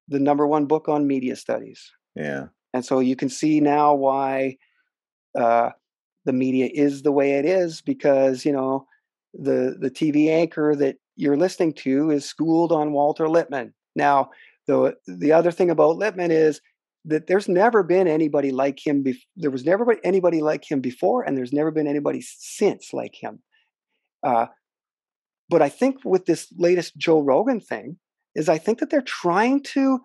[0.09, 1.91] the number one book on media studies.
[2.15, 2.47] Yeah.
[2.73, 4.57] And so you can see now why
[5.39, 5.71] uh,
[6.25, 8.87] the media is the way it is because you know
[9.33, 13.73] the the TV anchor that you're listening to is schooled on Walter Lippmann.
[13.95, 14.31] Now,
[14.67, 16.61] the the other thing about Lippmann is
[17.05, 19.05] that there's never been anybody like him.
[19.05, 23.15] Bef- there was never anybody like him before, and there's never been anybody since like
[23.15, 23.41] him.
[24.23, 24.47] Uh,
[25.49, 27.99] but I think with this latest Joe Rogan thing,
[28.35, 30.01] is I think that they're trying to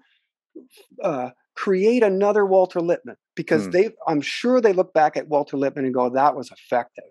[1.04, 3.72] uh, create another Walter Lippmann because Hmm.
[3.72, 7.04] they, I'm sure they look back at Walter Lippmann and go, "That was effective."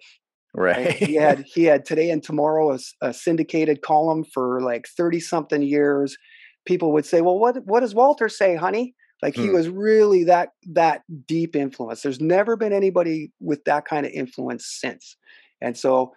[0.55, 0.77] Right.
[0.77, 0.93] Right?
[0.93, 6.17] he had he had today and tomorrow a syndicated column for like 30 something years
[6.67, 9.55] people would say well what what does walter say honey like he Hmm.
[9.55, 14.67] was really that that deep influence there's never been anybody with that kind of influence
[14.67, 15.17] since
[15.61, 16.13] and so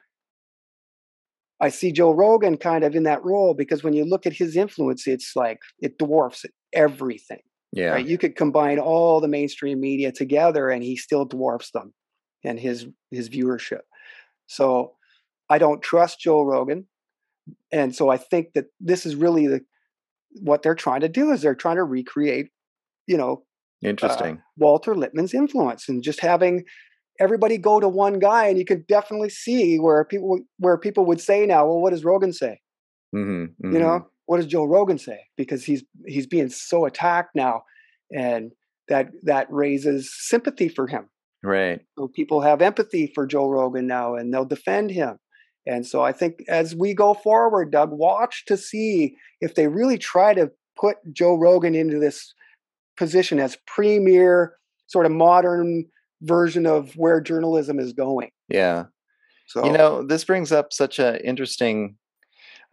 [1.62, 4.58] i see joe rogan kind of in that role because when you look at his
[4.58, 7.40] influence it's like it dwarfs everything
[7.72, 7.92] yeah.
[7.92, 11.94] right you could combine all the mainstream media together and he still dwarfs them
[12.44, 13.82] and his his viewership
[14.48, 14.94] so
[15.50, 16.86] i don't trust joe rogan
[17.72, 19.62] and so i think that this is really the
[20.42, 22.48] what they're trying to do is they're trying to recreate
[23.08, 23.44] you know
[23.84, 24.42] uh, Interesting.
[24.58, 26.64] walter lippmann's influence and just having
[27.22, 31.22] everybody go to one guy and you can definitely see where people where people would
[31.22, 32.60] say now well what does rogan say?
[33.14, 35.20] Hmm you know what does joe rogan say?
[35.38, 37.64] Because he's he's being so attacked now
[38.12, 38.52] and
[38.88, 41.08] that that raises sympathy for him.
[41.44, 41.80] Right.
[41.98, 45.18] so people have empathy for joe rogan now and they'll defend him.
[45.68, 49.98] And so i think as we go forward doug watch to see if they really
[49.98, 52.34] try to put joe rogan into this
[52.98, 54.58] position as premier
[54.88, 55.86] sort of modern
[56.22, 58.86] version of where journalism is going Yeah.
[59.48, 61.98] so You know, this brings up such an interesting.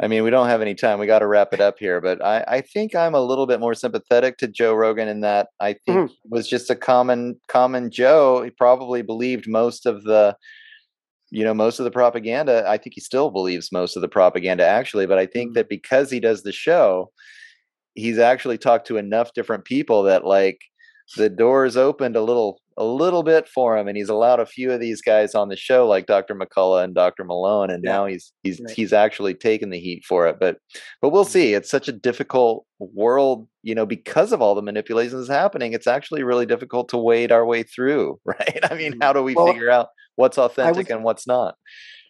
[0.00, 1.00] I mean, we don't have any time.
[1.00, 3.58] We got to wrap it up here, but I, I think I'm a little bit
[3.58, 7.90] more sympathetic to Joe Rogan in that I think he was just a common common
[7.90, 8.42] Joe.
[8.42, 10.36] He probably believed most of the,
[11.30, 12.64] you know, most of the propaganda.
[12.68, 15.54] I think he still believes most of the propaganda actually, but I think Mm.
[15.54, 17.10] that because he does the show,
[17.94, 20.60] he's actually talked to enough different people that like
[21.16, 24.70] the doors opened a little a little bit for him and he's allowed a few
[24.72, 26.34] of these guys on the show like Dr.
[26.34, 27.24] McCullough and Dr.
[27.24, 27.92] Malone and Yeah.
[27.92, 28.70] now he's he's Right.
[28.74, 30.58] he's actually taken the heat for it but
[31.02, 31.28] but we'll Mhm.
[31.30, 35.86] see it's such a difficult world you know because of all the manipulations happening it's
[35.88, 39.48] actually really difficult to wade our way through right i mean how do we Well,
[39.48, 41.56] figure out what's authentic would- and what's not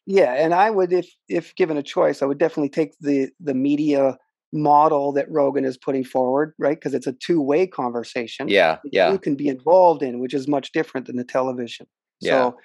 [0.07, 3.53] Yeah, and I would, if if given a choice, I would definitely take the the
[3.53, 4.17] media
[4.53, 6.77] model that Rogan is putting forward, right?
[6.79, 8.49] Because it's a two way conversation.
[8.49, 11.87] yeah yeah you can be involved in, which is much different than the television.
[12.21, 12.33] Yeah.
[12.33, 12.57] So,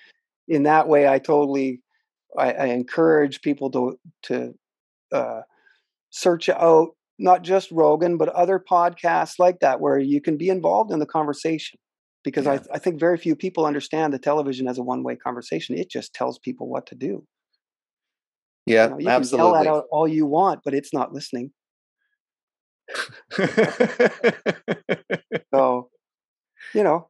[0.47, 1.81] in that way, I totally
[2.37, 4.53] I, I encourage people to to
[5.11, 5.41] uh,
[6.09, 6.89] search out
[7.19, 11.05] not just Rogan but other podcasts like that where you can be involved in the
[11.05, 11.79] conversation.
[12.23, 12.59] Because Yeah.
[12.71, 15.77] I, I think very few people understand the television as a one way conversation.
[15.77, 17.25] It just tells people what to do.
[18.65, 19.51] Yeah, You, know, you absolutely.
[19.51, 21.51] can yell at it all you want, but it's not listening.
[25.53, 25.89] So,
[26.73, 27.09] you know,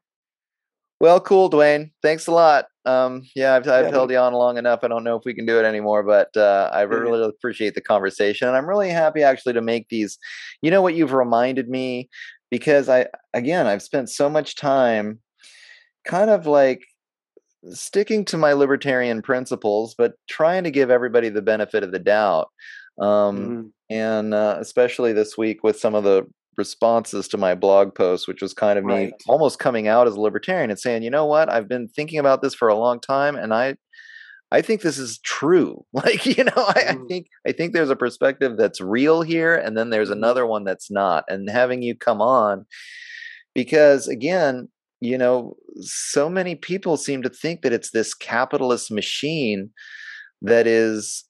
[1.00, 1.92] well, cool, Duane.
[2.02, 2.66] Thanks a lot.
[2.86, 4.80] Um, yeah, I've, I've Yeah, held you on long enough.
[4.84, 6.86] I don't know if we can do it anymore, but uh, I Yeah.
[6.98, 10.18] really appreciate the conversation, and I'm really happy actually to make these.
[10.62, 12.10] You know what you've reminded me
[12.52, 15.20] because I again I've spent so much time,
[16.06, 16.82] kind of like
[17.72, 22.50] sticking to my libertarian principles, but trying to give everybody the benefit of the doubt.
[23.00, 26.24] Um, mhm, and uh, especially this week with some of the
[26.58, 30.22] responses to my blog post, which was kind of me almost coming out as a
[30.22, 33.36] libertarian and saying, you know what, I've been thinking about this for a long time,
[33.36, 33.76] and I,
[34.52, 35.86] I think this is true.
[35.94, 37.08] Like, you know, I, I Mhm.
[37.08, 40.12] think I think there's a perspective that's real here, and then there's Mhm.
[40.12, 41.26] another one that's not.
[41.30, 42.66] And having you come on,
[43.56, 44.70] because again,
[45.02, 49.70] you know, so many people seem to think that it's this capitalist machine
[50.42, 51.26] that is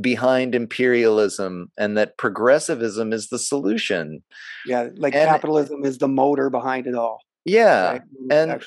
[0.00, 4.22] behind imperialism and that progressivism is the solution.
[4.66, 8.02] yeah, like And capitalism is the motor behind it all, yeah, right?
[8.30, 8.64] And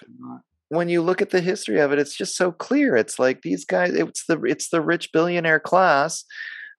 [0.70, 2.96] when you look at the history of it, it's just so clear.
[2.96, 6.26] It's like these guys, it's the it's the rich billionaire class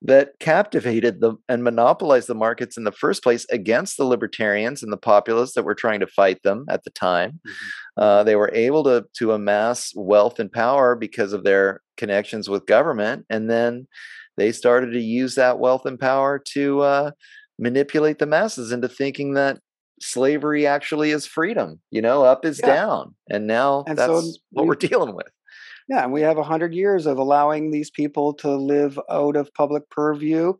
[0.02, 4.92] that captivated the and monopolized the markets in the first place against the libertarians and
[4.92, 7.40] the populists that were trying to fight them at the time.
[7.46, 7.52] Mhm.
[7.96, 12.64] Uh, they were able to to amass wealth and power because of their connections with
[12.66, 13.88] government, and then
[14.36, 17.10] they started to use that wealth and power to uh,
[17.58, 19.58] manipulate the masses into thinking that
[20.00, 21.80] slavery actually is freedom.
[21.90, 22.66] You know, up is Yeah.
[22.72, 24.22] down, and now And that's so
[24.52, 25.26] what we- we're dealing with.
[25.88, 29.52] Yeah, and we have a hundred years of allowing these people to live out of
[29.54, 30.52] public purview,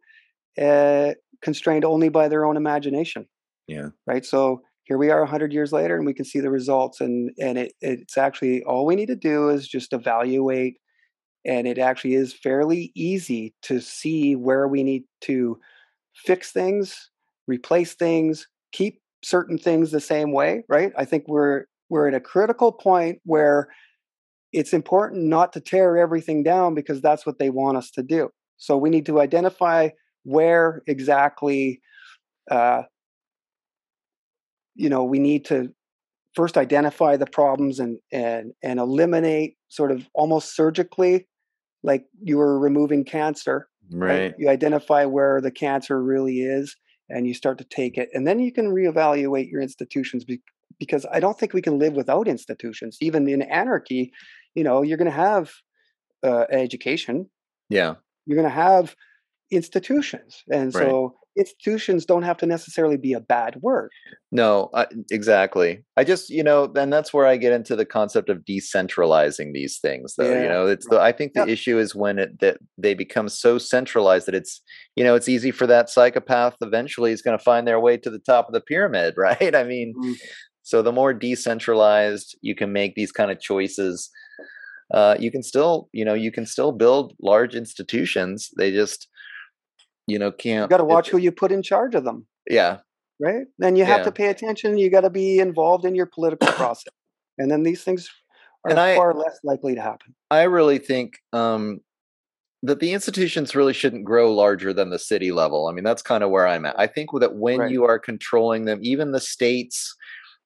[0.60, 3.26] uh, constrained only by their own imagination.
[3.66, 3.88] Yeah.
[4.06, 4.24] Right.
[4.24, 7.00] So here we are a hundred years later, and we can see the results.
[7.00, 10.78] And and it, it's actually all we need to do is just evaluate,
[11.44, 15.58] and it actually is fairly easy to see where we need to
[16.14, 17.10] fix things,
[17.46, 20.64] replace things, keep certain things the same way.
[20.70, 20.92] Right.
[20.96, 23.68] I think we're we're at a critical point where
[24.52, 28.30] it's important not to tear everything down because that's what they want us to do.
[28.56, 29.90] So we need to identify
[30.24, 31.80] where exactly,
[32.50, 32.82] uh,
[34.74, 35.72] you know, we need to
[36.34, 41.26] first identify the problems and and and eliminate sort of almost surgically,
[41.82, 43.68] like you were removing cancer.
[43.90, 44.34] Right.
[44.38, 46.76] You identify where the cancer really is,
[47.08, 50.24] and you start to take it, and then you can reevaluate your institutions.
[50.24, 50.42] Be-
[50.78, 52.98] because I don't think we can live without institutions.
[53.00, 54.12] Even in anarchy,
[54.54, 55.52] you know, you're going to have
[56.22, 57.28] uh, education,
[57.68, 57.94] Yeah.
[58.26, 58.96] you're going to have
[59.50, 60.82] institutions, and Right.
[60.90, 63.90] so institutions don't have to necessarily be a bad word.
[64.32, 65.84] No, I, exactly.
[65.96, 69.78] I just, you know, then that's where I get into the concept of decentralizing these
[69.78, 70.34] things, though.
[70.34, 73.56] You know, it's the I think the issue is when it that they become so
[73.56, 74.60] centralized that it's,
[74.96, 78.10] you know, it's easy for that psychopath eventually is going to find their way to
[78.10, 79.54] the top of the pyramid, right?
[79.54, 80.14] I mean, Mm.
[80.62, 84.10] so the more decentralized you can make these kind of choices,
[84.92, 88.50] uh, you can still, you know, you can still build large institutions.
[88.56, 89.08] They just,
[90.06, 90.64] you know, can't.
[90.64, 92.78] You got to watch who you put in charge of them, yeah,
[93.20, 93.46] right?
[93.58, 94.04] Then you have Yeah.
[94.04, 94.78] to pay attention.
[94.78, 96.92] You got to be involved in your political process,
[97.38, 98.08] and then these things
[98.64, 100.14] are And I- far less likely to happen.
[100.30, 101.80] I really think um,
[102.62, 105.68] that the institutions really shouldn't grow larger than the city level.
[105.68, 106.78] I mean, that's kind of where I'm at.
[106.78, 107.70] I think that when Right.
[107.70, 109.94] you are controlling them, even the states,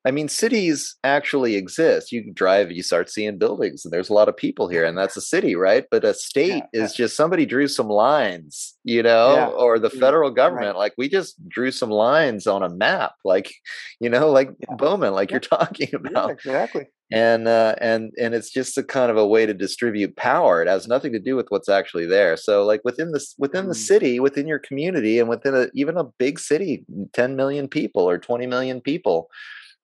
[0.04, 2.10] I mean, cities actually exist.
[2.10, 4.98] You can drive, you start seeing buildings, and there's a lot of people here, and
[4.98, 5.84] that's a city, right?
[5.90, 6.82] But a state yeah.
[6.84, 10.76] is just somebody drew some lines, you know, Yeah, or the federal government.
[10.76, 13.52] Like we just drew some lines on a map, like,
[14.00, 14.74] you know, like Yeah.
[14.76, 16.86] Bowman, like you're talking about exactly.
[17.12, 20.62] and uh, and and it's just a kind of a way to distribute power.
[20.62, 22.36] It has nothing to do with what's actually there.
[22.36, 23.86] So, like within this within the Mm.
[23.86, 28.18] city, within your community, and within a, even a big city, ten million people or
[28.18, 29.28] twenty million people,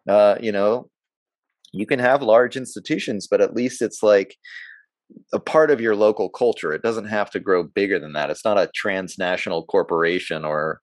[0.09, 0.89] uh, you know,
[1.73, 4.37] you can have large institutions, but at least it's like
[5.33, 6.73] a part of your local culture.
[6.73, 8.31] It doesn't have to grow bigger than that.
[8.31, 10.81] It's not a transnational corporation or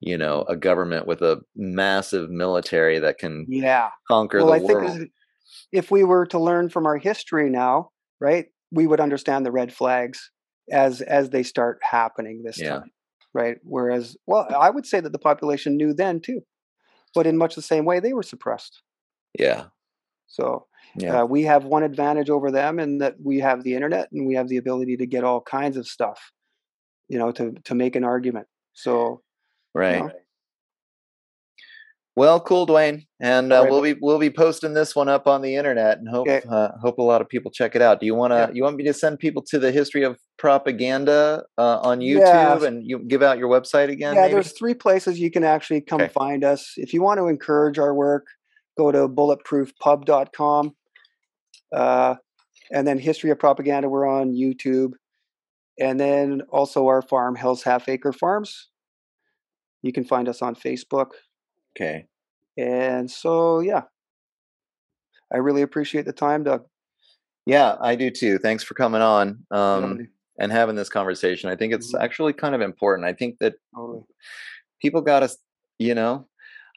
[0.00, 3.88] you know a government with a massive military that can Yeah.
[4.08, 5.00] conquer well, the I think world.
[5.00, 5.08] is-
[5.72, 7.90] if we were to learn from our history now,
[8.20, 10.30] right, we would understand the red flags
[10.70, 12.78] as as they start happening this Yeah.
[12.80, 12.90] time,
[13.32, 13.58] right?
[13.62, 16.40] Whereas, well, I would say that the population knew then too,
[17.16, 18.82] but in much the same way, they were suppressed.
[19.38, 19.66] Yeah,
[20.26, 20.66] So
[20.96, 21.22] yeah.
[21.22, 24.34] uh, we have one advantage over them in that we have the internet and we
[24.34, 26.32] have the ability to get all kinds of stuff,
[27.08, 28.46] you know, to to make an argument.
[28.74, 29.22] So
[29.74, 30.00] you Right.
[30.00, 30.10] know,
[32.16, 33.70] Well, cool, Duane, and uh, right.
[33.70, 36.40] we'll be we'll be posting this one up on the internet, and hope Okay.
[36.50, 38.00] uh, hope a lot of people check it out.
[38.00, 38.50] Do you want to Yeah.
[38.54, 42.20] you want me to send people to the history of propaganda uh, on YouTube,
[42.60, 42.64] Yeah.
[42.66, 44.14] and you give out your website again?
[44.14, 44.32] yeah, maybe?
[44.32, 46.10] there's three places you can actually come Okay.
[46.12, 46.72] find us.
[46.78, 48.24] If you want to encourage our work,
[48.78, 50.74] go to bulletproofpub.com.
[51.74, 52.14] Uh,
[52.72, 54.92] and then History of Propaganda, we're on YouTube.
[55.78, 58.70] And then also our farm, Hell's Half Acre Farms.
[59.82, 61.10] You can find us on Facebook.
[61.76, 62.06] Okay.
[62.58, 63.82] And so, yeah,
[65.32, 66.64] I really appreciate the time, Doug.
[67.44, 68.38] Yeah, I do too.
[68.38, 70.08] Thanks for coming on um,
[70.38, 71.50] and having this conversation.
[71.50, 72.00] I think it's Mhm.
[72.00, 73.06] actually kind of important.
[73.06, 74.04] I think that totally.
[74.80, 75.30] people got to,
[75.78, 76.26] you know,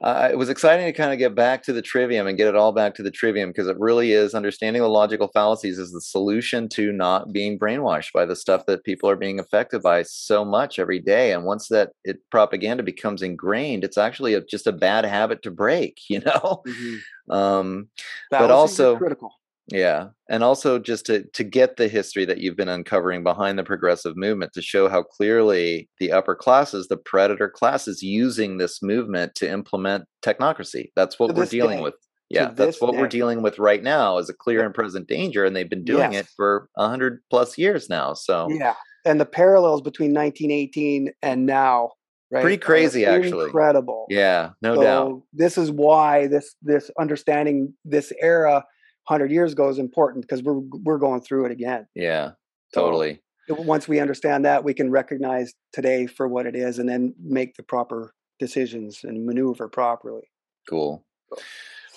[0.02, 2.56] uh, it was exciting to kind of get back to the trivium and get it
[2.56, 6.00] all back to the trivium because it really is understanding the logical fallacies is the
[6.02, 10.46] solution to not being brainwashed by the stuff that people are being affected by so
[10.46, 11.34] much every day.
[11.34, 15.52] And once that it propaganda becomes ingrained, it's actually a, just a bad habit to
[15.52, 16.64] break, you know.
[16.66, 16.98] Mhm.
[17.30, 17.90] Um,
[18.34, 19.34] are also- critical.
[19.72, 23.64] Yeah, and also just to to get the history that you've been uncovering behind the
[23.64, 29.36] progressive movement to show how clearly the upper classes, the predator classes, using this movement
[29.36, 30.92] to implement technocracy.
[30.96, 31.84] That's what we're dealing day.
[31.84, 31.96] with.
[32.30, 35.56] Yeah, that's what we're dealing with right now is a clear and present danger, and
[35.56, 38.14] they've been doing it for a hundred plus years now.
[38.14, 38.76] So Yeah,
[39.06, 41.92] and the parallels between 1918 and now,
[42.30, 42.42] right?
[42.42, 43.46] Pretty crazy, actually.
[43.46, 44.06] Incredible.
[44.10, 45.22] yeah, no so doubt.
[45.34, 48.64] this is why this this understanding this era
[49.10, 51.88] 100 years ago is important because we're we're going through it again.
[51.96, 52.34] Yeah,
[52.74, 53.22] So, totally.
[53.50, 57.56] Once we understand that, we can recognize today for what it is, and then make
[57.56, 60.30] the proper decisions and maneuver properly.
[60.70, 61.04] Cool.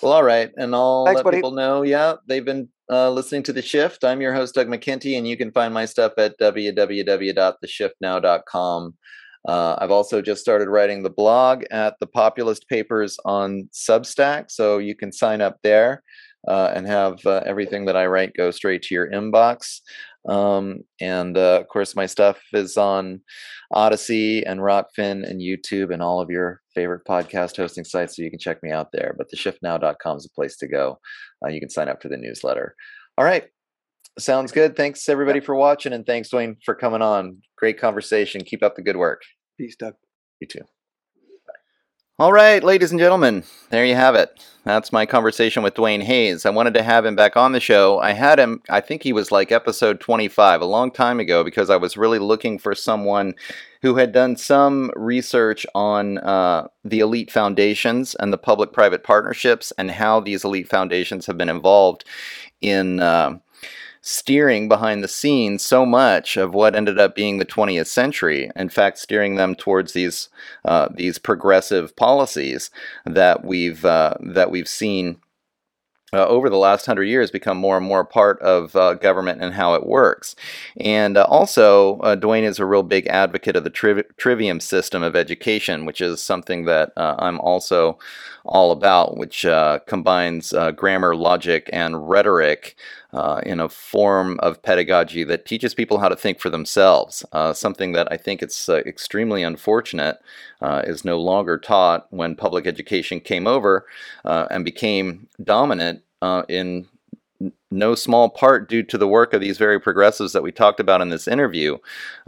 [0.01, 0.49] Well, all right.
[0.57, 1.37] And I'll Thanks, let buddy.
[1.37, 4.03] people know, yeah, they've been uh, listening to The Shift.
[4.03, 8.97] I'm your host, Doug McKenty, and you can find my stuff at www.theshiftnow.com.
[9.47, 14.79] Uh, I've also just started writing the blog at the Populist Papers on Substack, so
[14.79, 16.01] you can sign up there
[16.47, 19.79] uh, and have uh, everything that I write go straight to your inbox.
[20.27, 23.21] Um, and uh, of course, my stuff is on
[23.73, 28.29] Odysee and Rokfin and YouTube and all of your favorite podcast hosting sites, so you
[28.29, 29.15] can check me out there.
[29.17, 30.99] But the theshiftnow.com is a place to go.
[31.43, 32.75] Uh, you can sign up for the newsletter.
[33.17, 33.45] All right.
[34.19, 34.75] Sounds good.
[34.75, 37.41] Thanks everybody for watching, and thanks Duane for coming on.
[37.57, 38.43] Great conversation.
[38.43, 39.21] Keep up the good work.
[39.57, 39.95] Peace, Doug.
[40.39, 40.72] You too.
[42.19, 44.39] All right, ladies and gentlemen, there you have it.
[44.65, 46.45] That's my conversation with Duane Hayes.
[46.45, 47.97] I wanted to have him back on the show.
[47.97, 51.71] I had him, I think he was like episode 25, a long time ago, because
[51.71, 53.33] I was really looking for someone
[53.81, 59.73] who had done some research on uh, the elite foundations and the public private partnerships
[59.79, 62.05] and how these elite foundations have been involved
[62.61, 62.99] in.
[62.99, 63.39] Uh,
[64.05, 68.51] steering behind the scenes so much of what ended up being the 20th century.
[68.53, 70.27] In fact, steering them towards these
[70.65, 72.69] uh, these progressive policies
[73.05, 75.17] that we've uh, that we've seen.
[76.11, 79.55] Uh, over the last hundred years, become more and more part of uh, government and
[79.55, 80.35] how it works.
[80.77, 85.01] And uh, also, uh, Duane is a real big advocate of the triv- trivium system
[85.01, 87.97] of education, which is something that uh, I'm also
[88.45, 92.75] all about, which uh, combines grammar, logic, and rhetoric
[93.13, 97.23] uh, in a form of pedagogy that teaches people how to think for themselves.
[97.31, 100.19] Uh, something that I think it's uh, extremely unfortunate
[100.61, 103.85] uh, is no longer taught when public education came over
[104.25, 106.87] uh, and became dominant uh, in
[107.69, 111.01] no small part due to the work of these very progressives that we talked about
[111.01, 111.77] in this interview.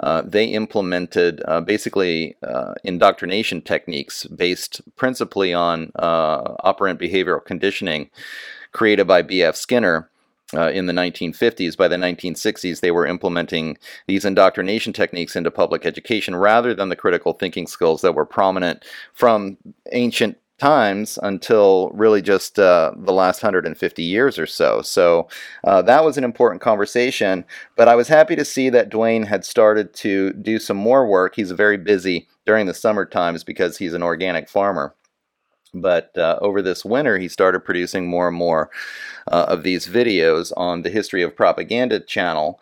[0.02, 8.10] Uh, they implemented uh, basically uh, indoctrination techniques based principally on operant behavioral conditioning
[8.72, 9.56] created by B.F.
[9.56, 10.10] Skinner.
[10.54, 15.88] Uh, in the 1950s, by the 1960s, they were implementing these indoctrination techniques into public
[15.88, 19.58] education rather than the critical thinking skills that were prominent from
[19.92, 24.82] ancient times until really just uh, the last 150 years or so.
[24.82, 25.28] So
[25.64, 27.44] uh, that was an important conversation.
[27.76, 31.36] But I was happy to see that Duane had started to do some more work.
[31.36, 34.94] He's very busy during the summer times because he's an organic farmer.
[35.76, 38.70] But uh, over this winter, he started producing more and more
[39.28, 42.60] uh, of these videos on the History of Propaganda channel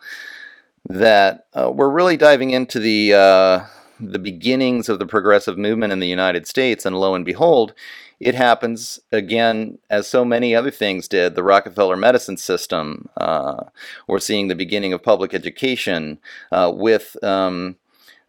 [0.88, 3.60] that uh, were really diving into the uh,
[4.00, 6.84] the beginnings of the progressive movement in the United States.
[6.84, 7.72] And lo and behold,
[8.18, 11.36] it happens again, as so many other things did.
[11.36, 13.08] The Rockefeller medicine system.
[13.16, 13.64] Uh,
[14.08, 16.18] we're seeing the beginning of public education
[16.50, 17.16] uh, with.
[17.22, 17.76] Um,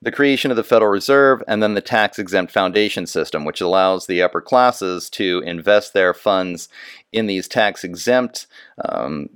[0.05, 4.05] the creation of the Federal Reserve, and then the tax exempt foundation system, which allows
[4.05, 6.69] the upper classes to invest their funds
[7.11, 8.45] in these tax exempt
[8.87, 9.27] um,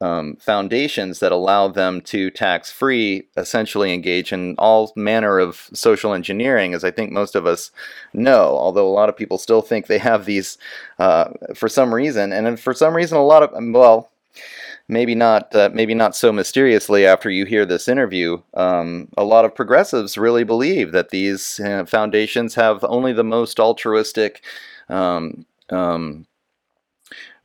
[0.00, 6.14] um, foundations that allow them to tax free essentially engage in all manner of social
[6.14, 7.70] engineering, as I think most of us
[8.12, 8.56] know.
[8.56, 10.58] Although a lot of people still think they have these
[10.98, 14.10] uh, for some reason, and for some reason, a lot of well,
[14.88, 19.44] maybe not uh, maybe not so mysteriously after you hear this interview um, a lot
[19.44, 24.44] of progressives really believe that these uh, foundations have only the most altruistic
[24.88, 26.26] um, um,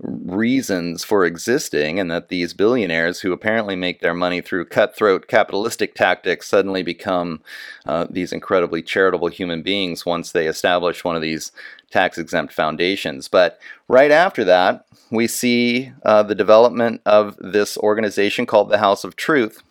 [0.01, 5.93] reasons for existing, and that these billionaires who apparently make their money through cutthroat capitalistic
[5.93, 7.41] tactics suddenly become
[7.85, 11.51] uh, these incredibly charitable human beings once they establish one of these
[11.91, 13.27] tax exempt foundations.
[13.27, 19.03] But right after that, we see uh, the development of this organization called the House
[19.03, 19.61] of Truth,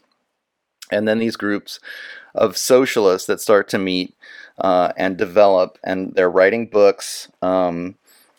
[0.90, 1.80] and then these groups
[2.34, 4.14] of socialists that start to meet
[4.58, 7.30] uh, and develop, and they're writing books.
[7.40, 7.94] Um,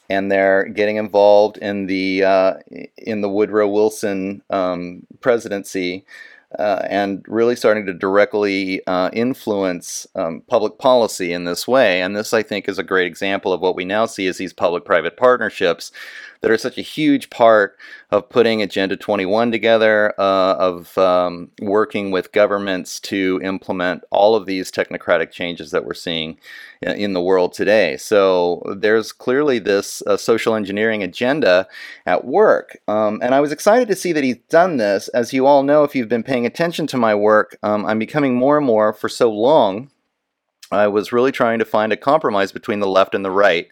[0.09, 2.53] and they're getting involved in the uh,
[2.97, 6.05] in the Woodrow Wilson um, presidency.
[6.57, 12.01] Uh, and really starting to directly uh, influence um, public policy in this way.
[12.01, 14.51] And this, I think, is a great example of what we now see as these
[14.51, 15.91] public private partnerships
[16.41, 17.77] that are such a huge part
[18.11, 24.45] of putting Agenda 21 together, uh, of um, working with governments to implement all of
[24.45, 26.37] these technocratic changes that we're seeing
[26.81, 27.97] in the world today.
[27.97, 31.67] So there's clearly this uh, social engineering agenda
[32.05, 32.77] at work.
[32.87, 35.09] Um, and I was excited to see that he's done this.
[35.09, 38.35] As you all know, if you've been paying attention to my work, um, I'm becoming
[38.35, 39.91] more and more for so long.
[40.71, 43.67] I was really trying to find a compromise between the left and the right.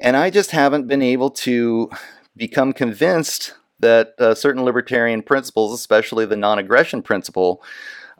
[0.00, 1.90] And I just haven't been able to
[2.36, 7.62] become convinced that uh, certain libertarian principles, especially the non aggression principle,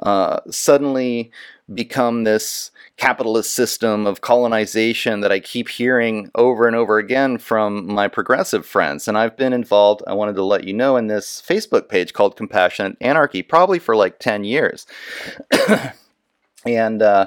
[0.01, 1.31] uh, suddenly
[1.73, 7.87] become this capitalist system of colonization that I keep hearing over and over again from
[7.87, 9.09] my progressive friends.
[9.09, 12.37] And I've been involved, I wanted to let you know, in this Facebook page called
[12.37, 14.87] Compassionate Anarchy, probably for like 10 years.
[16.67, 17.27] and uh,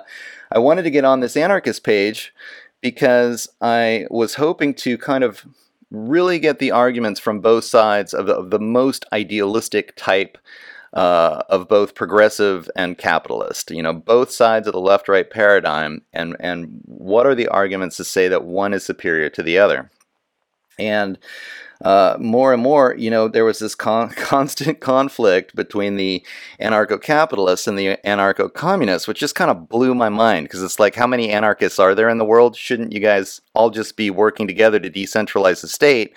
[0.51, 2.34] I wanted to get on this anarchist page
[2.85, 5.43] because I was hoping to kind of
[5.89, 10.37] really get the arguments from both sides of the, of the most idealistic type
[10.93, 13.71] uh, of both progressive and capitalist.
[13.71, 18.03] You know, both sides of the left-right paradigm, and and what are the arguments to
[18.03, 19.89] say that one is superior to the other?
[20.77, 21.17] And
[21.81, 26.26] uh, more and more, you know, there was this con- constant conflict between the
[26.60, 30.80] anarcho capitalists and the anarcho communists, which just kind of blew my mind because it's
[30.80, 32.56] like, how many anarchists are there in the world?
[32.56, 36.14] Shouldn't you guys all just be working together to decentralize the state?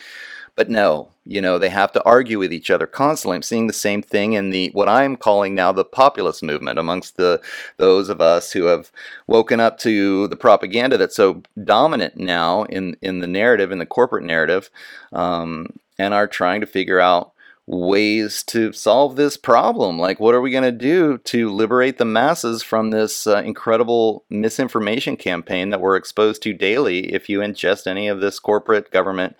[0.59, 3.37] But no, you know, they have to argue with each other constantly.
[3.37, 7.17] I'm seeing the same thing in the what I'm calling now the populist movement amongst
[7.17, 7.41] the
[7.77, 8.91] those of us who have
[9.29, 13.87] woken up to the propaganda that's so dominant now in in the narrative, in the
[13.87, 14.69] corporate narrative,
[15.13, 17.33] um, and are trying to figure out
[17.69, 19.99] ways to solve this problem.
[19.99, 24.25] Like, what are we going to do to liberate the masses from this uh, incredible
[24.31, 29.37] misinformation campaign that we're exposed to daily if you ingest any of this corporate government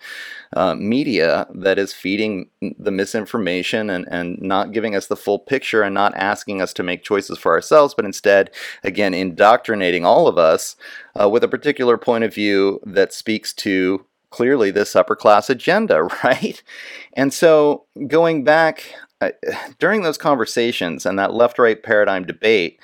[0.53, 5.81] uh, media that is feeding the misinformation and, and not giving us the full picture
[5.81, 8.51] and not asking us to make choices for ourselves, but instead,
[8.83, 10.75] again, indoctrinating all of us
[11.19, 16.03] uh, with a particular point of view that speaks to clearly this upper class agenda,
[16.23, 16.61] right?
[17.13, 19.31] And so going back uh,
[19.79, 22.79] during those conversations and that left right paradigm debate,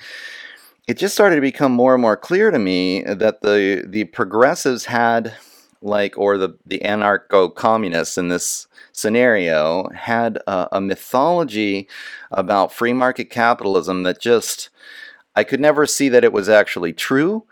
[0.86, 4.84] it just started to become more and more clear to me that the the progressives
[4.84, 5.34] had
[5.82, 11.88] like or the the anarcho communists in this scenario had a, a mythology
[12.30, 14.70] about free market capitalism that just
[15.34, 17.44] I could never see that it was actually true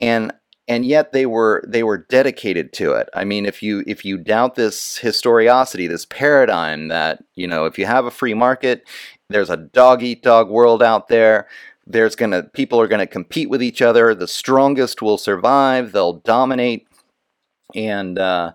[0.00, 0.32] and
[0.68, 3.08] and yet they were they were dedicated to it.
[3.14, 7.78] I mean, if you if you doubt this historiosity, this paradigm that you know, if
[7.78, 8.86] you have a free market,
[9.28, 11.48] there's a dog eat dog world out there.
[11.86, 14.14] There's gonna people are gonna compete with each other.
[14.14, 15.92] The strongest will survive.
[15.92, 16.86] They'll dominate,
[17.74, 18.52] and uh,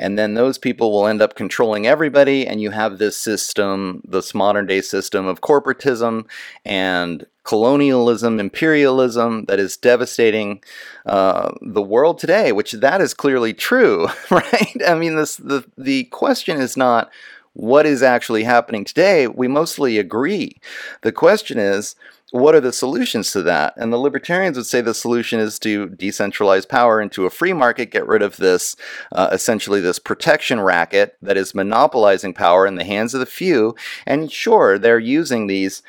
[0.00, 4.34] and then those people will end up controlling everybody and you have this system this
[4.34, 6.26] modern day system of corporatism
[6.64, 10.62] and colonialism imperialism that is devastating
[11.06, 16.04] uh, the world today which that is clearly true right i mean this the the
[16.04, 17.10] question is not
[17.54, 20.56] what is actually happening today we mostly agree
[21.02, 21.96] the question is
[22.30, 23.74] what are the solutions to that?
[23.76, 27.90] And the libertarians would say the solution is to decentralize power into a free market,
[27.90, 28.76] get rid of this,
[29.12, 33.74] uh, essentially, this protection racket that is monopolizing power in the hands of the few.
[34.06, 35.82] And sure, they're using these.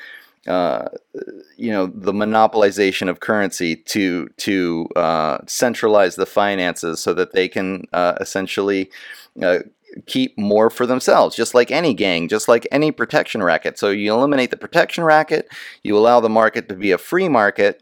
[0.46, 0.88] Uh,
[1.56, 7.48] you know the monopolization of currency to to uh, centralize the finances so that they
[7.48, 8.90] can uh, essentially
[9.40, 9.60] uh,
[10.06, 13.78] keep more for themselves, just like any gang, just like any protection racket.
[13.78, 15.48] So you eliminate the protection racket,
[15.84, 17.80] you allow the market to be a free market,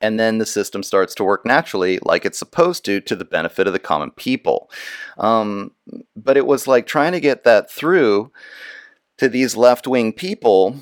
[0.00, 3.66] and then the system starts to work naturally like it's supposed to to the benefit
[3.66, 4.70] of the common people
[5.18, 5.72] um,
[6.14, 8.30] but it was like trying to get that through
[9.16, 10.76] to these left-wing people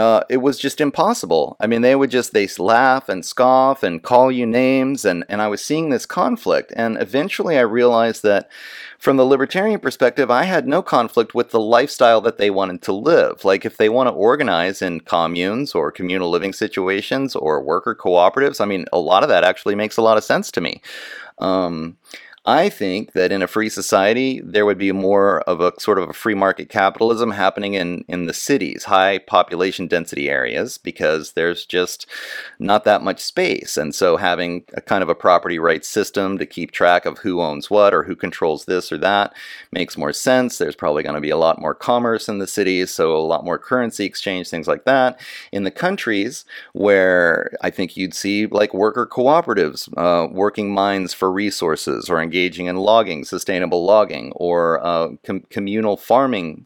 [0.00, 1.56] uh, it was just impossible.
[1.60, 5.42] I mean, they would just they laugh and scoff and call you names, and and
[5.42, 8.50] I was seeing this conflict, and eventually I realized that
[8.98, 12.92] from the libertarian perspective, I had no conflict with the lifestyle that they wanted to
[12.92, 13.44] live.
[13.44, 18.60] Like if they want to organize in communes or communal living situations or worker cooperatives,
[18.60, 20.82] I mean, a lot of that actually makes a lot of sense to me.
[21.38, 21.96] Um,
[22.46, 26.08] I think that in a free society, there would be more of a sort of
[26.08, 31.66] a free market capitalism happening in, in the cities, high population density areas, because there's
[31.66, 32.06] just
[32.58, 33.76] not that much space.
[33.76, 37.42] And so having a kind of a property rights system to keep track of who
[37.42, 39.34] owns what or who controls this or that
[39.70, 40.56] makes more sense.
[40.56, 43.44] There's probably going to be a lot more commerce in the cities, so a lot
[43.44, 45.20] more currency exchange, things like that.
[45.52, 51.30] In the countries where I think you'd see like worker cooperatives, uh, working mines for
[51.30, 56.64] resources or engaging in logging, sustainable logging, or uh, com- communal farming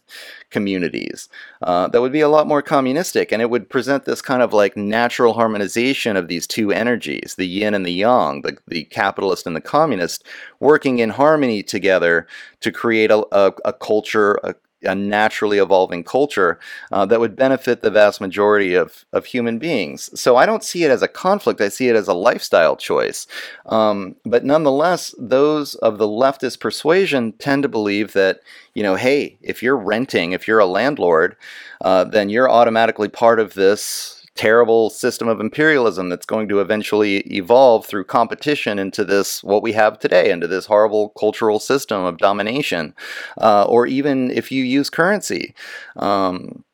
[0.50, 1.30] communities.
[1.62, 4.52] Uh, that would be a lot more communistic, and it would present this kind of
[4.52, 9.46] like natural harmonization of these two energies, the yin and the yang, the, the capitalist
[9.46, 10.22] and the communist,
[10.60, 12.26] working in harmony together
[12.60, 14.54] to create a, a, a culture, a,
[14.85, 16.59] a naturally evolving culture
[16.93, 20.09] uh, that would benefit the vast majority of, of human beings.
[20.19, 23.27] So I don't see it as a conflict, I see it as a lifestyle choice.
[23.66, 28.40] Um, but nonetheless, those of the leftist persuasion tend to believe that,
[28.74, 31.36] you know, hey, if you're renting, if you're a landlord,
[31.81, 37.19] uh, then you're automatically part of this terrible system of imperialism that's going to eventually
[37.32, 42.19] evolve through competition into this, what we have today, into this horrible cultural system of
[42.19, 42.94] domination.
[43.40, 45.55] Uh, or even if you use currency.
[45.97, 46.65] Um,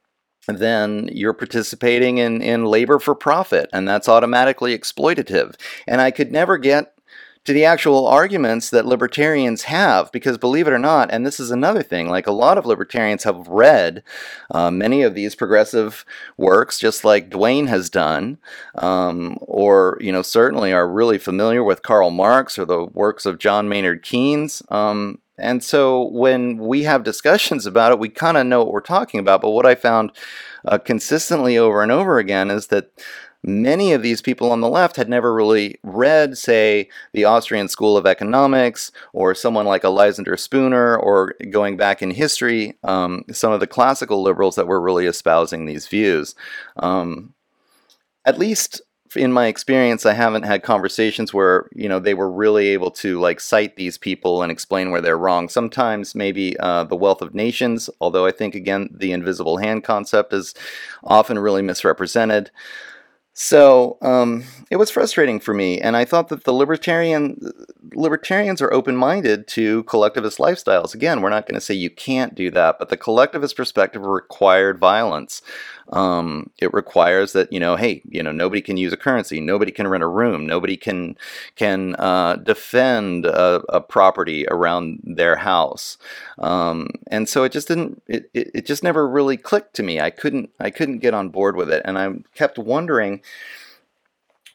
[0.46, 5.54] then you're participating in, in labor for profit, and that's automatically exploitative.
[5.86, 6.94] And I could never get
[7.44, 11.50] to the actual arguments that libertarians have, because believe it or not, and this is
[11.50, 14.02] another thing, like a lot of libertarians have read
[14.50, 16.04] uh, many of these progressive
[16.36, 18.38] works, just like Duane has done,
[18.74, 23.38] um, or, you know, certainly are really familiar with Karl Marx or the works of
[23.38, 24.62] John Maynard Keynes.
[24.68, 28.80] Um, and so when we have discussions about it, we kind of know what we're
[28.82, 29.40] talking about.
[29.40, 30.12] But what I found
[30.66, 32.90] uh, consistently over and over again is that
[33.42, 37.96] many of these people on the left had never really read, say, the Austrian School
[37.96, 43.52] of Economics or someone like a Lysander Spooner or going back in history, um, some
[43.52, 46.34] of the classical liberals that were really espousing these views.
[46.76, 47.34] Um,
[48.24, 48.82] at least
[49.16, 53.18] in my experience, I haven't had conversations where you know they were really able to
[53.18, 55.48] like cite these people and explain where they're wrong.
[55.48, 60.32] Sometimes maybe uh, the wealth of nations, although I think again the invisible hand concept
[60.32, 60.54] is
[61.02, 62.50] often really misrepresented.
[63.42, 67.40] So um, it was frustrating for me, and I thought that the libertarian
[67.94, 70.92] libertarians are open-minded to collectivist lifestyles.
[70.92, 74.78] Again, we're not going to say you can't do that, but the collectivist perspective required
[74.78, 75.40] violence.
[75.90, 79.72] Um, it requires that you know, hey, you know, nobody can use a currency, nobody
[79.72, 81.16] can rent a room, nobody can
[81.56, 85.98] can uh, defend a, a, property around their house,
[86.38, 88.02] um, and so it just didn't.
[88.06, 90.00] It, it, it just never really clicked to me.
[90.00, 93.22] I couldn't I couldn't get on board with it, and I kept wondering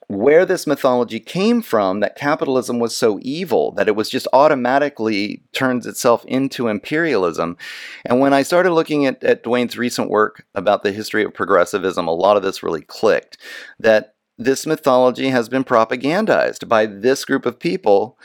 [0.07, 5.41] where this mythology came from that capitalism was so evil that it was just automatically
[5.53, 7.57] turns itself into imperialism.
[8.05, 12.07] And when I started looking at, at Duane's recent work about the history of progressivism,
[12.07, 13.37] a lot of this really clicked
[13.79, 18.17] that this mythology has been propagandized by this group of people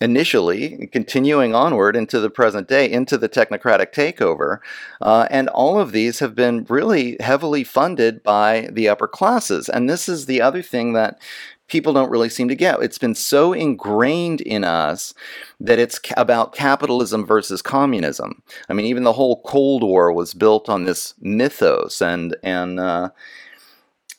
[0.00, 4.58] initially, continuing onward into the present day, into the technocratic takeover.
[5.00, 9.68] Uh, and all of these have been really heavily funded by the upper classes.
[9.68, 11.20] And this is the other thing that
[11.68, 12.82] people don't really seem to get.
[12.82, 15.14] It's been so ingrained in us
[15.60, 18.42] that it's about capitalism versus communism.
[18.68, 23.10] I mean, even the whole Cold War was built on this mythos and and uh,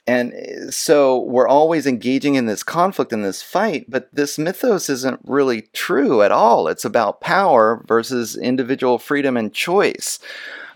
[0.08, 4.90] and eh, so we're always engaging in this conflict and this fight, but this mythos
[4.90, 6.68] isn't really true at all.
[6.68, 10.20] It's about power versus individual freedom and choice.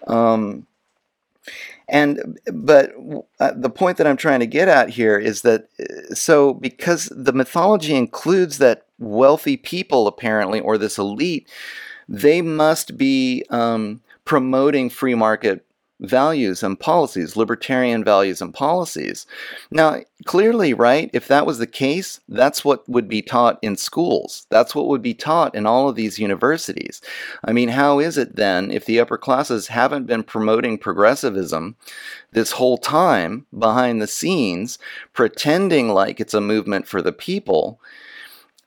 [0.08, 0.68] Um,
[1.88, 2.94] and but
[3.40, 7.12] uh, the point that I'm trying to get at here is that eh, so because
[7.16, 11.50] the mythology includes that wealthy people apparently or this elite,
[12.08, 15.66] they must be um, promoting free market
[16.02, 19.26] values and policies, libertarian values and policies.
[19.72, 24.46] Now, clearly, right, if that was the case, that's what would be taught in schools.
[24.50, 27.02] That's what would be taught in all of these universities.
[27.44, 31.76] I mean, how is it then if the upper classes haven't been promoting progressivism
[32.32, 34.78] this whole time behind the scenes,
[35.14, 37.80] pretending like it's a movement for the people?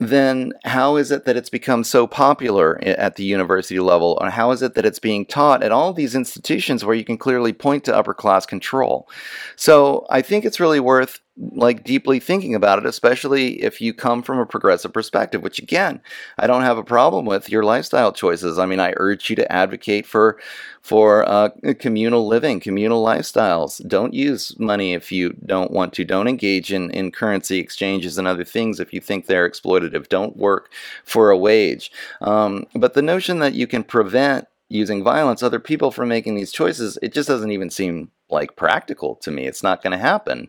[0.00, 4.16] Then how is it that it's become so popular at the university level?
[4.20, 7.18] Or how is it that it's being taught at all these institutions where you can
[7.18, 9.08] clearly point to upper class control?
[9.56, 11.20] So I think it's really worth
[11.52, 16.00] like deeply thinking about it, especially if you come from a progressive perspective, which again,
[16.38, 18.58] I don't have a problem with your lifestyle choices.
[18.58, 20.38] I mean, I urge you to advocate for
[20.82, 23.86] for uh, communal living, communal lifestyles.
[23.86, 26.04] Don't use money if you don't want to.
[26.04, 30.08] Don't engage in, in currency exchanges and other things if you think they're exploitative.
[30.08, 30.72] Don't work
[31.04, 31.92] for a wage.
[32.20, 36.52] Um, but the notion that you can prevent using violence other people from making these
[36.52, 39.46] choices, it just doesn't even seem like practical to me.
[39.46, 40.48] It's not going to happen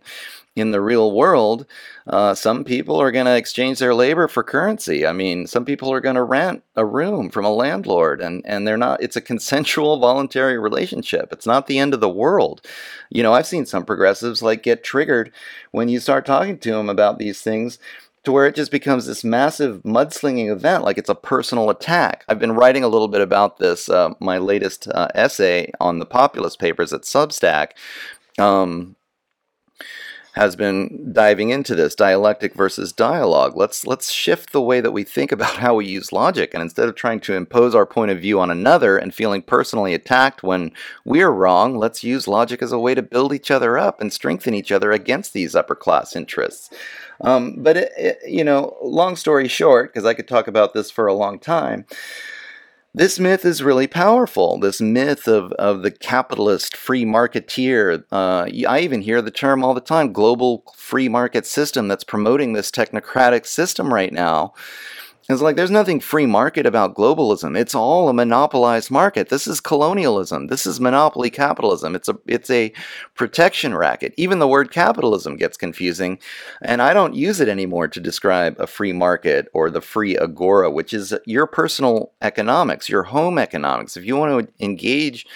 [0.60, 1.66] in the real world,
[2.08, 5.06] uh, some people are going to exchange their labor for currency.
[5.06, 8.68] I mean, some people are going to rent a room from a landlord, and, and
[8.68, 11.30] they're not, it's a consensual, voluntary relationship.
[11.32, 12.62] It's not the end of the world.
[13.10, 15.32] You know, I've seen some progressives like get triggered
[15.72, 17.80] when you start talking to them about these things
[18.24, 22.26] to where it just becomes this massive mudslinging event, like it's a personal attack.
[22.28, 26.06] I've been writing a little bit about this, uh, my latest uh, essay on the
[26.06, 27.72] populist papers at Substack.
[28.38, 28.96] Um,
[30.40, 33.58] has been diving into this dialectic versus dialogue.
[33.58, 36.88] Let's let's shift the way that we think about how we use logic and instead
[36.88, 40.72] of trying to impose our point of view on another and feeling personally attacked when
[41.04, 44.54] we're wrong, let's use logic as a way to build each other up and strengthen
[44.54, 46.70] each other against these upper class interests.
[47.20, 50.90] Um, but it, it, you know, long story short, because I could talk about this
[50.90, 51.86] for a long time
[52.94, 54.60] this myth is really powerful.
[54.60, 58.04] This myth of, of the capitalist free marketeer.
[58.12, 62.54] Uh, I even hear the term all the time global free market system that's promoting
[62.54, 64.54] this technocratic system right now.
[65.30, 67.56] It's like there's nothing free market about globalism.
[67.56, 69.30] It's all a monopolized market.
[69.30, 70.48] This is colonialism.
[70.48, 71.94] This is monopoly capitalism.
[71.94, 72.74] It's a it's a
[73.14, 74.16] protection racket.
[74.18, 76.18] Even the word capitalism gets confusing,
[76.64, 80.72] and I don't use it anymore to describe a free market or the free agora,
[80.72, 83.96] which is your personal economics, your home economics.
[83.96, 85.28] If you want to engage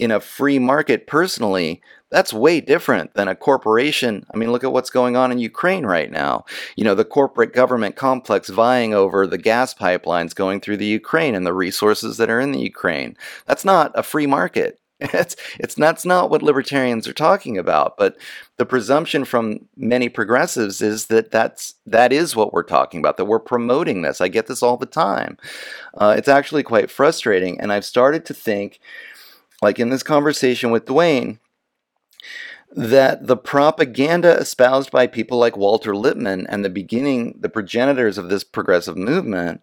[0.00, 1.80] in a free market personally,
[2.10, 4.26] that's way different than a corporation.
[4.34, 6.44] I mean, look at what's going on in Ukraine right now.
[6.76, 11.34] You know, the corporate government complex vying over the gas pipelines going through the Ukraine
[11.34, 13.16] and the resources that are in the Ukraine.
[13.46, 14.78] That's not a free market.
[15.14, 17.96] It's it's that's not what libertarians are talking about.
[17.96, 18.18] But
[18.58, 23.16] the presumption from many progressives is that that's that is what we're talking about.
[23.16, 24.20] That we're promoting this.
[24.20, 25.38] I get this all the time.
[25.94, 28.78] Uh, it's actually quite frustrating, and I've started to think,
[29.62, 31.38] like in this conversation with Duane
[32.72, 38.28] that the propaganda espoused by people like Walter Lippmann and the beginning, the progenitors of
[38.28, 39.60] this progressive movement,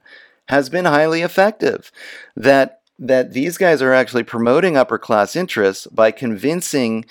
[0.48, 1.92] has been highly effective.
[2.36, 7.06] That that these guys are actually promoting upper class interests by convincing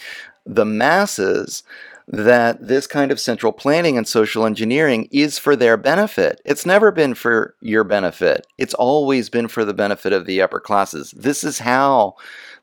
[0.44, 1.62] the masses
[2.08, 6.40] that this kind of central planning and social engineering is for their benefit.
[6.44, 8.46] It's never been for your benefit.
[8.58, 11.12] It's always been for the benefit of the upper classes.
[11.16, 12.14] This is how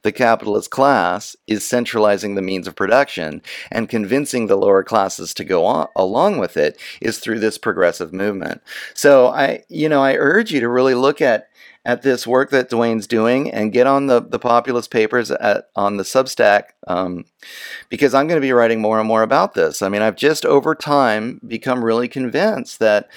[0.03, 5.43] the capitalist class is centralizing the means of production and convincing the lower classes to
[5.43, 8.61] go on, along with it is through this progressive movement.
[8.93, 11.47] So I, you know, I urge you to really look at
[11.85, 15.97] at this work that Duane's doing and get on the, the populist papers at, on
[15.97, 17.25] the Substack um,
[17.89, 19.81] because I'm going to be writing more and more about this.
[19.81, 23.09] I mean, I've just over time become really convinced that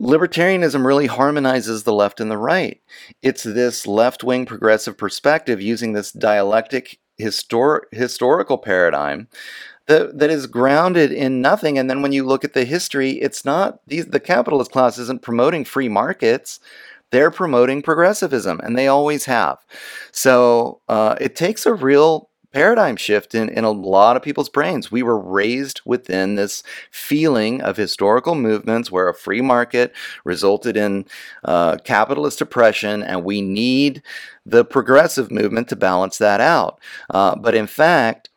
[0.00, 2.80] libertarianism really harmonizes the left and the right.
[3.22, 9.28] It's this left wing progressive perspective using this dialectic histor- historical paradigm
[9.86, 11.78] that, that is grounded in nothing.
[11.78, 15.22] And then when you look at the history, it's not these, the capitalist class isn't
[15.22, 16.60] promoting free markets.
[17.10, 19.58] They're promoting progressivism, and they always have.
[20.12, 24.90] So uh, it takes a real paradigm shift in, in a lot of people's brains.
[24.90, 29.92] We were raised within this feeling of historical movements where a free market
[30.24, 31.06] resulted in
[31.44, 34.02] uh, capitalist oppression, and we need
[34.44, 36.80] the progressive movement to balance that out.
[37.10, 38.30] Uh, but in fact,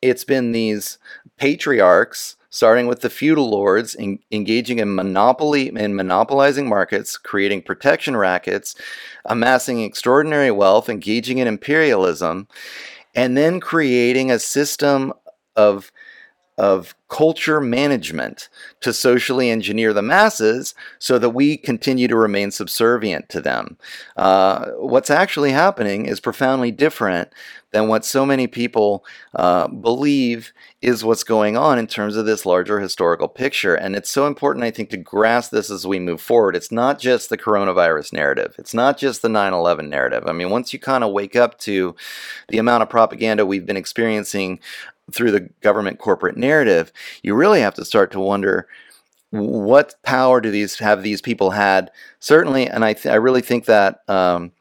[0.00, 0.98] it's been these
[1.36, 8.14] patriarchs starting with the feudal lords in, engaging in monopoly in monopolizing markets, creating protection
[8.14, 8.74] rackets,
[9.24, 12.46] amassing extraordinary wealth, engaging in imperialism,
[13.14, 15.12] and then creating a system
[15.56, 15.92] of
[16.62, 18.48] of culture management
[18.80, 23.76] to socially engineer the masses so that we continue to remain subservient to them.
[24.16, 27.30] Uh, what's actually happening is profoundly different
[27.72, 30.52] than what so many people uh, believe
[30.82, 33.74] is what's going on in terms of this larger historical picture.
[33.74, 36.54] And it's so important, I think, to grasp this as we move forward.
[36.54, 40.24] It's not just the coronavirus narrative, it's not just the 9 11 narrative.
[40.26, 41.96] I mean, once you kind of wake up to
[42.48, 44.60] the amount of propaganda we've been experiencing
[45.10, 46.92] through the government corporate narrative,
[47.22, 48.68] you really have to start to wonder
[49.30, 53.64] what power do these have these people had certainly and i, th- I really think
[53.64, 54.52] that um,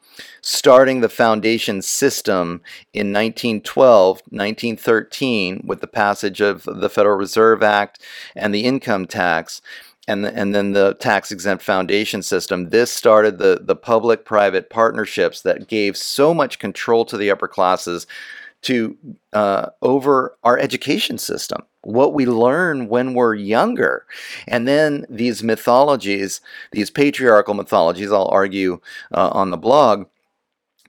[0.41, 2.61] starting the foundation system
[2.93, 8.01] in 1912 1913 with the passage of the federal reserve act
[8.33, 9.61] and the income tax
[10.07, 12.69] and, the, and then the tax exempt foundation system.
[12.69, 17.47] This started the, the public private partnerships that gave so much control to the upper
[17.47, 18.07] classes
[18.63, 18.97] to
[19.33, 24.05] uh, over our education system, what we learn when we're younger.
[24.47, 28.79] And then these mythologies, these patriarchal mythologies, I'll argue
[29.13, 30.05] uh, on the blog,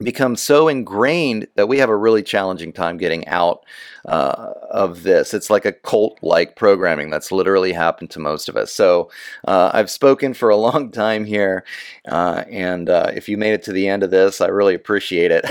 [0.03, 3.65] become so ingrained that we have a really challenging time getting out
[4.05, 5.33] uh, of this.
[5.33, 8.71] It's like a cult like programming that's literally happened to most of us.
[8.71, 9.09] So
[9.47, 11.63] uh, I've spoken for a long time here,
[12.07, 15.31] uh, and uh, if you made it to the end of this, I really appreciate
[15.31, 15.45] it.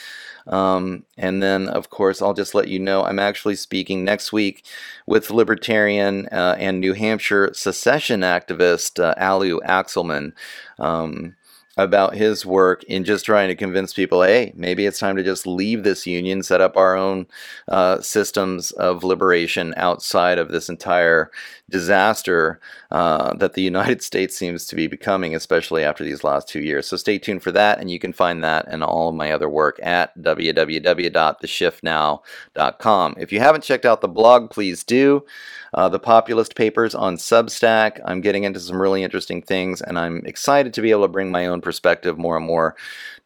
[0.46, 4.64] Um, and then, of course, I'll just let you know I'm actually speaking next week
[5.06, 10.32] with libertarian uh, and New Hampshire secession activist uh, Alu Axelman.
[10.78, 11.36] Um,
[11.82, 15.46] about his work in just trying to convince people hey, maybe it's time to just
[15.46, 17.26] leave this union, set up our own
[17.68, 21.30] uh, systems of liberation outside of this entire
[21.70, 26.60] disaster uh, that the United States seems to be becoming, especially after these last two
[26.60, 26.86] years.
[26.86, 29.48] So stay tuned for that, and you can find that and all of my other
[29.48, 33.14] work at www.theshiftnow.com.
[33.18, 35.24] If you haven't checked out the blog, please do.
[35.72, 38.00] Uh, the Populist Papers on Substack.
[38.04, 41.30] I'm getting into some really interesting things, and I'm excited to be able to bring
[41.30, 42.76] my own perspective more and more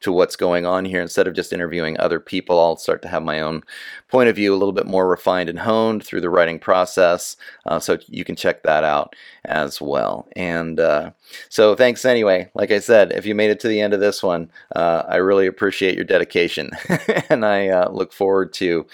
[0.05, 1.01] to what's going on here.
[1.01, 3.63] Instead of just interviewing other people, I'll start to have my own
[4.09, 7.37] point of view a little bit more refined and honed through the writing process.
[7.67, 9.17] Uh, so you can check that out
[9.47, 10.29] as well.
[10.37, 11.11] And uh,
[11.49, 12.51] so thanks anyway.
[12.55, 15.17] Like I said, if you made it to the end of this one, uh, I
[15.17, 16.71] really appreciate your dedication.
[17.31, 18.87] and I uh, look forward to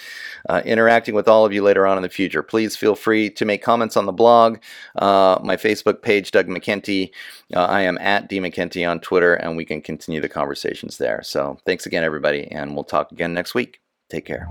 [0.48, 2.42] uh, interacting with all of you later on in the future.
[2.42, 4.58] Please feel free to make comments on the blog,
[4.96, 7.10] uh, my Facebook page, Doug McKenty.
[7.54, 11.20] I am at D McKenty on Twitter, and we can continue the conversations there.
[11.24, 13.80] So thanks again, everybody, and we'll talk again next week.
[14.08, 14.48] Take care.